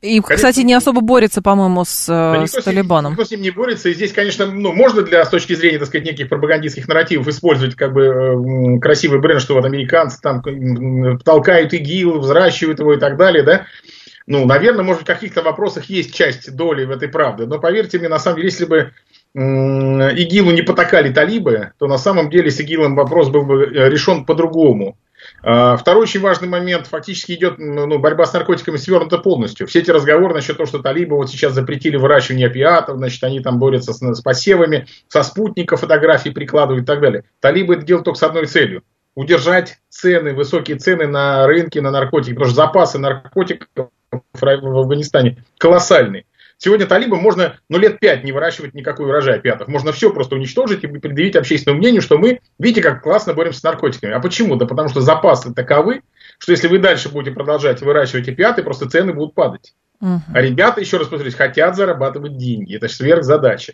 И, 0.01 0.19
конечно, 0.19 0.35
кстати, 0.35 0.59
не 0.63 0.73
особо 0.73 1.01
борется, 1.01 1.41
по-моему, 1.41 1.83
с, 1.83 2.05
да 2.07 2.45
с 2.45 2.63
Талибаном. 2.63 3.13
Никто 3.13 3.25
с 3.25 3.31
ним 3.31 3.41
не 3.41 3.49
борется. 3.49 3.89
И 3.89 3.93
здесь, 3.93 4.11
конечно, 4.11 4.45
ну, 4.45 4.71
можно 4.71 5.01
для, 5.01 5.25
с 5.25 5.29
точки 5.29 5.53
зрения, 5.55 5.79
так 5.79 5.87
сказать, 5.87 6.05
неких 6.05 6.29
пропагандистских 6.29 6.87
нарративов 6.87 7.27
использовать 7.27 7.75
как 7.75 7.93
бы 7.93 8.03
э, 8.03 8.79
красивый 8.79 9.19
бренд, 9.19 9.41
что 9.41 9.55
вот 9.55 9.65
американцы 9.65 10.19
там 10.21 10.43
толкают 11.19 11.73
ИГИЛ, 11.73 12.19
взращивают 12.19 12.79
его 12.79 12.93
и 12.93 12.99
так 12.99 13.17
далее, 13.17 13.41
да. 13.41 13.65
Ну, 14.27 14.45
наверное, 14.45 14.83
может, 14.83 15.03
в 15.03 15.05
каких-то 15.05 15.41
вопросах 15.41 15.85
есть 15.85 16.13
часть 16.13 16.55
доли 16.55 16.85
в 16.85 16.91
этой 16.91 17.07
правде. 17.07 17.45
Но 17.45 17.59
поверьте 17.59 17.97
мне, 17.97 18.09
на 18.09 18.19
самом 18.19 18.37
деле, 18.37 18.49
если 18.49 18.65
бы 18.65 18.91
ИГИЛу 19.35 20.51
не 20.51 20.61
потакали 20.61 21.11
талибы, 21.11 21.71
то 21.77 21.87
на 21.87 21.97
самом 21.97 22.29
деле 22.29 22.49
с 22.49 22.59
ИГИЛом 22.61 22.95
вопрос 22.95 23.29
был 23.29 23.43
бы 23.43 23.65
э, 23.65 23.89
решен 23.89 24.25
по-другому. 24.25 24.97
А, 25.43 25.75
второй 25.75 26.03
очень 26.03 26.21
важный 26.21 26.47
момент, 26.47 26.87
фактически 26.87 27.33
идет 27.33 27.55
ну, 27.57 27.99
борьба 27.99 28.25
с 28.25 28.33
наркотиками 28.33 28.77
свернута 28.77 29.17
полностью. 29.17 29.67
Все 29.67 29.79
эти 29.79 29.91
разговоры 29.91 30.33
насчет 30.33 30.55
того, 30.55 30.67
что 30.67 30.79
талибы 30.79 31.17
вот 31.17 31.29
сейчас 31.29 31.53
запретили 31.53 31.97
выращивание 31.97 32.47
опиатов, 32.47 32.97
значит, 32.97 33.21
они 33.25 33.41
там 33.41 33.59
борются 33.59 33.91
с, 33.91 33.99
с 33.99 34.21
посевами, 34.21 34.87
со 35.09 35.21
спутника 35.23 35.75
фотографии 35.75 36.29
прикладывают 36.29 36.83
и 36.83 36.87
так 36.87 37.01
далее. 37.01 37.25
Талибы 37.41 37.75
это 37.75 37.85
делают 37.85 38.05
только 38.05 38.19
с 38.19 38.23
одной 38.23 38.45
целью. 38.45 38.83
Удержать 39.15 39.79
цены, 39.89 40.33
высокие 40.33 40.77
цены 40.77 41.07
на 41.07 41.45
рынке 41.47 41.81
на 41.81 41.91
наркотики, 41.91 42.33
потому 42.33 42.47
что 42.47 42.55
запасы 42.55 42.99
наркотиков 42.99 43.89
в 44.11 44.77
Афганистане 44.79 45.43
колоссальные. 45.57 46.25
Сегодня 46.57 46.85
талибам 46.85 47.19
можно 47.19 47.57
ну, 47.69 47.77
лет 47.77 47.99
пять 47.99 48.23
не 48.23 48.31
выращивать 48.31 48.73
никакой 48.73 49.07
урожай 49.07 49.39
пятых. 49.39 49.67
Можно 49.67 49.91
все 49.91 50.11
просто 50.11 50.35
уничтожить 50.35 50.83
и 50.83 50.87
предъявить 50.87 51.35
общественному 51.35 51.79
мнению, 51.79 52.01
что 52.01 52.17
мы, 52.17 52.39
видите, 52.57 52.81
как 52.81 53.03
классно 53.03 53.33
боремся 53.33 53.59
с 53.59 53.63
наркотиками. 53.63 54.13
А 54.13 54.19
почему? 54.19 54.55
Да 54.55 54.65
потому 54.65 54.89
что 54.89 55.01
запасы 55.01 55.53
таковы, 55.53 56.01
что 56.39 56.53
если 56.53 56.67
вы 56.67 56.79
дальше 56.79 57.09
будете 57.09 57.35
продолжать 57.35 57.81
выращивать 57.81 58.29
опиаты, 58.29 58.63
просто 58.63 58.89
цены 58.89 59.13
будут 59.13 59.33
падать. 59.33 59.73
Угу. 60.01 60.21
А 60.33 60.41
ребята, 60.41 60.81
еще 60.81 60.97
раз 60.97 61.07
повторюсь, 61.07 61.35
хотят 61.35 61.75
зарабатывать 61.75 62.37
деньги. 62.37 62.75
Это 62.75 62.87
сверхзадача. 62.87 63.73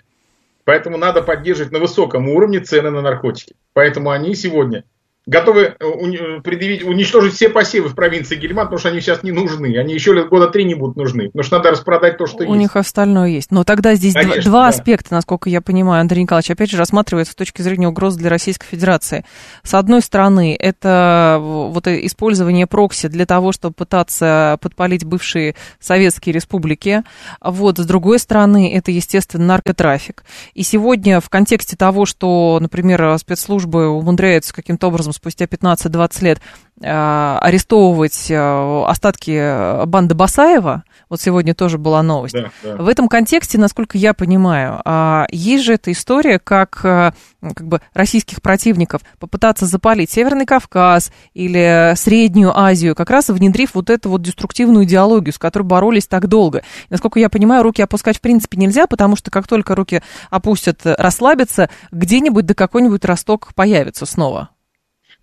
Поэтому 0.64 0.98
надо 0.98 1.22
поддерживать 1.22 1.72
на 1.72 1.80
высоком 1.80 2.30
уровне 2.30 2.60
цены 2.60 2.92
на 2.92 3.02
наркотики. 3.02 3.56
Поэтому 3.74 4.12
они 4.12 4.36
сегодня 4.36 4.84
готовы 5.28 5.62
э, 5.62 5.76
э, 5.80 6.42
предъявить, 6.42 6.84
уничтожить 6.84 7.36
все 7.36 7.50
посевы 7.50 7.90
в 7.90 7.96
провинции 7.96 8.36
Гельман, 8.36 8.66
потому 8.66 8.80
что 8.80 8.90
они 8.90 9.02
сейчас 9.02 9.22
не 9.22 9.32
нужны. 9.32 9.78
Они 9.78 9.94
еще 9.94 10.14
лет 10.14 10.30
года 10.30 10.48
три 10.48 10.64
не 10.64 10.74
будут 10.74 10.98
нужны, 10.98 11.28
потому 11.28 11.44
что 11.44 11.58
надо 11.58 11.72
распродать 11.72 12.18
то, 12.18 12.26
что 12.26 12.38
У 12.38 12.42
есть. 12.42 12.52
У 12.52 12.56
них 12.56 12.76
остальное 12.76 13.30
есть. 13.30 13.52
Но 13.52 13.64
тогда 13.64 13.94
здесь 13.94 14.14
Конечно, 14.14 14.44
два 14.44 14.64
да. 14.64 14.68
аспекта, 14.70 15.14
насколько 15.14 15.50
я 15.50 15.62
понимаю, 15.62 16.02
Андрей 16.02 16.24
Николаевич, 16.24 16.50
опять 16.50 16.72
же, 16.72 16.78
рассматривается 16.78 17.34
с 17.34 17.36
точки 17.36 17.62
зрения 17.62 17.88
угроз 17.88 18.16
для 18.16 18.30
Российской 18.30 18.66
Федерации. 18.66 19.24
С 19.64 19.76
одной 19.76 20.02
стороны, 20.02 20.56
это 20.60 21.38
вот 21.40 21.88
использование 21.88 22.66
прокси 22.66 23.08
для 23.08 23.28
того, 23.28 23.52
чтобы 23.52 23.76
пытаться 23.76 24.58
подпалить 24.60 25.06
бывшие 25.06 25.56
советские 25.80 26.34
республики. 26.34 27.04
Вот, 27.42 27.78
с 27.78 27.86
другой 27.86 28.18
стороны, 28.18 28.74
это, 28.74 28.90
естественно, 28.90 29.46
наркотрафик. 29.46 30.24
И 30.56 30.64
сегодня 30.64 31.20
в 31.20 31.30
контексте 31.30 31.78
того, 31.78 32.08
что, 32.08 32.58
например, 32.60 33.18
спецслужбы 33.20 33.88
умудряются 33.88 34.54
каким-то 34.54 34.88
образом 34.88 35.11
образом 35.12 35.14
спустя 35.14 35.46
15-20 35.46 36.24
лет 36.24 36.42
э, 36.82 37.38
арестовывать 37.42 38.32
э, 38.32 38.84
остатки 38.88 39.86
банды 39.86 40.16
Басаева, 40.16 40.84
вот 41.10 41.22
сегодня 41.22 41.54
тоже 41.54 41.78
была 41.78 42.02
новость. 42.02 42.34
Да, 42.34 42.52
да. 42.64 42.78
В 42.78 42.88
этом 42.88 43.08
контексте, 43.08 43.58
насколько 43.58 43.98
я 43.98 44.14
понимаю, 44.14 44.82
э, 44.84 45.26
есть 45.32 45.64
же 45.64 45.74
эта 45.74 45.92
история, 45.92 46.40
как, 46.40 46.82
как 46.82 47.68
бы 47.68 47.82
российских 47.94 48.42
противников 48.42 49.02
попытаться 49.20 49.66
запалить 49.66 50.12
Северный 50.12 50.46
Кавказ 50.46 51.12
или 51.34 51.94
Среднюю 51.96 52.58
Азию, 52.58 52.96
как 52.96 53.10
раз 53.10 53.30
внедрив 53.30 53.76
вот 53.76 53.90
эту 53.90 54.10
вот 54.10 54.22
деструктивную 54.22 54.86
идеологию, 54.86 55.34
с 55.34 55.38
которой 55.38 55.64
боролись 55.64 56.08
так 56.08 56.28
долго. 56.28 56.64
Насколько 56.90 57.20
я 57.20 57.30
понимаю, 57.30 57.64
руки 57.64 57.82
опускать 57.82 58.18
в 58.18 58.22
принципе 58.22 58.58
нельзя, 58.58 58.88
потому 58.88 59.16
что 59.16 59.30
как 59.32 59.48
только 59.48 59.76
руки 59.76 60.02
опустят, 60.30 60.82
расслабятся, 60.84 61.70
где-нибудь 61.92 62.46
да 62.46 62.54
какой-нибудь 62.54 63.06
росток 63.06 63.54
появится 63.54 64.06
снова. 64.06 64.50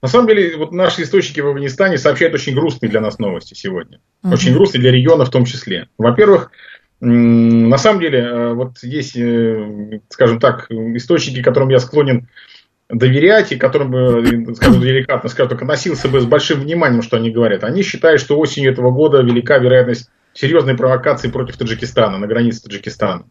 На 0.00 0.08
самом 0.08 0.28
деле, 0.28 0.56
вот 0.56 0.72
наши 0.72 1.02
источники 1.02 1.40
в 1.40 1.48
Афганистане 1.48 1.98
сообщают 1.98 2.34
очень 2.34 2.54
грустные 2.54 2.88
для 2.88 3.00
нас 3.00 3.18
новости 3.18 3.54
сегодня. 3.54 4.00
Uh-huh. 4.22 4.32
Очень 4.32 4.54
грустные 4.54 4.80
для 4.80 4.92
региона 4.92 5.24
в 5.24 5.30
том 5.30 5.44
числе. 5.44 5.88
Во-первых, 5.98 6.52
на 7.00 7.78
самом 7.78 8.00
деле, 8.00 8.18
э, 8.20 8.52
вот 8.54 8.78
есть, 8.82 9.16
э, 9.16 10.00
скажем 10.08 10.40
так, 10.40 10.70
источники, 10.70 11.42
которым 11.42 11.68
я 11.68 11.78
склонен 11.80 12.28
доверять, 12.88 13.52
и 13.52 13.56
которым 13.56 13.90
бы, 13.90 14.54
скажу 14.54 14.80
деликатно, 14.80 15.28
скажу, 15.28 15.50
только 15.50 15.64
носился 15.64 16.08
бы 16.08 16.20
с 16.20 16.24
большим 16.24 16.60
вниманием, 16.60 17.02
что 17.02 17.16
они 17.16 17.30
говорят. 17.30 17.64
Они 17.64 17.82
считают, 17.82 18.20
что 18.20 18.38
осенью 18.38 18.72
этого 18.72 18.90
года 18.90 19.20
велика 19.20 19.58
вероятность 19.58 20.10
серьезной 20.32 20.76
провокации 20.76 21.28
против 21.28 21.56
Таджикистана, 21.56 22.18
на 22.18 22.26
границе 22.26 22.62
Таджикистана. 22.62 23.26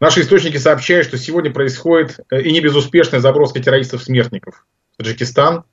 Наши 0.00 0.22
источники 0.22 0.56
сообщают, 0.56 1.06
что 1.06 1.18
сегодня 1.18 1.52
происходит 1.52 2.20
э, 2.30 2.40
и 2.42 2.52
не 2.52 2.60
безуспешная 2.60 3.20
заброска 3.20 3.60
террористов-смертников 3.60 4.64
Таджикистан, 4.96 5.64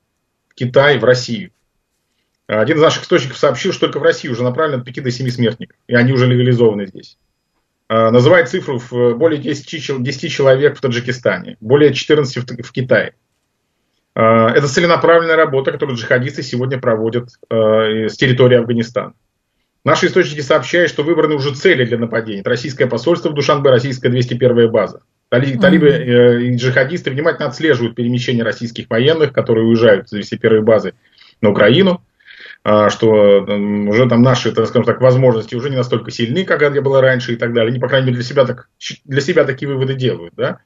в 0.48 0.54
Китай, 0.54 0.98
в 0.98 1.04
Россию. 1.04 1.50
Один 2.46 2.78
из 2.78 2.82
наших 2.82 3.04
источников 3.04 3.38
сообщил, 3.38 3.72
что 3.72 3.86
только 3.86 4.00
в 4.00 4.02
России 4.02 4.28
уже 4.28 4.42
направлено 4.42 4.78
от 4.78 4.84
5 4.84 5.04
до 5.04 5.10
7 5.10 5.28
смертников, 5.30 5.76
и 5.86 5.94
они 5.94 6.12
уже 6.12 6.26
легализованы 6.26 6.86
здесь. 6.86 7.16
Называет 7.88 8.48
цифру 8.48 8.78
в 8.78 9.14
более 9.14 9.40
10, 9.40 10.02
10 10.02 10.32
человек 10.32 10.76
в 10.76 10.80
Таджикистане, 10.80 11.56
более 11.60 11.92
14 11.94 12.64
в 12.64 12.72
Китае. 12.72 13.14
Это 14.14 14.66
целенаправленная 14.66 15.36
работа, 15.36 15.70
которую 15.70 15.96
джихадисты 15.96 16.42
сегодня 16.42 16.80
проводят 16.80 17.30
с 17.48 18.16
территории 18.16 18.58
Афганистана. 18.58 19.14
Наши 19.84 20.08
источники 20.08 20.40
сообщают, 20.40 20.90
что 20.90 21.04
выбраны 21.04 21.36
уже 21.36 21.54
цели 21.54 21.84
для 21.84 21.98
нападения. 21.98 22.40
Это 22.40 22.50
российское 22.50 22.86
посольство 22.86 23.30
в 23.30 23.34
Душанбе, 23.34 23.70
российская 23.70 24.08
201 24.08 24.70
база. 24.70 25.02
Талибы 25.30 25.88
э, 25.88 26.42
и 26.42 26.56
джихадисты 26.56 27.10
внимательно 27.10 27.48
отслеживают 27.48 27.94
перемещение 27.94 28.44
российских 28.44 28.90
военных, 28.90 29.32
которые 29.32 29.66
уезжают 29.66 30.08
с 30.08 30.10
201 30.10 30.64
базы 30.64 30.94
на 31.40 31.50
Украину, 31.50 32.02
а, 32.62 32.90
что 32.90 33.08
уже 33.08 34.08
там 34.08 34.22
наши, 34.22 34.52
так 34.52 34.66
скажем 34.66 34.84
так, 34.84 35.00
возможности 35.00 35.54
уже 35.54 35.70
не 35.70 35.76
настолько 35.76 36.10
сильны, 36.10 36.44
как 36.44 36.62
это 36.62 36.82
было 36.82 37.00
раньше 37.00 37.32
и 37.32 37.36
так 37.36 37.54
далее. 37.54 37.70
Они, 37.70 37.78
по 37.78 37.88
крайней 37.88 38.08
мере, 38.08 38.16
для 38.16 38.24
себя, 38.24 38.44
так, 38.44 38.68
для 39.04 39.20
себя 39.20 39.44
такие 39.44 39.68
выводы 39.68 39.94
делают. 39.94 40.34
Да? 40.36 40.58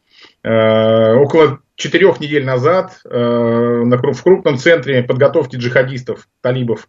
А, 0.42 1.14
около 1.14 1.60
четырех 1.76 2.20
недель 2.20 2.44
назад 2.44 3.00
э, 3.04 3.18
в 3.18 4.22
крупном 4.22 4.58
центре 4.58 5.02
подготовки 5.02 5.56
джихадистов, 5.56 6.28
талибов, 6.40 6.88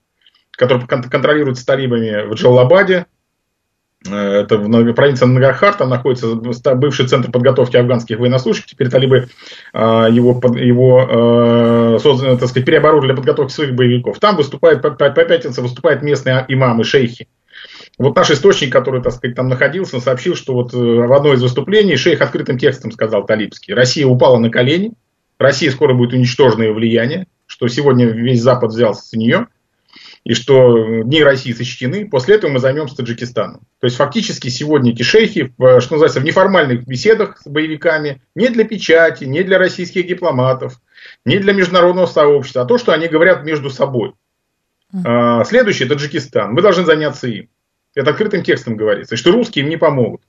который 0.51 0.87
контролируется 0.87 1.65
талибами 1.65 2.27
в 2.29 2.35
Джалабаде. 2.35 3.07
Э, 4.09 4.41
это 4.41 4.57
в 4.57 4.93
провинции 4.93 5.25
Нагархар, 5.25 5.75
там 5.75 5.89
находится 5.89 6.35
бывший 6.75 7.07
центр 7.07 7.31
подготовки 7.31 7.77
афганских 7.77 8.19
военнослужащих. 8.19 8.67
Теперь 8.67 8.89
талибы 8.89 9.27
э, 9.73 9.77
его, 9.79 10.41
его 10.57 11.97
э, 11.97 12.37
так 12.37 12.49
сказать, 12.49 12.65
переоборудовали 12.65 13.07
для 13.07 13.15
подготовки 13.15 13.51
своих 13.51 13.75
боевиков. 13.75 14.19
Там 14.19 14.35
выступают 14.35 14.81
по, 14.81 14.91
по 14.91 15.09
пятнице 15.09 15.61
выступают 15.61 16.01
местные 16.01 16.45
имамы, 16.47 16.83
шейхи. 16.83 17.27
Вот 17.97 18.15
наш 18.15 18.29
источник, 18.31 18.71
который, 18.71 19.01
так 19.01 19.13
сказать, 19.13 19.35
там 19.35 19.47
находился, 19.47 20.01
сообщил, 20.01 20.35
что 20.35 20.53
вот 20.53 20.73
в 20.73 21.13
одно 21.13 21.33
из 21.33 21.41
выступлений 21.41 21.95
шейх 21.95 22.21
открытым 22.21 22.57
текстом 22.57 22.91
сказал 22.91 23.25
талибский, 23.25 23.73
Россия 23.73 24.05
упала 24.05 24.37
на 24.37 24.49
колени, 24.49 24.91
Россия 25.39 25.71
скоро 25.71 25.93
будет 25.93 26.13
уничтожена 26.13 26.63
ее 26.63 26.73
влияние, 26.73 27.27
что 27.45 27.67
сегодня 27.67 28.07
весь 28.07 28.41
Запад 28.41 28.71
взялся 28.71 29.07
с 29.07 29.13
нее, 29.13 29.47
и 30.25 30.33
что 30.33 31.03
дни 31.03 31.23
России 31.23 31.53
сочтены, 31.53 32.09
после 32.09 32.35
этого 32.35 32.51
мы 32.51 32.59
займемся 32.59 32.97
Таджикистаном. 32.97 33.61
То 33.79 33.85
есть 33.85 33.95
фактически 33.95 34.47
сегодня 34.49 34.91
эти 34.91 35.03
шейхи, 35.03 35.53
что 35.55 35.91
называется, 35.91 36.19
в 36.19 36.25
неформальных 36.25 36.87
беседах 36.87 37.39
с 37.41 37.47
боевиками, 37.47 38.23
не 38.33 38.49
для 38.49 38.63
печати, 38.63 39.25
не 39.25 39.43
для 39.43 39.59
российских 39.59 40.07
дипломатов, 40.07 40.81
не 41.25 41.37
для 41.37 41.53
международного 41.53 42.07
сообщества, 42.07 42.63
а 42.63 42.65
то, 42.65 42.79
что 42.79 42.91
они 42.91 43.07
говорят 43.07 43.45
между 43.45 43.69
собой. 43.69 44.13
А, 45.05 45.43
следующий 45.43 45.85
Таджикистан. 45.85 46.53
Мы 46.53 46.63
должны 46.63 46.85
заняться 46.85 47.27
им. 47.27 47.49
Это 47.93 48.09
открытым 48.09 48.43
текстом 48.43 48.77
говорится. 48.77 49.15
И 49.15 49.17
что 49.17 49.31
русские 49.31 49.63
им 49.63 49.69
не 49.69 49.77
помогут. 49.77 50.21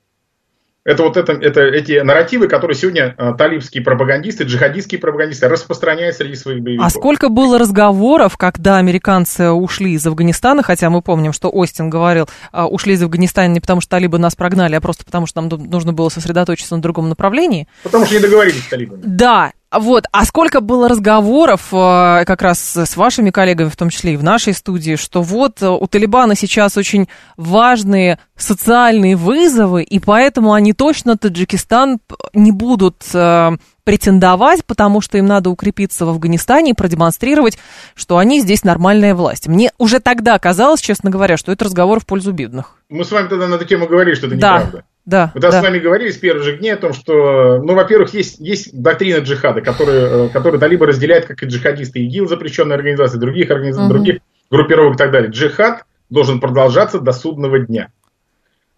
Это 0.87 1.03
вот 1.03 1.16
это, 1.16 1.32
это, 1.32 1.62
эти 1.62 1.99
нарративы, 2.01 2.47
которые 2.47 2.76
сегодня 2.76 3.12
а, 3.18 3.34
талибские 3.34 3.82
пропагандисты, 3.82 4.45
джихадистские 4.45 5.01
пропагандисты 5.01 5.49
распространяют 5.49 6.14
среди 6.14 6.37
своих 6.37 6.62
боевиков. 6.62 6.87
А 6.87 6.91
сколько 6.91 7.28
было 7.28 7.59
разговоров, 7.59 8.37
когда 8.37 8.76
американцы 8.76 9.51
ушли 9.51 9.95
из 9.95 10.07
Афганистана, 10.07 10.62
хотя 10.62 10.89
мы 10.89 11.03
помним, 11.03 11.32
что 11.32 11.51
Остин 11.51 11.91
говорил, 11.91 12.28
а, 12.53 12.68
ушли 12.68 12.95
из 12.95 13.03
Афганистана 13.03 13.53
не 13.53 13.59
потому, 13.59 13.80
что 13.80 13.91
талибы 13.91 14.18
нас 14.18 14.37
прогнали, 14.37 14.76
а 14.76 14.80
просто 14.80 15.05
потому, 15.05 15.26
что 15.26 15.41
нам 15.41 15.49
нужно 15.68 15.93
было 15.93 16.09
сосредоточиться 16.09 16.76
на 16.76 16.82
другом 16.82 17.09
направлении. 17.09 17.66
Потому 17.82 18.07
что 18.07 18.14
не 18.14 18.20
договорились 18.20 18.62
с 18.62 18.68
талибами. 18.68 19.03
Да, 19.05 19.53
вот, 19.72 20.04
а 20.12 20.24
сколько 20.24 20.60
было 20.60 20.88
разговоров 20.88 21.68
э, 21.72 22.24
как 22.24 22.42
раз 22.42 22.76
с 22.76 22.96
вашими 22.96 23.30
коллегами, 23.30 23.68
в 23.68 23.76
том 23.76 23.90
числе 23.90 24.14
и 24.14 24.16
в 24.16 24.22
нашей 24.22 24.54
студии, 24.54 24.96
что 24.96 25.22
вот 25.22 25.60
э, 25.60 25.68
у 25.68 25.86
Талибана 25.86 26.36
сейчас 26.36 26.76
очень 26.76 27.08
важные 27.36 28.18
социальные 28.36 29.16
вызовы, 29.16 29.82
и 29.82 29.98
поэтому 29.98 30.52
они 30.52 30.72
точно 30.72 31.16
Таджикистан 31.16 31.98
не 32.32 32.52
будут 32.52 33.02
э, 33.12 33.50
претендовать, 33.82 34.64
потому 34.64 35.00
что 35.00 35.18
им 35.18 35.26
надо 35.26 35.50
укрепиться 35.50 36.06
в 36.06 36.10
Афганистане 36.10 36.70
и 36.70 36.74
продемонстрировать, 36.74 37.58
что 37.94 38.18
они 38.18 38.40
здесь 38.40 38.64
нормальная 38.64 39.14
власть. 39.14 39.48
Мне 39.48 39.72
уже 39.78 40.00
тогда 40.00 40.38
казалось, 40.38 40.80
честно 40.80 41.10
говоря, 41.10 41.36
что 41.36 41.50
это 41.52 41.64
разговор 41.64 42.00
в 42.00 42.06
пользу 42.06 42.32
бедных. 42.32 42.76
Мы 42.88 43.04
с 43.04 43.10
вами 43.10 43.28
тогда 43.28 43.48
на 43.48 43.56
эту 43.56 43.64
тему 43.64 43.86
говорили, 43.86 44.14
что 44.14 44.26
это 44.28 44.36
да. 44.36 44.56
неправда. 44.58 44.84
Да, 45.07 45.30
Мы 45.34 45.40
да. 45.40 45.52
с 45.52 45.62
вами 45.62 45.78
говорили 45.78 46.11
с 46.11 46.16
первых 46.16 46.42
же 46.44 46.59
дней 46.59 46.74
о 46.74 46.76
том, 46.76 46.92
что, 46.92 47.62
ну, 47.62 47.74
во-первых, 47.74 48.12
есть, 48.12 48.40
есть 48.40 48.78
доктрина 48.78 49.18
джихада, 49.18 49.61
которую, 49.61 50.26
э, 50.26 50.28
которую 50.30 50.59
талибы 50.59 50.86
разделяют, 50.86 51.26
как 51.26 51.40
и 51.44 51.46
джихадисты 51.46 52.00
ИГИЛ, 52.00 52.26
запрещенные 52.26 52.74
организации, 52.74 53.18
других 53.18 53.48
организаций, 53.52 53.86
угу. 53.86 53.94
других 53.94 54.18
группировок 54.50 54.96
и 54.96 54.98
так 54.98 55.12
далее. 55.12 55.30
Джихад 55.30 55.84
должен 56.11 56.40
продолжаться 56.40 56.98
до 56.98 57.12
судного 57.12 57.61
дня. 57.61 57.90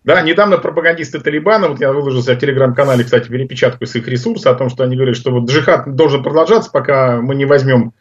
Да, 0.04 0.20
недавно 0.20 0.58
пропагандисты 0.58 1.18
Талибана, 1.18 1.68
вот 1.68 1.80
я 1.80 1.92
выложился 1.92 2.34
в 2.34 2.38
телеграм-канале, 2.38 3.04
кстати, 3.04 3.28
перепечатку 3.28 3.86
с 3.86 3.96
их 3.96 4.06
ресурса 4.06 4.50
о 4.50 4.54
том, 4.54 4.68
что 4.68 4.84
они 4.84 4.96
говорят, 4.96 5.16
что 5.16 5.30
вот 5.30 5.50
джихад 5.50 5.94
должен 5.96 6.22
продолжаться, 6.22 6.70
пока 6.70 7.20
мы 7.20 7.34
не 7.34 7.46
возьмем 7.46 7.92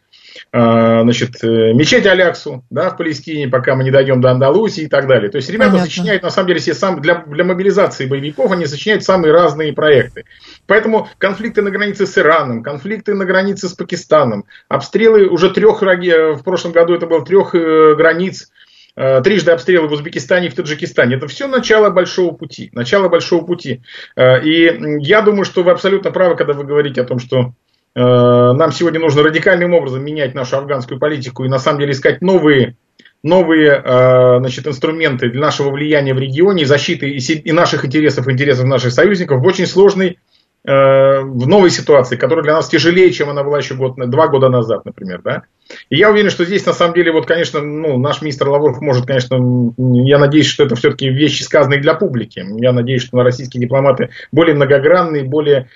значит, 0.52 1.42
э, 1.42 1.72
мечеть 1.72 2.06
Аляксу 2.06 2.64
да, 2.70 2.90
в 2.90 2.96
Палестине, 2.96 3.48
пока 3.48 3.74
мы 3.74 3.84
не 3.84 3.90
дойдем 3.90 4.20
до 4.20 4.30
Андалусии 4.30 4.84
и 4.84 4.88
так 4.88 5.06
далее. 5.06 5.30
То 5.30 5.36
есть 5.36 5.50
ребята 5.50 5.72
Понятно. 5.72 5.90
сочиняют, 5.90 6.22
на 6.22 6.30
самом 6.30 6.48
деле, 6.48 6.60
все 6.60 6.74
сам, 6.74 7.00
для, 7.00 7.16
для 7.26 7.44
мобилизации 7.44 8.06
боевиков, 8.06 8.50
они 8.50 8.66
сочиняют 8.66 9.04
самые 9.04 9.32
разные 9.32 9.72
проекты. 9.72 10.24
Поэтому 10.66 11.08
конфликты 11.18 11.62
на 11.62 11.70
границе 11.70 12.06
с 12.06 12.16
Ираном, 12.18 12.62
конфликты 12.62 13.14
на 13.14 13.24
границе 13.24 13.68
с 13.68 13.74
Пакистаном, 13.74 14.44
обстрелы 14.68 15.28
уже 15.28 15.50
трех, 15.50 15.82
в 15.82 16.42
прошлом 16.42 16.72
году 16.72 16.94
это 16.94 17.06
было 17.06 17.24
трех 17.24 17.54
э, 17.54 17.94
границ, 17.94 18.50
э, 18.96 19.20
трижды 19.22 19.52
обстрелы 19.52 19.88
в 19.88 19.92
Узбекистане 19.92 20.48
и 20.48 20.50
в 20.50 20.54
Таджикистане. 20.54 21.16
Это 21.16 21.28
все 21.28 21.46
начало 21.46 21.90
большого 21.90 22.34
пути. 22.34 22.70
Начало 22.72 23.08
большого 23.08 23.44
пути. 23.44 23.82
И 24.18 24.78
я 25.00 25.22
думаю, 25.22 25.44
что 25.44 25.62
вы 25.62 25.70
абсолютно 25.70 26.10
правы, 26.10 26.36
когда 26.36 26.52
вы 26.52 26.64
говорите 26.64 27.00
о 27.00 27.04
том, 27.04 27.18
что 27.18 27.52
Э, 27.67 27.67
нам 27.94 28.70
сегодня 28.72 29.00
нужно 29.00 29.22
радикальным 29.22 29.74
образом 29.74 30.04
менять 30.04 30.34
нашу 30.34 30.56
афганскую 30.56 31.00
политику 31.00 31.44
и 31.44 31.48
на 31.48 31.58
самом 31.58 31.80
деле 31.80 31.92
искать 31.92 32.22
новые, 32.22 32.76
новые 33.22 33.82
э, 33.84 34.38
значит, 34.38 34.66
инструменты 34.66 35.30
для 35.30 35.40
нашего 35.40 35.70
влияния 35.70 36.14
в 36.14 36.18
регионе, 36.18 36.66
защиты 36.66 37.10
и 37.10 37.52
наших 37.52 37.84
интересов, 37.84 38.28
интересов 38.28 38.66
наших 38.66 38.92
союзников 38.92 39.40
в 39.40 39.46
очень 39.46 39.66
сложной, 39.66 40.18
э, 40.64 41.20
в 41.20 41.46
новой 41.48 41.70
ситуации, 41.70 42.16
которая 42.16 42.44
для 42.44 42.54
нас 42.54 42.68
тяжелее, 42.68 43.10
чем 43.12 43.30
она 43.30 43.42
была 43.42 43.58
еще 43.58 43.74
год, 43.74 43.96
два 43.96 44.28
года 44.28 44.48
назад, 44.48 44.84
например. 44.84 45.20
Да? 45.22 45.42
И 45.90 45.96
я 45.96 46.10
уверен, 46.10 46.30
что 46.30 46.44
здесь 46.44 46.64
на 46.64 46.72
самом 46.72 46.94
деле, 46.94 47.10
вот, 47.10 47.26
конечно, 47.26 47.60
ну, 47.60 47.98
наш 47.98 48.22
министр 48.22 48.48
Лавров 48.48 48.80
может, 48.80 49.06
конечно, 49.06 49.36
я 49.78 50.18
надеюсь, 50.18 50.46
что 50.46 50.64
это 50.64 50.76
все-таки 50.76 51.08
вещи, 51.08 51.42
сказанные 51.42 51.80
для 51.80 51.94
публики. 51.94 52.44
Я 52.60 52.72
надеюсь, 52.72 53.02
что 53.02 53.22
российские 53.22 53.60
дипломаты 53.60 54.10
более 54.30 54.54
многогранные, 54.54 55.24
более 55.24 55.68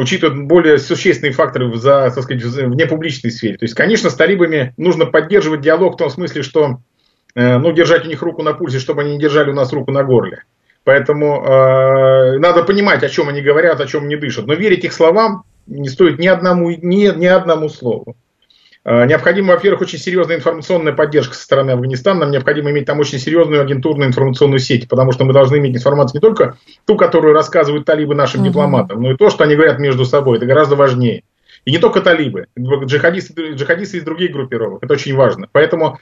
учитывают 0.00 0.46
более 0.46 0.78
существенные 0.78 1.32
факторы 1.32 1.68
в, 1.68 1.76
за, 1.76 2.10
так 2.14 2.24
сказать, 2.24 2.42
в 2.42 2.74
непубличной 2.74 3.30
сфере. 3.30 3.56
То 3.56 3.64
есть, 3.64 3.74
конечно, 3.74 4.10
с 4.10 4.14
талибами 4.14 4.74
нужно 4.76 5.06
поддерживать 5.06 5.62
диалог 5.62 5.94
в 5.94 5.96
том 5.96 6.10
смысле, 6.10 6.42
что 6.42 6.78
э, 7.34 7.58
ну, 7.58 7.72
держать 7.72 8.04
у 8.04 8.08
них 8.08 8.22
руку 8.22 8.42
на 8.42 8.52
пульсе, 8.52 8.78
чтобы 8.78 9.02
они 9.02 9.12
не 9.12 9.18
держали 9.18 9.50
у 9.50 9.54
нас 9.54 9.72
руку 9.72 9.90
на 9.90 10.04
горле. 10.04 10.44
Поэтому 10.84 11.44
э, 11.44 12.38
надо 12.38 12.62
понимать, 12.62 13.02
о 13.02 13.08
чем 13.08 13.28
они 13.28 13.40
говорят, 13.40 13.80
о 13.80 13.86
чем 13.86 14.06
не 14.06 14.16
дышат. 14.16 14.46
Но 14.46 14.54
верить 14.54 14.84
их 14.84 14.92
словам 14.92 15.44
не 15.66 15.88
стоит 15.88 16.18
ни 16.18 16.26
одному, 16.26 16.70
ни, 16.70 17.18
ни 17.18 17.26
одному 17.26 17.68
слову. 17.68 18.16
Э, 18.88 19.04
необходима, 19.04 19.54
во-первых, 19.54 19.80
очень 19.80 19.98
серьезная 19.98 20.36
информационная 20.36 20.92
поддержка 20.92 21.34
со 21.34 21.42
стороны 21.42 21.72
Афганистана. 21.72 22.20
Нам 22.20 22.30
необходимо 22.30 22.70
иметь 22.70 22.86
там 22.86 23.00
очень 23.00 23.18
серьезную 23.18 23.60
агентурную 23.60 24.08
информационную 24.08 24.60
сеть, 24.60 24.88
потому 24.88 25.10
что 25.10 25.24
мы 25.24 25.32
должны 25.32 25.56
иметь 25.56 25.74
информацию 25.74 26.20
не 26.20 26.20
только 26.20 26.56
ту, 26.86 26.96
которую 26.96 27.34
рассказывают 27.34 27.84
талибы 27.84 28.14
нашим 28.14 28.42
угу. 28.42 28.48
дипломатам, 28.48 29.02
но 29.02 29.10
и 29.10 29.16
то, 29.16 29.28
что 29.28 29.42
они 29.42 29.56
говорят 29.56 29.80
между 29.80 30.04
собой. 30.04 30.36
Это 30.36 30.46
гораздо 30.46 30.76
важнее. 30.76 31.24
И 31.64 31.72
не 31.72 31.78
только 31.78 32.00
талибы, 32.00 32.46
джихадисты, 32.56 33.54
джихадисты 33.54 33.96
из 33.96 34.04
других 34.04 34.30
группировок. 34.30 34.84
Это 34.84 34.94
очень 34.94 35.16
важно. 35.16 35.48
Поэтому 35.50 35.98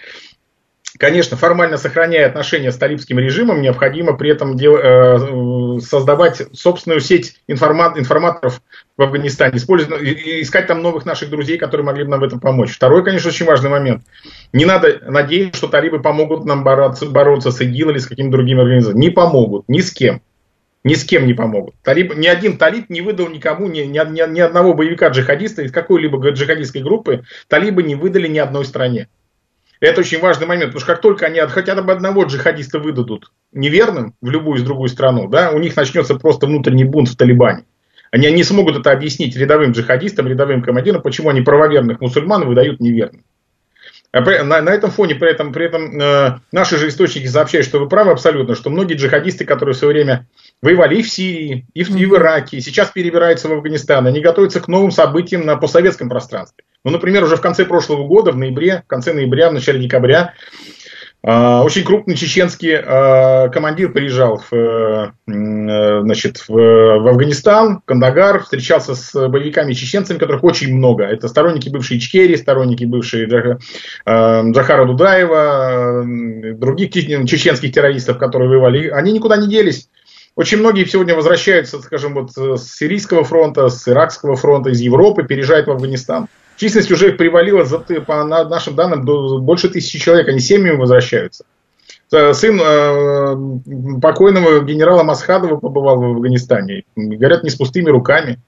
конечно, 0.99 1.37
формально 1.37 1.76
сохраняя 1.76 2.26
отношения 2.26 2.70
с 2.70 2.76
талибским 2.76 3.18
режимом, 3.18 3.62
необходимо 3.62 4.16
при 4.16 4.30
этом 4.30 4.57
дел, 4.57 4.76
э, 4.76 5.80
создавать 5.80 6.43
собственную 6.53 7.01
сеть 7.01 7.41
информат, 7.49 7.99
информаторов 7.99 8.62
в 8.97 9.03
Афганистане, 9.03 9.59
искать 9.59 10.66
там 10.66 10.82
новых 10.82 11.05
наших 11.05 11.30
друзей, 11.30 11.59
которые 11.59 11.85
могли 11.85 12.05
бы 12.05 12.11
нам 12.11 12.20
в 12.20 12.24
этом 12.24 12.41
помочь. 12.41 12.74
Второй, 12.74 13.05
конечно, 13.05 13.28
очень 13.28 13.47
важный 13.47 13.70
момент. 13.70 14.03
Не 14.53 14.64
надо 14.64 15.01
надеяться, 15.07 15.59
что 15.59 15.68
талибы 15.68 16.01
помогут 16.01 16.45
нам 16.45 16.62
бороться, 16.62 17.07
бороться 17.07 17.51
с 17.51 17.61
ИГИЛ 17.61 17.91
или 17.91 17.99
с 17.99 18.07
какими-то 18.07 18.32
другими 18.32 18.62
организациями. 18.62 19.01
Не 19.01 19.11
помогут, 19.11 19.68
ни 19.68 19.80
с 19.80 19.91
кем. 19.91 20.22
Ни 20.85 20.95
с 20.95 21.05
кем 21.05 21.26
не 21.26 21.32
помогут. 21.32 21.74
Талиб, 21.82 22.14
ни 22.14 22.26
один 22.26 22.59
талиб 22.59 22.91
не 22.91 23.01
выдал 23.01 23.28
никому, 23.28 23.68
ни, 23.68 23.80
ни, 23.80 23.99
ни, 23.99 24.32
ни 24.32 24.41
одного 24.41 24.74
боевика 24.74 25.09
джихадиста 25.09 25.62
из 25.62 25.72
какой-либо 25.72 26.18
джихадистской 26.28 26.82
группы 26.82 27.24
талибы 27.49 27.82
не 27.82 27.95
выдали 27.95 28.28
ни 28.28 28.39
одной 28.39 28.66
стране. 28.66 29.09
Это 29.81 30.01
очень 30.01 30.20
важный 30.20 30.47
момент, 30.47 30.72
потому 30.72 30.81
что 30.81 30.93
как 30.93 31.03
только 31.03 31.27
они 31.27 31.41
хотя 31.41 31.81
бы 31.81 31.93
одного 31.93 32.25
джихадиста 32.25 32.79
выдадут 32.79 33.33
неверным 33.53 34.14
в 34.20 34.31
любую 34.31 34.59
из 34.59 34.62
другую 34.62 34.89
страну, 34.89 35.29
да, 35.29 35.51
у 35.51 35.59
них 35.59 35.77
начнется 35.77 36.14
просто 36.14 36.47
внутренний 36.47 36.85
бунт 36.85 37.09
в 37.09 37.16
Талибане. 37.16 37.64
Они 38.11 38.31
не 38.31 38.45
смогут 38.45 38.77
это 38.77 38.93
объяснить 38.93 39.37
рядовым 39.37 39.72
джихадистам, 39.72 40.29
рядовым 40.29 40.62
командирам, 40.62 41.03
почему 41.03 41.31
они 41.31 41.41
правоверных 41.41 42.01
мусульман 42.01 42.47
выдают 42.47 42.81
неверным. 42.81 43.25
А 44.12 44.20
на, 44.20 44.62
на 44.62 44.70
этом 44.70 44.93
фоне 44.93 45.16
при 45.16 45.29
этом, 45.29 45.53
при 45.53 45.66
этом 45.66 46.01
э, 46.01 46.39
наши 46.53 46.77
же 46.77 46.87
источники 46.87 47.27
сообщают, 47.27 47.66
что 47.66 47.81
вы 47.81 47.89
правы 47.89 48.12
абсолютно, 48.12 48.55
что 48.55 48.70
многие 48.70 48.95
джихадисты, 48.95 49.45
которые 49.45 49.75
в 49.75 49.79
свое 49.79 49.95
время 49.95 50.29
воевали 50.62 50.96
и 50.96 51.02
в 51.02 51.11
Сирии, 51.11 51.66
и 51.74 51.84
в, 51.84 51.94
и 51.96 52.07
в 52.07 52.14
Ираке, 52.14 52.57
и 52.57 52.61
сейчас 52.61 52.90
перебираются 52.90 53.48
в 53.48 53.52
Афганистан, 53.52 54.07
они 54.07 54.20
готовятся 54.20 54.61
к 54.61 54.68
новым 54.68 54.90
событиям 54.90 55.44
на 55.44 55.57
постсоветском 55.57 56.09
пространстве. 56.09 56.64
Ну, 56.84 56.90
например, 56.90 57.24
уже 57.24 57.36
в 57.36 57.40
конце 57.40 57.64
прошлого 57.64 58.07
года, 58.07 58.32
в 58.32 58.36
ноябре, 58.36 58.82
в 58.84 58.88
конце 58.88 59.12
ноября, 59.12 59.50
в 59.50 59.55
начале 59.55 59.80
декабря, 59.80 60.34
а, 61.26 61.62
очень 61.62 61.84
крупный 61.84 62.16
чеченский 62.16 62.74
а, 62.76 63.48
командир 63.48 63.90
приезжал 63.92 64.42
в, 64.50 64.52
э, 64.52 66.02
значит, 66.02 66.44
в, 66.46 66.52
в 66.52 67.09
Афганистан, 67.09 67.78
в 67.78 67.84
Кандагар, 67.86 68.42
встречался 68.42 68.94
с 68.94 69.28
боевиками-чеченцами, 69.28 70.18
которых 70.18 70.44
очень 70.44 70.76
много. 70.76 71.05
Это 71.05 71.28
сторонники 71.28 71.70
бывшей 71.70 71.96
Ичкерии, 71.96 72.36
сторонники 72.36 72.84
бывшей 72.84 73.26
а, 74.05 74.42
Джахара 74.50 74.84
Дудаева, 74.84 76.05
других 76.57 76.92
чеченских 76.92 77.72
террористов, 77.72 78.18
которые 78.18 78.50
воевали. 78.50 78.88
Они 78.88 79.11
никуда 79.12 79.38
не 79.38 79.48
делись. 79.48 79.88
Очень 80.37 80.59
многие 80.59 80.85
сегодня 80.85 81.14
возвращаются, 81.14 81.80
скажем, 81.80 82.14
вот 82.14 82.32
с 82.32 82.76
Сирийского 82.76 83.22
фронта, 83.22 83.68
с 83.68 83.87
Иракского 83.89 84.35
фронта, 84.35 84.70
из 84.70 84.80
Европы, 84.80 85.22
переезжают 85.22 85.68
в 85.68 85.70
Афганистан. 85.70 86.28
Численность 86.57 86.91
уже 86.91 87.12
привалила, 87.12 87.64
по 88.07 88.24
нашим 88.24 88.74
данным, 88.74 89.05
до 89.05 89.39
больше 89.39 89.68
тысячи 89.68 89.99
человек. 89.99 90.28
Они 90.28 90.41
семьями 90.41 90.76
возвращаются. 90.76 91.45
Э, 92.12 92.32
сын 92.32 92.61
э, 92.61 94.01
покойного 94.01 94.64
генерала 94.64 95.03
Масхадова 95.03 95.57
побывал 95.57 96.01
в 96.01 96.05
Афганистане. 96.05 96.85
Говорят, 96.97 97.43
не 97.43 97.51
с 97.51 97.57
пустыми 97.57 97.91
руками. 97.91 98.39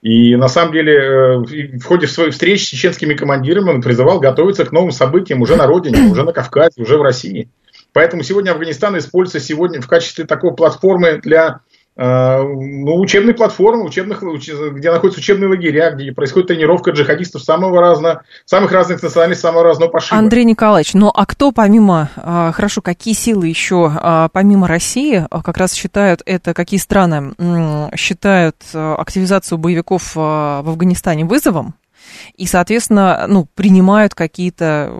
И 0.00 0.36
на 0.36 0.48
самом 0.48 0.72
деле 0.72 0.94
э, 0.94 1.36
в 1.78 1.84
ходе 1.84 2.06
своей 2.06 2.30
встречи 2.30 2.64
с 2.64 2.68
чеченскими 2.68 3.14
командирами 3.14 3.70
он 3.70 3.82
призывал 3.82 4.20
готовиться 4.20 4.64
к 4.64 4.72
новым 4.72 4.90
событиям 4.90 5.40
уже 5.42 5.56
на 5.56 5.66
родине, 5.66 6.10
уже 6.10 6.24
на 6.24 6.32
Кавказе, 6.32 6.82
уже 6.82 6.98
в 6.98 7.02
России. 7.02 7.48
Поэтому 7.94 8.22
сегодня 8.22 8.50
Афганистан 8.50 8.98
используется 8.98 9.40
сегодня 9.40 9.80
в 9.80 9.88
качестве 9.88 10.26
такой 10.26 10.54
платформы 10.54 11.20
для 11.22 11.62
Э, 11.96 12.42
ну, 12.42 12.98
учебные 12.98 13.34
платформы, 13.34 13.84
учебных, 13.84 14.22
где 14.22 14.90
находятся 14.90 15.20
учебные 15.20 15.48
лагеря, 15.48 15.92
где 15.92 16.10
происходит 16.10 16.48
тренировка 16.48 16.90
джихадистов 16.90 17.42
самого 17.42 17.80
разного, 17.80 18.22
самых 18.44 18.72
разных 18.72 19.00
национальностей, 19.00 19.42
самого 19.42 19.62
разного 19.62 19.90
пошиба. 19.90 20.18
Андрей 20.18 20.44
Николаевич, 20.44 20.94
ну 20.94 21.12
а 21.14 21.24
кто 21.24 21.52
помимо, 21.52 22.10
а, 22.16 22.50
хорошо, 22.50 22.82
какие 22.82 23.14
силы 23.14 23.46
еще 23.46 23.92
а, 23.94 24.28
помимо 24.32 24.66
России 24.66 25.26
как 25.30 25.56
раз 25.56 25.72
считают 25.72 26.20
это, 26.26 26.52
какие 26.52 26.80
страны 26.80 27.32
считают 27.96 28.56
активизацию 28.74 29.58
боевиков 29.58 30.16
в 30.16 30.68
Афганистане 30.68 31.24
вызовом? 31.24 31.74
И, 32.36 32.46
соответственно, 32.46 33.26
ну, 33.28 33.46
принимают 33.54 34.14
какие-то 34.14 34.90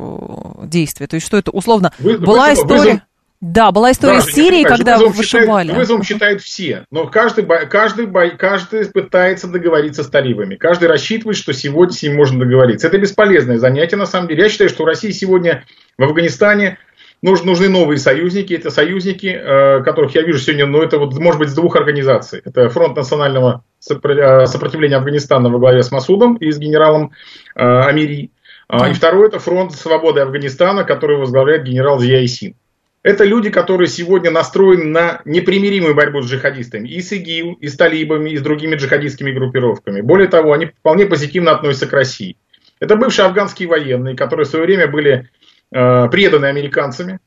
действия. 0.64 1.06
То 1.06 1.14
есть, 1.16 1.26
что 1.26 1.36
это 1.36 1.50
условно 1.50 1.92
Вы, 1.98 2.18
была 2.18 2.50
вызов, 2.50 2.64
история. 2.64 2.90
Вызов, 2.92 3.02
да, 3.40 3.72
была 3.72 3.92
история 3.92 4.20
Даже, 4.20 4.30
с 4.30 4.34
Сирией, 4.34 4.64
когда 4.64 4.94
вызовом 4.94 5.12
вышибали. 5.12 5.66
Считают, 5.66 5.78
вызовом 5.78 6.02
считают 6.02 6.42
все, 6.42 6.86
но 6.90 7.06
каждый, 7.08 7.44
каждый, 7.44 8.06
каждый 8.38 8.86
пытается 8.86 9.48
договориться 9.48 10.02
с 10.02 10.08
талибами. 10.08 10.54
Каждый 10.54 10.88
рассчитывает, 10.88 11.36
что 11.36 11.52
сегодня 11.52 11.94
с 11.94 12.02
ним 12.02 12.16
можно 12.16 12.40
договориться. 12.40 12.86
Это 12.86 12.96
бесполезное 12.96 13.58
занятие, 13.58 13.96
на 13.96 14.06
самом 14.06 14.28
деле. 14.28 14.44
Я 14.44 14.48
считаю, 14.48 14.70
что 14.70 14.86
России 14.86 15.10
сегодня 15.10 15.64
в 15.98 16.04
Афганистане 16.04 16.78
нужны, 17.24 17.46
нужны 17.46 17.68
новые 17.68 17.98
союзники. 17.98 18.52
Это 18.52 18.70
союзники, 18.70 19.26
э, 19.26 19.82
которых 19.82 20.14
я 20.14 20.22
вижу 20.22 20.38
сегодня, 20.38 20.66
ну, 20.66 20.82
это 20.82 20.98
вот, 20.98 21.18
может 21.18 21.40
быть, 21.40 21.48
с 21.48 21.54
двух 21.54 21.74
организаций. 21.76 22.42
Это 22.44 22.68
Фронт 22.68 22.96
национального 22.96 23.64
э, 23.88 24.46
сопротивления 24.46 24.96
Афганистана 24.96 25.48
во 25.48 25.58
главе 25.58 25.82
с 25.82 25.90
Масудом 25.90 26.36
и 26.36 26.52
с 26.52 26.58
генералом 26.58 27.12
э, 27.56 27.60
Амири. 27.62 28.30
Да. 28.68 28.88
И 28.88 28.92
второй 28.92 29.28
это 29.28 29.38
Фронт 29.38 29.72
свободы 29.72 30.20
Афганистана, 30.20 30.84
который 30.84 31.16
возглавляет 31.16 31.64
генерал 31.64 31.98
Зияисин. 31.98 32.54
Это 33.02 33.24
люди, 33.24 33.50
которые 33.50 33.88
сегодня 33.88 34.30
настроены 34.30 34.84
на 34.84 35.20
непримиримую 35.26 35.94
борьбу 35.94 36.22
с 36.22 36.26
джихадистами. 36.26 36.88
И 36.88 37.02
с 37.02 37.12
ИГИЛ, 37.12 37.58
и 37.60 37.68
с 37.68 37.76
талибами, 37.76 38.30
и 38.30 38.36
с 38.38 38.40
другими 38.40 38.76
джихадистскими 38.76 39.30
группировками. 39.32 40.00
Более 40.00 40.28
того, 40.28 40.54
они 40.54 40.66
вполне 40.66 41.04
позитивно 41.04 41.52
относятся 41.52 41.86
к 41.86 41.92
России. 41.92 42.36
Это 42.80 42.96
бывшие 42.96 43.26
афганские 43.26 43.68
военные, 43.68 44.16
которые 44.16 44.46
в 44.46 44.48
свое 44.48 44.64
время 44.64 44.88
были 44.88 45.30
преданы 45.74 46.46
американцами, 46.46 47.18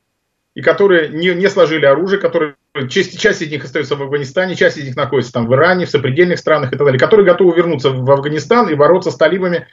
и 0.54 0.62
которые 0.62 1.10
не, 1.10 1.34
не 1.34 1.48
сложили 1.48 1.84
оружие, 1.84 2.18
которые, 2.20 2.56
часть, 2.88 3.20
часть 3.20 3.42
из 3.42 3.50
них 3.50 3.64
остается 3.64 3.94
в 3.94 4.02
Афганистане, 4.02 4.56
часть 4.56 4.78
из 4.78 4.84
них 4.84 4.96
находится 4.96 5.32
там 5.32 5.46
в 5.46 5.54
Иране, 5.54 5.86
в 5.86 5.90
сопредельных 5.90 6.38
странах 6.38 6.72
и 6.72 6.76
так 6.76 6.84
далее, 6.84 6.98
которые 6.98 7.26
готовы 7.26 7.54
вернуться 7.54 7.90
в 7.90 8.10
Афганистан 8.10 8.68
и 8.68 8.74
бороться 8.74 9.10
с 9.10 9.16
талибами, 9.16 9.66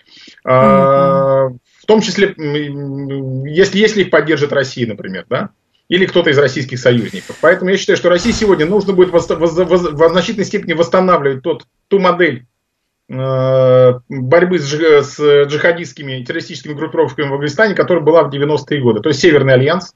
э, 0.44 0.50
в 0.50 1.86
том 1.88 2.02
числе, 2.02 2.36
если, 2.38 3.78
если 3.80 4.02
их 4.02 4.10
поддержит 4.10 4.54
Россия, 4.54 4.88
например, 4.88 5.26
да 5.30 5.50
или 5.88 6.06
кто-то 6.06 6.30
из 6.30 6.38
российских 6.38 6.80
союзников. 6.80 7.38
Поэтому 7.42 7.70
я 7.70 7.78
считаю, 7.78 7.98
что 7.98 8.10
России 8.10 8.32
сегодня 8.32 8.66
нужно 8.66 8.94
будет 8.94 9.12
в 9.12 10.10
значительной 10.10 10.46
степени 10.46 10.74
восстанавливать 10.74 11.44
тот, 11.44 11.66
ту 11.88 12.00
модель 12.00 12.40
э, 12.40 12.46
борьбы 13.08 14.58
с, 14.58 14.72
с 14.72 15.20
джихадистскими 15.46 16.24
террористическими 16.24 16.74
группировками 16.74 17.30
в 17.30 17.34
Афганистане, 17.34 17.76
которая 17.76 18.04
была 18.04 18.24
в 18.24 18.34
90-е 18.34 18.82
годы. 18.82 19.02
То 19.02 19.10
есть 19.10 19.22
Северный 19.22 19.54
альянс. 19.54 19.94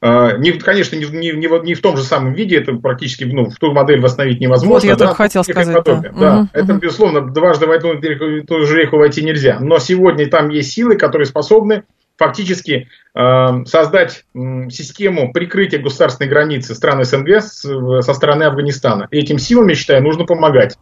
Э, 0.00 0.36
не, 0.38 0.52
конечно, 0.52 0.94
не, 0.96 1.06
не, 1.06 1.32
не, 1.32 1.74
в 1.74 1.80
том 1.80 1.96
же 1.96 2.04
самом 2.04 2.32
виде, 2.32 2.56
это 2.56 2.72
практически 2.74 3.24
ну, 3.24 3.50
в 3.50 3.56
ту 3.56 3.72
модель 3.72 4.00
восстановить 4.00 4.40
невозможно. 4.40 4.74
Вот 4.74 4.84
я 4.84 4.96
да, 4.96 5.06
только 5.06 5.16
хотел 5.16 5.42
сказать. 5.42 5.84
Да. 5.84 6.00
да 6.00 6.38
угу, 6.40 6.48
это, 6.52 6.72
угу. 6.72 6.80
безусловно, 6.80 7.20
дважды 7.20 7.66
в 7.66 7.70
эту, 7.70 7.88
эту 7.88 8.64
же 8.64 8.80
реку 8.80 8.96
войти 8.96 9.24
нельзя. 9.24 9.58
Но 9.60 9.78
сегодня 9.78 10.28
там 10.28 10.50
есть 10.50 10.72
силы, 10.72 10.96
которые 10.96 11.26
способны 11.26 11.82
фактически 12.16 12.88
э, 13.14 13.64
создать 13.64 14.24
э, 14.34 14.70
систему 14.70 15.32
прикрытия 15.32 15.80
государственной 15.80 16.28
границы 16.28 16.74
стран 16.76 17.04
СНГ 17.04 17.28
с, 17.40 17.62
со 18.02 18.14
стороны 18.14 18.44
Афганистана. 18.44 19.08
И 19.10 19.18
этим 19.18 19.38
силам, 19.38 19.66
я 19.68 19.74
считаю, 19.74 20.02
нужно 20.02 20.24
помогать. 20.26 20.78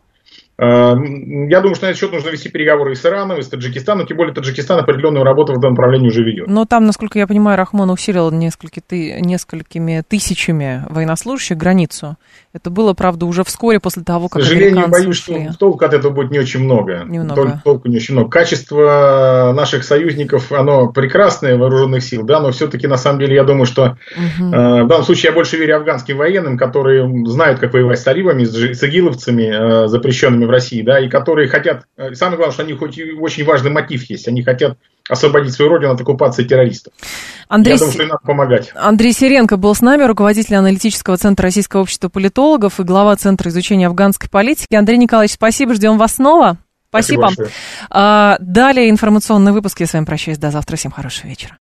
Эм, 0.59 1.48
я 1.48 1.61
думаю, 1.61 1.74
что 1.74 1.84
на 1.84 1.90
этот 1.90 2.00
счет 2.00 2.12
нужно 2.12 2.30
вести 2.30 2.48
переговоры 2.48 2.92
и 2.92 2.94
с 2.94 3.04
Ираном, 3.04 3.38
и 3.38 3.42
с 3.42 3.48
Таджикистаном, 3.48 4.07
тем 4.07 4.16
более 4.16 4.32
Таджикистан 4.32 4.78
определенную 4.78 5.22
работу 5.22 5.52
в 5.52 5.59
этом 5.59 5.70
направлении 5.70 6.09
уже 6.09 6.22
ведет. 6.22 6.48
Но 6.48 6.64
там, 6.64 6.86
насколько 6.86 7.18
я 7.18 7.26
понимаю, 7.26 7.59
Рахмон 7.59 7.90
усилил 7.90 8.30
несколько, 8.30 8.80
ты, 8.80 9.20
несколькими 9.20 10.02
тысячами 10.09 10.82
военнослужащих 10.88 11.59
границу. 11.59 12.16
Это 12.54 12.70
было, 12.70 12.94
правда, 12.94 13.26
уже 13.26 13.44
вскоре 13.44 13.80
после 13.80 14.02
того, 14.02 14.30
как 14.30 14.40
К 14.40 14.44
сожалению, 14.46 14.88
боюсь, 14.88 15.18
ушли. 15.18 15.48
что 15.50 15.59
толку 15.59 15.84
от 15.84 15.92
этого 15.92 16.11
будет 16.11 16.30
не 16.30 16.38
очень 16.38 16.61
много. 16.61 17.04
Немного. 17.07 17.34
Толку, 17.42 17.61
толку 17.62 17.88
не 17.88 17.96
очень 17.96 18.14
много. 18.14 18.30
Качество 18.30 19.52
наших 19.54 19.84
союзников, 19.84 20.50
оно 20.52 20.90
прекрасное, 20.90 21.59
вооруженных 21.59 22.02
сил, 22.02 22.24
да, 22.24 22.40
но 22.40 22.50
все-таки, 22.52 22.86
на 22.86 22.96
самом 22.96 23.18
деле, 23.18 23.34
я 23.34 23.44
думаю, 23.44 23.66
что 23.66 23.98
угу. 24.16 24.54
э, 24.54 24.84
в 24.84 24.86
данном 24.86 25.04
случае 25.04 25.28
я 25.28 25.34
больше 25.34 25.59
верю 25.59 25.76
афганским 25.76 26.16
военным, 26.16 26.57
которые 26.57 27.07
знают, 27.26 27.59
как 27.59 27.74
воевать 27.74 27.98
с 27.98 28.04
талибами, 28.04 28.44
с, 28.44 28.54
с 28.54 28.84
игиловцами, 28.84 29.84
э, 29.84 29.88
запрещенными 29.88 30.45
в 30.47 30.51
России, 30.51 30.82
да, 30.82 31.01
и 31.01 31.09
которые 31.09 31.49
хотят, 31.49 31.84
э, 31.97 32.14
самое 32.14 32.36
главное, 32.36 32.55
что 32.55 32.64
у 32.64 32.66
них 32.66 32.78
хоть 32.78 32.99
очень 33.20 33.44
важный 33.44 33.70
мотив 33.70 34.09
есть, 34.09 34.28
они 34.28 34.42
хотят 34.42 34.78
освободить 35.09 35.53
свою 35.53 35.70
родину 35.70 35.92
от 35.92 36.01
оккупации 36.01 36.44
террористов. 36.44 36.92
Андрей, 37.49 37.74
Я 37.74 37.78
думаю, 37.78 37.92
что 37.92 38.03
им 38.03 38.09
надо 38.09 38.20
помогать. 38.24 38.72
Андрей 38.74 39.12
Сиренко 39.12 39.57
был 39.57 39.74
с 39.74 39.80
нами, 39.80 40.03
руководитель 40.05 40.57
аналитического 40.57 41.16
центра 41.16 41.44
Российского 41.44 41.82
общества 41.82 42.09
политологов 42.09 42.80
и 42.80 42.82
глава 42.82 43.14
Центра 43.16 43.51
изучения 43.51 43.86
афганской 43.86 44.28
политики. 44.28 44.74
Андрей 44.74 44.99
Николаевич, 44.99 45.34
спасибо, 45.34 45.74
ждем 45.74 45.99
вас 45.99 46.16
снова. 46.16 46.59
Спасибо. 46.88 47.28
спасибо. 47.32 47.49
А, 47.90 48.36
далее 48.40 48.90
информационный 48.90 49.53
выпуск. 49.53 49.80
Я 49.80 49.86
с 49.86 49.92
вами 49.92 50.05
прощаюсь. 50.05 50.38
До 50.38 50.51
завтра. 50.51 50.76
Всем 50.76 50.90
хорошего 50.90 51.28
вечера. 51.28 51.53